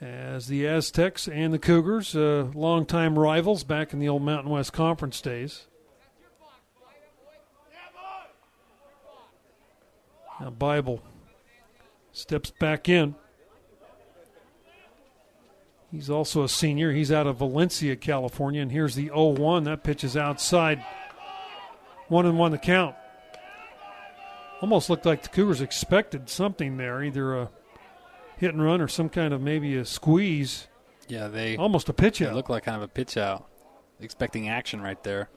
As 0.00 0.48
the 0.48 0.66
Aztecs 0.66 1.28
and 1.28 1.54
the 1.54 1.58
Cougars, 1.60 2.16
uh, 2.16 2.48
longtime 2.52 3.16
rivals 3.16 3.62
back 3.62 3.92
in 3.92 4.00
the 4.00 4.08
old 4.08 4.22
Mountain 4.22 4.50
West 4.50 4.72
Conference 4.72 5.20
days. 5.20 5.68
Now 10.40 10.50
Bible 10.50 11.00
steps 12.10 12.50
back 12.50 12.88
in. 12.88 13.14
He's 15.90 16.08
also 16.08 16.44
a 16.44 16.48
senior. 16.48 16.92
He's 16.92 17.10
out 17.10 17.26
of 17.26 17.38
Valencia, 17.38 17.96
California. 17.96 18.62
And 18.62 18.70
here's 18.70 18.94
the 18.94 19.06
0 19.06 19.30
1. 19.30 19.64
That 19.64 19.82
pitch 19.82 20.04
is 20.04 20.16
outside. 20.16 20.84
One 22.08 22.26
and 22.26 22.38
one 22.38 22.52
to 22.52 22.58
count. 22.58 22.94
Almost 24.60 24.90
looked 24.90 25.06
like 25.06 25.22
the 25.22 25.28
Cougars 25.28 25.60
expected 25.60 26.28
something 26.28 26.76
there, 26.76 27.02
either 27.02 27.34
a 27.34 27.50
hit 28.36 28.52
and 28.52 28.62
run 28.62 28.80
or 28.80 28.88
some 28.88 29.08
kind 29.08 29.32
of 29.32 29.40
maybe 29.40 29.76
a 29.76 29.84
squeeze. 29.84 30.68
Yeah, 31.08 31.28
they 31.28 31.56
almost 31.56 31.88
a 31.88 31.92
pitch 31.92 32.22
out. 32.22 32.34
look 32.34 32.48
like 32.48 32.64
kind 32.64 32.76
of 32.76 32.82
a 32.82 32.88
pitch 32.88 33.16
out. 33.16 33.48
Expecting 34.00 34.48
action 34.48 34.80
right 34.80 35.02
there. 35.02 35.28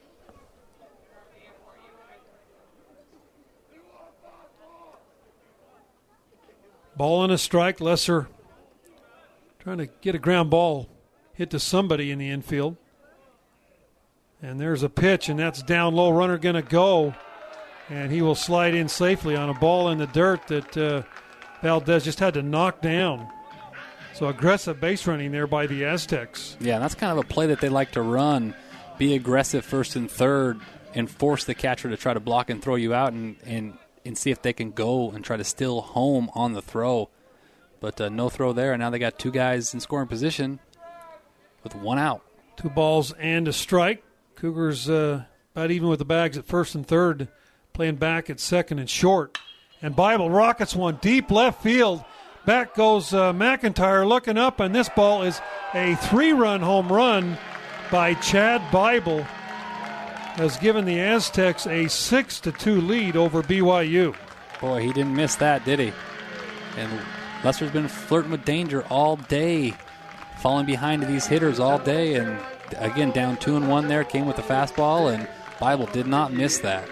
Ball 6.96 7.24
and 7.24 7.34
a 7.34 7.38
strike. 7.38 7.82
Lesser 7.82 8.28
trying 9.64 9.78
to 9.78 9.88
get 10.02 10.14
a 10.14 10.20
ground 10.20 10.50
ball 10.50 10.90
hit 11.34 11.50
to 11.52 11.60
somebody 11.60 12.12
in 12.12 12.20
the 12.20 12.30
infield. 12.30 12.76
And 14.42 14.60
there's 14.60 14.84
a 14.84 14.90
pitch, 14.90 15.30
and 15.30 15.40
that's 15.40 15.64
down 15.64 15.96
low. 15.96 16.12
Runner 16.12 16.38
going 16.38 16.56
to 16.56 16.62
go, 16.62 17.16
and 17.90 18.12
he 18.12 18.22
will 18.22 18.36
slide 18.36 18.76
in 18.76 18.90
safely 18.90 19.38
on 19.38 19.50
a 19.50 19.54
ball 19.54 19.90
in 19.90 20.00
the 20.00 20.08
dirt 20.08 20.48
that 20.48 20.78
uh, 20.78 21.04
Valdez 21.62 22.04
just 22.04 22.20
had 22.20 22.34
to 22.34 22.42
knock 22.42 22.82
down. 22.82 23.30
So 24.14 24.28
aggressive 24.28 24.82
base 24.82 25.08
running 25.08 25.32
there 25.32 25.48
by 25.48 25.66
the 25.66 25.86
Aztecs. 25.86 26.58
Yeah, 26.60 26.80
that's 26.80 26.94
kind 26.94 27.18
of 27.18 27.24
a 27.24 27.28
play 27.28 27.48
that 27.48 27.62
they 27.62 27.70
like 27.70 27.94
to 27.94 28.02
run. 28.02 28.54
Be 28.98 29.16
aggressive 29.16 29.64
first 29.64 29.96
and 29.96 30.12
third, 30.12 30.60
and 30.94 31.10
force 31.10 31.46
the 31.46 31.56
catcher 31.56 31.90
to 31.90 31.96
try 31.96 32.14
to 32.14 32.20
block 32.20 32.50
and 32.50 32.62
throw 32.62 32.76
you 32.76 32.94
out, 32.94 33.14
and, 33.14 33.38
and 33.46 33.78
and 34.06 34.18
see 34.18 34.30
if 34.30 34.42
they 34.42 34.52
can 34.52 34.72
go 34.72 35.12
and 35.12 35.24
try 35.24 35.38
to 35.38 35.44
steal 35.46 35.80
home 35.80 36.30
on 36.36 36.52
the 36.52 36.62
throw. 36.62 37.10
But 37.84 38.00
uh, 38.00 38.08
no 38.08 38.30
throw 38.30 38.54
there, 38.54 38.72
and 38.72 38.80
now 38.80 38.92
they 38.92 38.98
got 38.98 39.20
two 39.20 39.30
guys 39.30 39.74
in 39.74 39.82
scoring 39.82 40.08
position 40.08 40.62
with 41.66 41.76
one 41.76 42.00
out. 42.00 42.22
Two 42.56 42.70
balls 42.70 43.12
and 43.20 43.46
a 43.46 43.52
strike. 43.52 44.02
Cougars 44.36 44.90
uh, 44.90 45.26
about 45.54 45.70
even 45.70 45.90
with 45.90 46.00
the 46.00 46.06
bags 46.06 46.38
at 46.38 46.46
first 46.46 46.76
and 46.76 46.88
third, 46.88 47.28
playing 47.74 47.98
back 47.98 48.30
at 48.30 48.40
second 48.40 48.80
and 48.80 48.90
short. 48.90 49.38
And 49.82 49.98
Bible 49.98 50.30
rockets 50.30 50.74
one 50.74 50.98
deep 51.02 51.30
left 51.30 51.62
field. 51.62 52.06
Back 52.46 52.74
goes 52.74 53.14
uh, 53.14 53.34
McIntyre 53.34 54.08
looking 54.08 54.38
up, 54.38 54.62
and 54.62 54.74
this 54.74 54.88
ball 54.88 55.24
is 55.24 55.42
a 55.74 55.96
three 55.96 56.32
run 56.32 56.62
home 56.62 56.90
run 56.90 57.38
by 57.92 58.14
Chad 58.14 58.62
Bible 58.72 59.24
has 60.38 60.56
given 60.56 60.86
the 60.86 61.02
Aztecs 61.02 61.68
a 61.68 61.90
6 61.90 62.40
to 62.40 62.54
2 62.54 62.80
lead 62.80 63.18
over 63.18 63.44
BYU. 63.44 64.16
Boy, 64.62 64.80
he 64.80 64.94
didn't 64.94 65.18
miss 65.18 65.36
that, 65.36 65.66
did 65.66 65.80
he? 65.80 65.92
And 66.78 66.90
Lesser's 67.44 67.72
been 67.72 67.88
flirting 67.88 68.32
with 68.32 68.46
danger 68.46 68.84
all 68.90 69.18
day, 69.18 69.74
falling 70.40 70.66
behind 70.66 71.02
to 71.02 71.08
these 71.08 71.28
hitters 71.28 71.60
all 71.60 71.78
day, 71.78 72.16
and 72.16 72.40
again 72.78 73.12
down 73.12 73.38
two 73.38 73.56
and 73.58 73.70
one 73.70 73.88
there 73.88 74.04
came 74.04 74.26
with 74.26 74.38
the 74.38 74.42
fastball, 74.42 75.14
and 75.14 75.28
Bible 75.60 75.86
did 75.88 76.08
not 76.08 76.32
miss 76.32 76.60
that. 76.60 76.88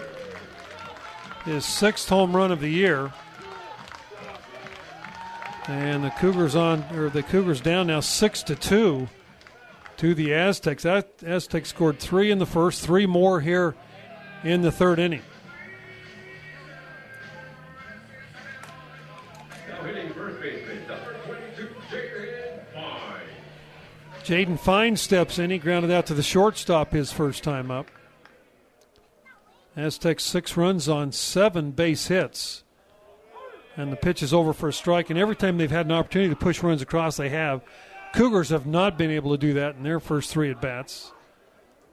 His 1.44 1.64
sixth 1.64 2.08
home 2.08 2.36
run 2.36 2.52
of 2.52 2.60
the 2.60 2.68
year, 2.68 3.12
and 5.68 6.04
the 6.04 6.10
Cougars 6.10 6.54
on 6.54 6.84
or 6.94 7.08
the 7.08 7.22
Cougars 7.22 7.60
down 7.60 7.86
now 7.86 8.00
six 8.00 8.42
to 8.44 8.54
two 8.54 9.08
to 9.96 10.14
the 10.14 10.34
Aztecs. 10.34 10.84
Aztecs 10.84 11.70
scored 11.70 11.98
three 11.98 12.30
in 12.30 12.38
the 12.38 12.46
first, 12.46 12.82
three 12.82 13.06
more 13.06 13.40
here 13.40 13.74
in 14.44 14.62
the 14.62 14.72
third 14.72 14.98
inning. 14.98 15.22
Jaden 24.24 24.58
Fine 24.58 24.96
steps 24.96 25.38
in. 25.38 25.50
He 25.50 25.58
grounded 25.58 25.90
out 25.90 26.06
to 26.06 26.14
the 26.14 26.22
shortstop 26.22 26.92
his 26.92 27.12
first 27.12 27.42
time 27.42 27.70
up. 27.70 27.90
Aztecs 29.76 30.24
six 30.24 30.56
runs 30.56 30.88
on 30.88 31.12
seven 31.12 31.72
base 31.72 32.06
hits. 32.06 32.62
And 33.76 33.90
the 33.90 33.96
pitch 33.96 34.22
is 34.22 34.34
over 34.34 34.52
for 34.52 34.68
a 34.68 34.72
strike. 34.72 35.10
And 35.10 35.18
every 35.18 35.34
time 35.34 35.56
they've 35.56 35.70
had 35.70 35.86
an 35.86 35.92
opportunity 35.92 36.30
to 36.30 36.36
push 36.36 36.62
runs 36.62 36.82
across, 36.82 37.16
they 37.16 37.30
have. 37.30 37.62
Cougars 38.12 38.50
have 38.50 38.66
not 38.66 38.98
been 38.98 39.10
able 39.10 39.30
to 39.32 39.38
do 39.38 39.54
that 39.54 39.76
in 39.76 39.82
their 39.82 39.98
first 39.98 40.30
three 40.30 40.50
at 40.50 40.60
bats. 40.60 41.12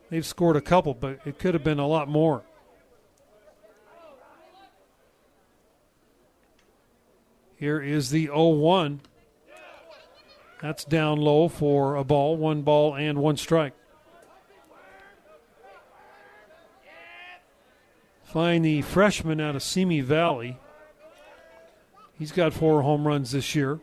They've 0.09 0.25
scored 0.25 0.57
a 0.57 0.61
couple, 0.61 0.93
but 0.93 1.19
it 1.25 1.39
could 1.39 1.53
have 1.53 1.63
been 1.63 1.79
a 1.79 1.87
lot 1.87 2.09
more. 2.09 2.43
Here 7.55 7.81
is 7.81 8.09
the 8.09 8.25
0 8.25 8.49
1. 8.49 9.01
That's 10.61 10.83
down 10.83 11.19
low 11.19 11.47
for 11.47 11.95
a 11.95 12.03
ball, 12.03 12.35
one 12.35 12.63
ball 12.63 12.95
and 12.95 13.19
one 13.19 13.37
strike. 13.37 13.73
Fine 18.23 18.61
the 18.61 18.81
freshman 18.83 19.41
out 19.41 19.55
of 19.55 19.63
Simi 19.63 20.01
Valley. 20.01 20.57
He's 22.19 22.31
got 22.31 22.53
four 22.53 22.81
home 22.83 23.07
runs 23.07 23.31
this 23.31 23.55
year. 23.55 23.79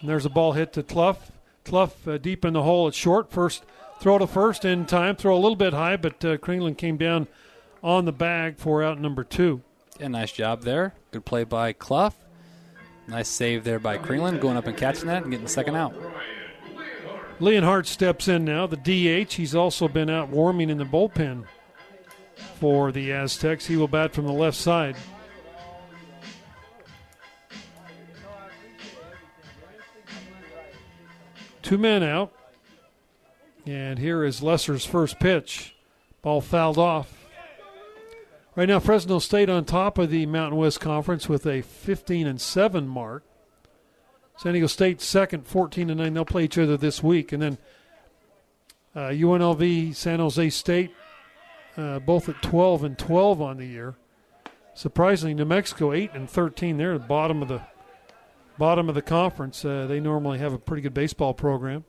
And 0.00 0.10
there's 0.10 0.26
a 0.26 0.30
ball 0.30 0.52
hit 0.52 0.72
to 0.74 0.82
Cluff. 0.82 1.32
Cluff 1.64 2.06
uh, 2.06 2.18
deep 2.18 2.44
in 2.44 2.52
the 2.52 2.64
hole 2.64 2.88
at 2.88 2.94
short. 2.94 3.30
First 3.30 3.64
throw 4.00 4.18
to 4.18 4.26
first 4.26 4.64
in 4.64 4.84
time. 4.84 5.16
Throw 5.16 5.34
a 5.34 5.40
little 5.40 5.56
bit 5.56 5.72
high, 5.72 5.96
but 5.96 6.22
uh, 6.24 6.36
Kringlen 6.36 6.76
came 6.76 6.98
down 6.98 7.28
on 7.82 8.04
the 8.04 8.12
bag 8.12 8.58
for 8.58 8.82
out 8.82 9.00
number 9.00 9.24
two. 9.24 9.62
Yeah, 9.98 10.08
nice 10.08 10.32
job 10.32 10.62
there. 10.62 10.92
Good 11.12 11.24
play 11.24 11.44
by 11.44 11.72
Cluff. 11.72 12.16
Nice 13.06 13.28
save 13.28 13.64
there 13.64 13.78
by 13.78 13.98
Kringlen, 13.98 14.40
going 14.40 14.56
up 14.56 14.66
and 14.66 14.76
catching 14.76 15.06
that 15.06 15.22
and 15.22 15.30
getting 15.30 15.44
the 15.44 15.50
second 15.50 15.76
out. 15.76 15.94
Leonhardt 17.40 17.86
steps 17.86 18.28
in 18.28 18.44
now, 18.44 18.66
the 18.66 18.76
DH. 18.76 19.34
He's 19.34 19.54
also 19.54 19.88
been 19.88 20.08
out 20.08 20.28
warming 20.28 20.70
in 20.70 20.78
the 20.78 20.84
bullpen 20.84 21.44
for 22.60 22.92
the 22.92 23.12
Aztecs. 23.12 23.66
He 23.66 23.76
will 23.76 23.88
bat 23.88 24.12
from 24.12 24.26
the 24.26 24.32
left 24.32 24.56
side. 24.56 24.96
Two 31.62 31.78
men 31.78 32.02
out. 32.02 32.32
And 33.66 33.98
here 33.98 34.24
is 34.24 34.42
Lesser's 34.42 34.84
first 34.84 35.18
pitch. 35.18 35.74
Ball 36.22 36.40
fouled 36.40 36.78
off. 36.78 37.23
Right 38.56 38.68
now, 38.68 38.78
Fresno 38.78 39.18
State 39.18 39.50
on 39.50 39.64
top 39.64 39.98
of 39.98 40.10
the 40.10 40.26
Mountain 40.26 40.56
West 40.56 40.80
Conference 40.80 41.28
with 41.28 41.44
a 41.44 41.62
15 41.62 42.28
and 42.28 42.40
7 42.40 42.86
mark. 42.86 43.24
San 44.36 44.52
Diego 44.52 44.68
State 44.68 45.00
second, 45.00 45.44
14 45.44 45.90
and 45.90 45.98
9. 45.98 46.14
They'll 46.14 46.24
play 46.24 46.44
each 46.44 46.56
other 46.56 46.76
this 46.76 47.02
week. 47.02 47.32
And 47.32 47.42
then 47.42 47.58
uh, 48.94 49.08
UNLV, 49.08 49.96
San 49.96 50.20
Jose 50.20 50.50
State, 50.50 50.92
uh, 51.76 51.98
both 51.98 52.28
at 52.28 52.42
12 52.42 52.84
and 52.84 52.96
12 52.96 53.42
on 53.42 53.56
the 53.56 53.66
year. 53.66 53.96
Surprisingly, 54.72 55.34
New 55.34 55.44
Mexico 55.44 55.92
8 55.92 56.12
and 56.14 56.30
13. 56.30 56.76
They're 56.76 56.94
at 56.94 57.00
the 57.00 57.06
bottom 57.08 57.42
of 57.42 57.48
the 57.48 57.62
bottom 58.56 58.88
of 58.88 58.94
the 58.94 59.02
conference. 59.02 59.64
Uh, 59.64 59.86
they 59.88 59.98
normally 59.98 60.38
have 60.38 60.52
a 60.52 60.58
pretty 60.58 60.82
good 60.82 60.94
baseball 60.94 61.34
program. 61.34 61.84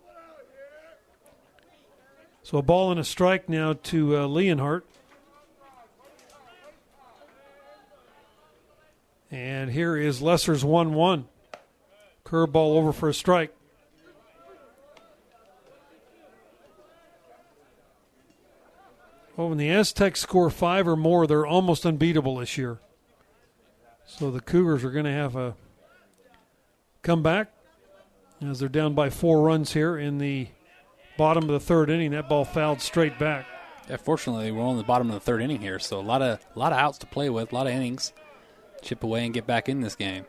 So 2.41 2.57
a 2.57 2.63
ball 2.63 2.89
and 2.89 2.99
a 2.99 3.03
strike 3.03 3.49
now 3.49 3.73
to 3.73 4.17
uh, 4.17 4.27
Leonhardt. 4.27 4.87
And 9.35 9.69
here 9.69 9.97
is 9.97 10.21
Lesser's 10.21 10.63
1 10.63 10.93
1. 10.93 11.27
Curveball 12.23 12.77
over 12.77 12.93
for 12.93 13.09
a 13.09 13.13
strike. 13.13 13.53
Well, 19.35 19.49
when 19.49 19.57
the 19.57 19.69
Aztecs 19.69 20.21
score 20.21 20.49
five 20.49 20.87
or 20.87 20.95
more, 20.95 21.27
they're 21.27 21.45
almost 21.45 21.85
unbeatable 21.85 22.37
this 22.37 22.57
year. 22.57 22.79
So 24.05 24.31
the 24.31 24.39
Cougars 24.39 24.85
are 24.85 24.91
going 24.91 25.03
to 25.03 25.11
have 25.11 25.35
a 25.35 25.53
comeback 27.01 27.51
as 28.41 28.59
they're 28.59 28.69
down 28.69 28.93
by 28.93 29.09
four 29.09 29.41
runs 29.41 29.73
here 29.73 29.97
in 29.97 30.17
the 30.17 30.47
bottom 31.17 31.43
of 31.43 31.49
the 31.49 31.59
third 31.59 31.89
inning. 31.89 32.11
That 32.11 32.29
ball 32.29 32.45
fouled 32.45 32.79
straight 32.79 33.19
back. 33.19 33.45
Yeah, 33.89 33.97
fortunately, 33.97 34.49
we're 34.51 34.63
on 34.63 34.77
the 34.77 34.83
bottom 34.83 35.09
of 35.09 35.15
the 35.15 35.19
third 35.19 35.41
inning 35.41 35.59
here, 35.59 35.77
so 35.77 35.99
a 35.99 36.01
lot 36.01 36.21
of 36.21 36.39
a 36.55 36.57
lot 36.57 36.71
of 36.71 36.77
outs 36.79 36.99
to 36.99 37.05
play 37.05 37.29
with, 37.29 37.51
a 37.51 37.55
lot 37.55 37.67
of 37.67 37.73
innings. 37.73 38.13
Chip 38.85 39.03
away 39.03 39.25
and 39.25 39.33
get 39.33 39.47
back 39.47 39.67
in 39.67 39.81
this 39.81 39.95
game. 39.95 40.25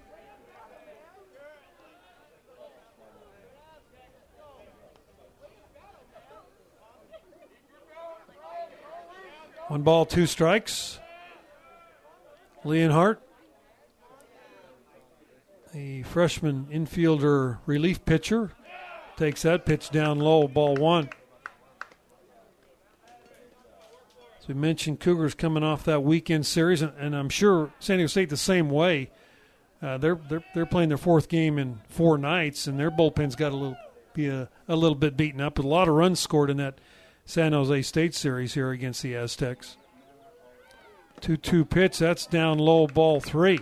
One 9.69 9.83
ball, 9.83 10.07
two 10.07 10.25
strikes. 10.25 10.99
Leonhardt, 12.65 13.21
the 15.75 16.03
freshman 16.05 16.67
infielder 16.73 17.59
relief 17.67 18.07
pitcher, 18.07 18.53
takes 19.19 19.43
that 19.43 19.67
pitch 19.67 19.91
down 19.91 20.19
low, 20.19 20.49
ball 20.49 20.77
one. 20.77 21.11
We 24.49 24.55
mentioned, 24.55 25.01
Cougars 25.01 25.35
coming 25.35 25.63
off 25.63 25.85
that 25.85 26.03
weekend 26.03 26.47
series, 26.47 26.83
and, 26.83 26.93
and 26.99 27.17
I'm 27.17 27.29
sure 27.29 27.73
San 27.81 27.99
Diego 27.99 28.07
State 28.07 28.31
the 28.31 28.37
same 28.37 28.71
way. 28.71 29.11
Uh, 29.83 29.99
they're, 29.99 30.19
they're 30.29 30.45
they're 30.55 30.67
playing 30.67 30.89
their 30.89 30.99
fourth 30.99 31.29
game 31.29 31.59
in 31.59 31.81
four 31.89 32.17
nights, 32.17 32.67
and 32.67 32.79
their 32.79 32.91
bullpen's 32.91 33.37
got 33.37 33.53
a 33.53 33.57
little 33.57 33.77
be 34.15 34.29
a, 34.29 34.49
a 34.69 34.77
little 34.77 34.97
bit 34.97 35.17
beaten 35.17 35.41
up. 35.41 35.57
But 35.57 35.65
a 35.65 35.69
lot 35.69 35.89
of 35.89 35.95
runs 35.95 36.21
scored 36.21 36.49
in 36.49 36.57
that 36.59 36.81
San 37.25 37.53
Jose 37.53 37.83
State 37.83 38.15
series 38.15 38.55
here 38.55 38.71
against 38.71 39.03
the 39.03 39.15
Aztecs. 39.15 39.77
2 41.21 41.37
2 41.37 41.65
pitch. 41.65 41.99
That's 41.99 42.27
down 42.27 42.59
low, 42.59 42.87
ball 42.87 43.21
three. 43.21 43.61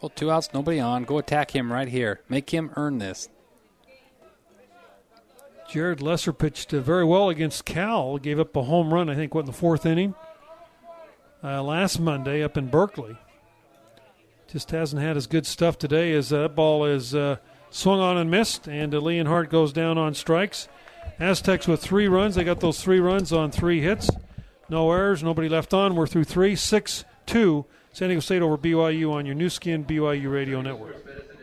Well, 0.00 0.10
two 0.10 0.30
outs, 0.30 0.50
nobody 0.52 0.80
on. 0.80 1.04
Go 1.04 1.18
attack 1.18 1.50
him 1.52 1.72
right 1.72 1.88
here. 1.88 2.20
Make 2.28 2.50
him 2.50 2.70
earn 2.76 2.98
this. 2.98 3.28
Jared 5.74 6.00
Lesser 6.00 6.32
pitched 6.32 6.72
uh, 6.72 6.78
very 6.78 7.04
well 7.04 7.28
against 7.28 7.64
Cal. 7.64 8.16
Gave 8.16 8.38
up 8.38 8.54
a 8.54 8.62
home 8.62 8.94
run, 8.94 9.10
I 9.10 9.16
think, 9.16 9.34
what, 9.34 9.40
in 9.40 9.46
the 9.46 9.52
fourth 9.52 9.84
inning? 9.84 10.14
Uh, 11.42 11.64
last 11.64 11.98
Monday 11.98 12.44
up 12.44 12.56
in 12.56 12.68
Berkeley. 12.68 13.16
Just 14.46 14.70
hasn't 14.70 15.02
had 15.02 15.16
as 15.16 15.26
good 15.26 15.44
stuff 15.44 15.76
today 15.76 16.12
as 16.12 16.32
uh, 16.32 16.42
that 16.42 16.54
ball 16.54 16.84
is 16.84 17.12
uh, 17.12 17.38
swung 17.70 17.98
on 17.98 18.16
and 18.16 18.30
missed, 18.30 18.68
and 18.68 18.94
uh, 18.94 19.42
goes 19.42 19.72
down 19.72 19.98
on 19.98 20.14
strikes. 20.14 20.68
Aztecs 21.18 21.66
with 21.66 21.82
three 21.82 22.06
runs. 22.06 22.36
They 22.36 22.44
got 22.44 22.60
those 22.60 22.80
three 22.80 23.00
runs 23.00 23.32
on 23.32 23.50
three 23.50 23.80
hits. 23.80 24.08
No 24.68 24.92
errors, 24.92 25.24
nobody 25.24 25.48
left 25.48 25.74
on. 25.74 25.96
We're 25.96 26.06
through 26.06 26.22
three, 26.22 26.54
six, 26.54 27.04
two. 27.26 27.66
San 27.92 28.10
Diego 28.10 28.20
State 28.20 28.42
over 28.42 28.56
BYU 28.56 29.10
on 29.10 29.26
your 29.26 29.34
Nu 29.34 29.48
Skin 29.48 29.84
BYU 29.84 30.32
Radio 30.32 30.62
Network. 30.62 31.33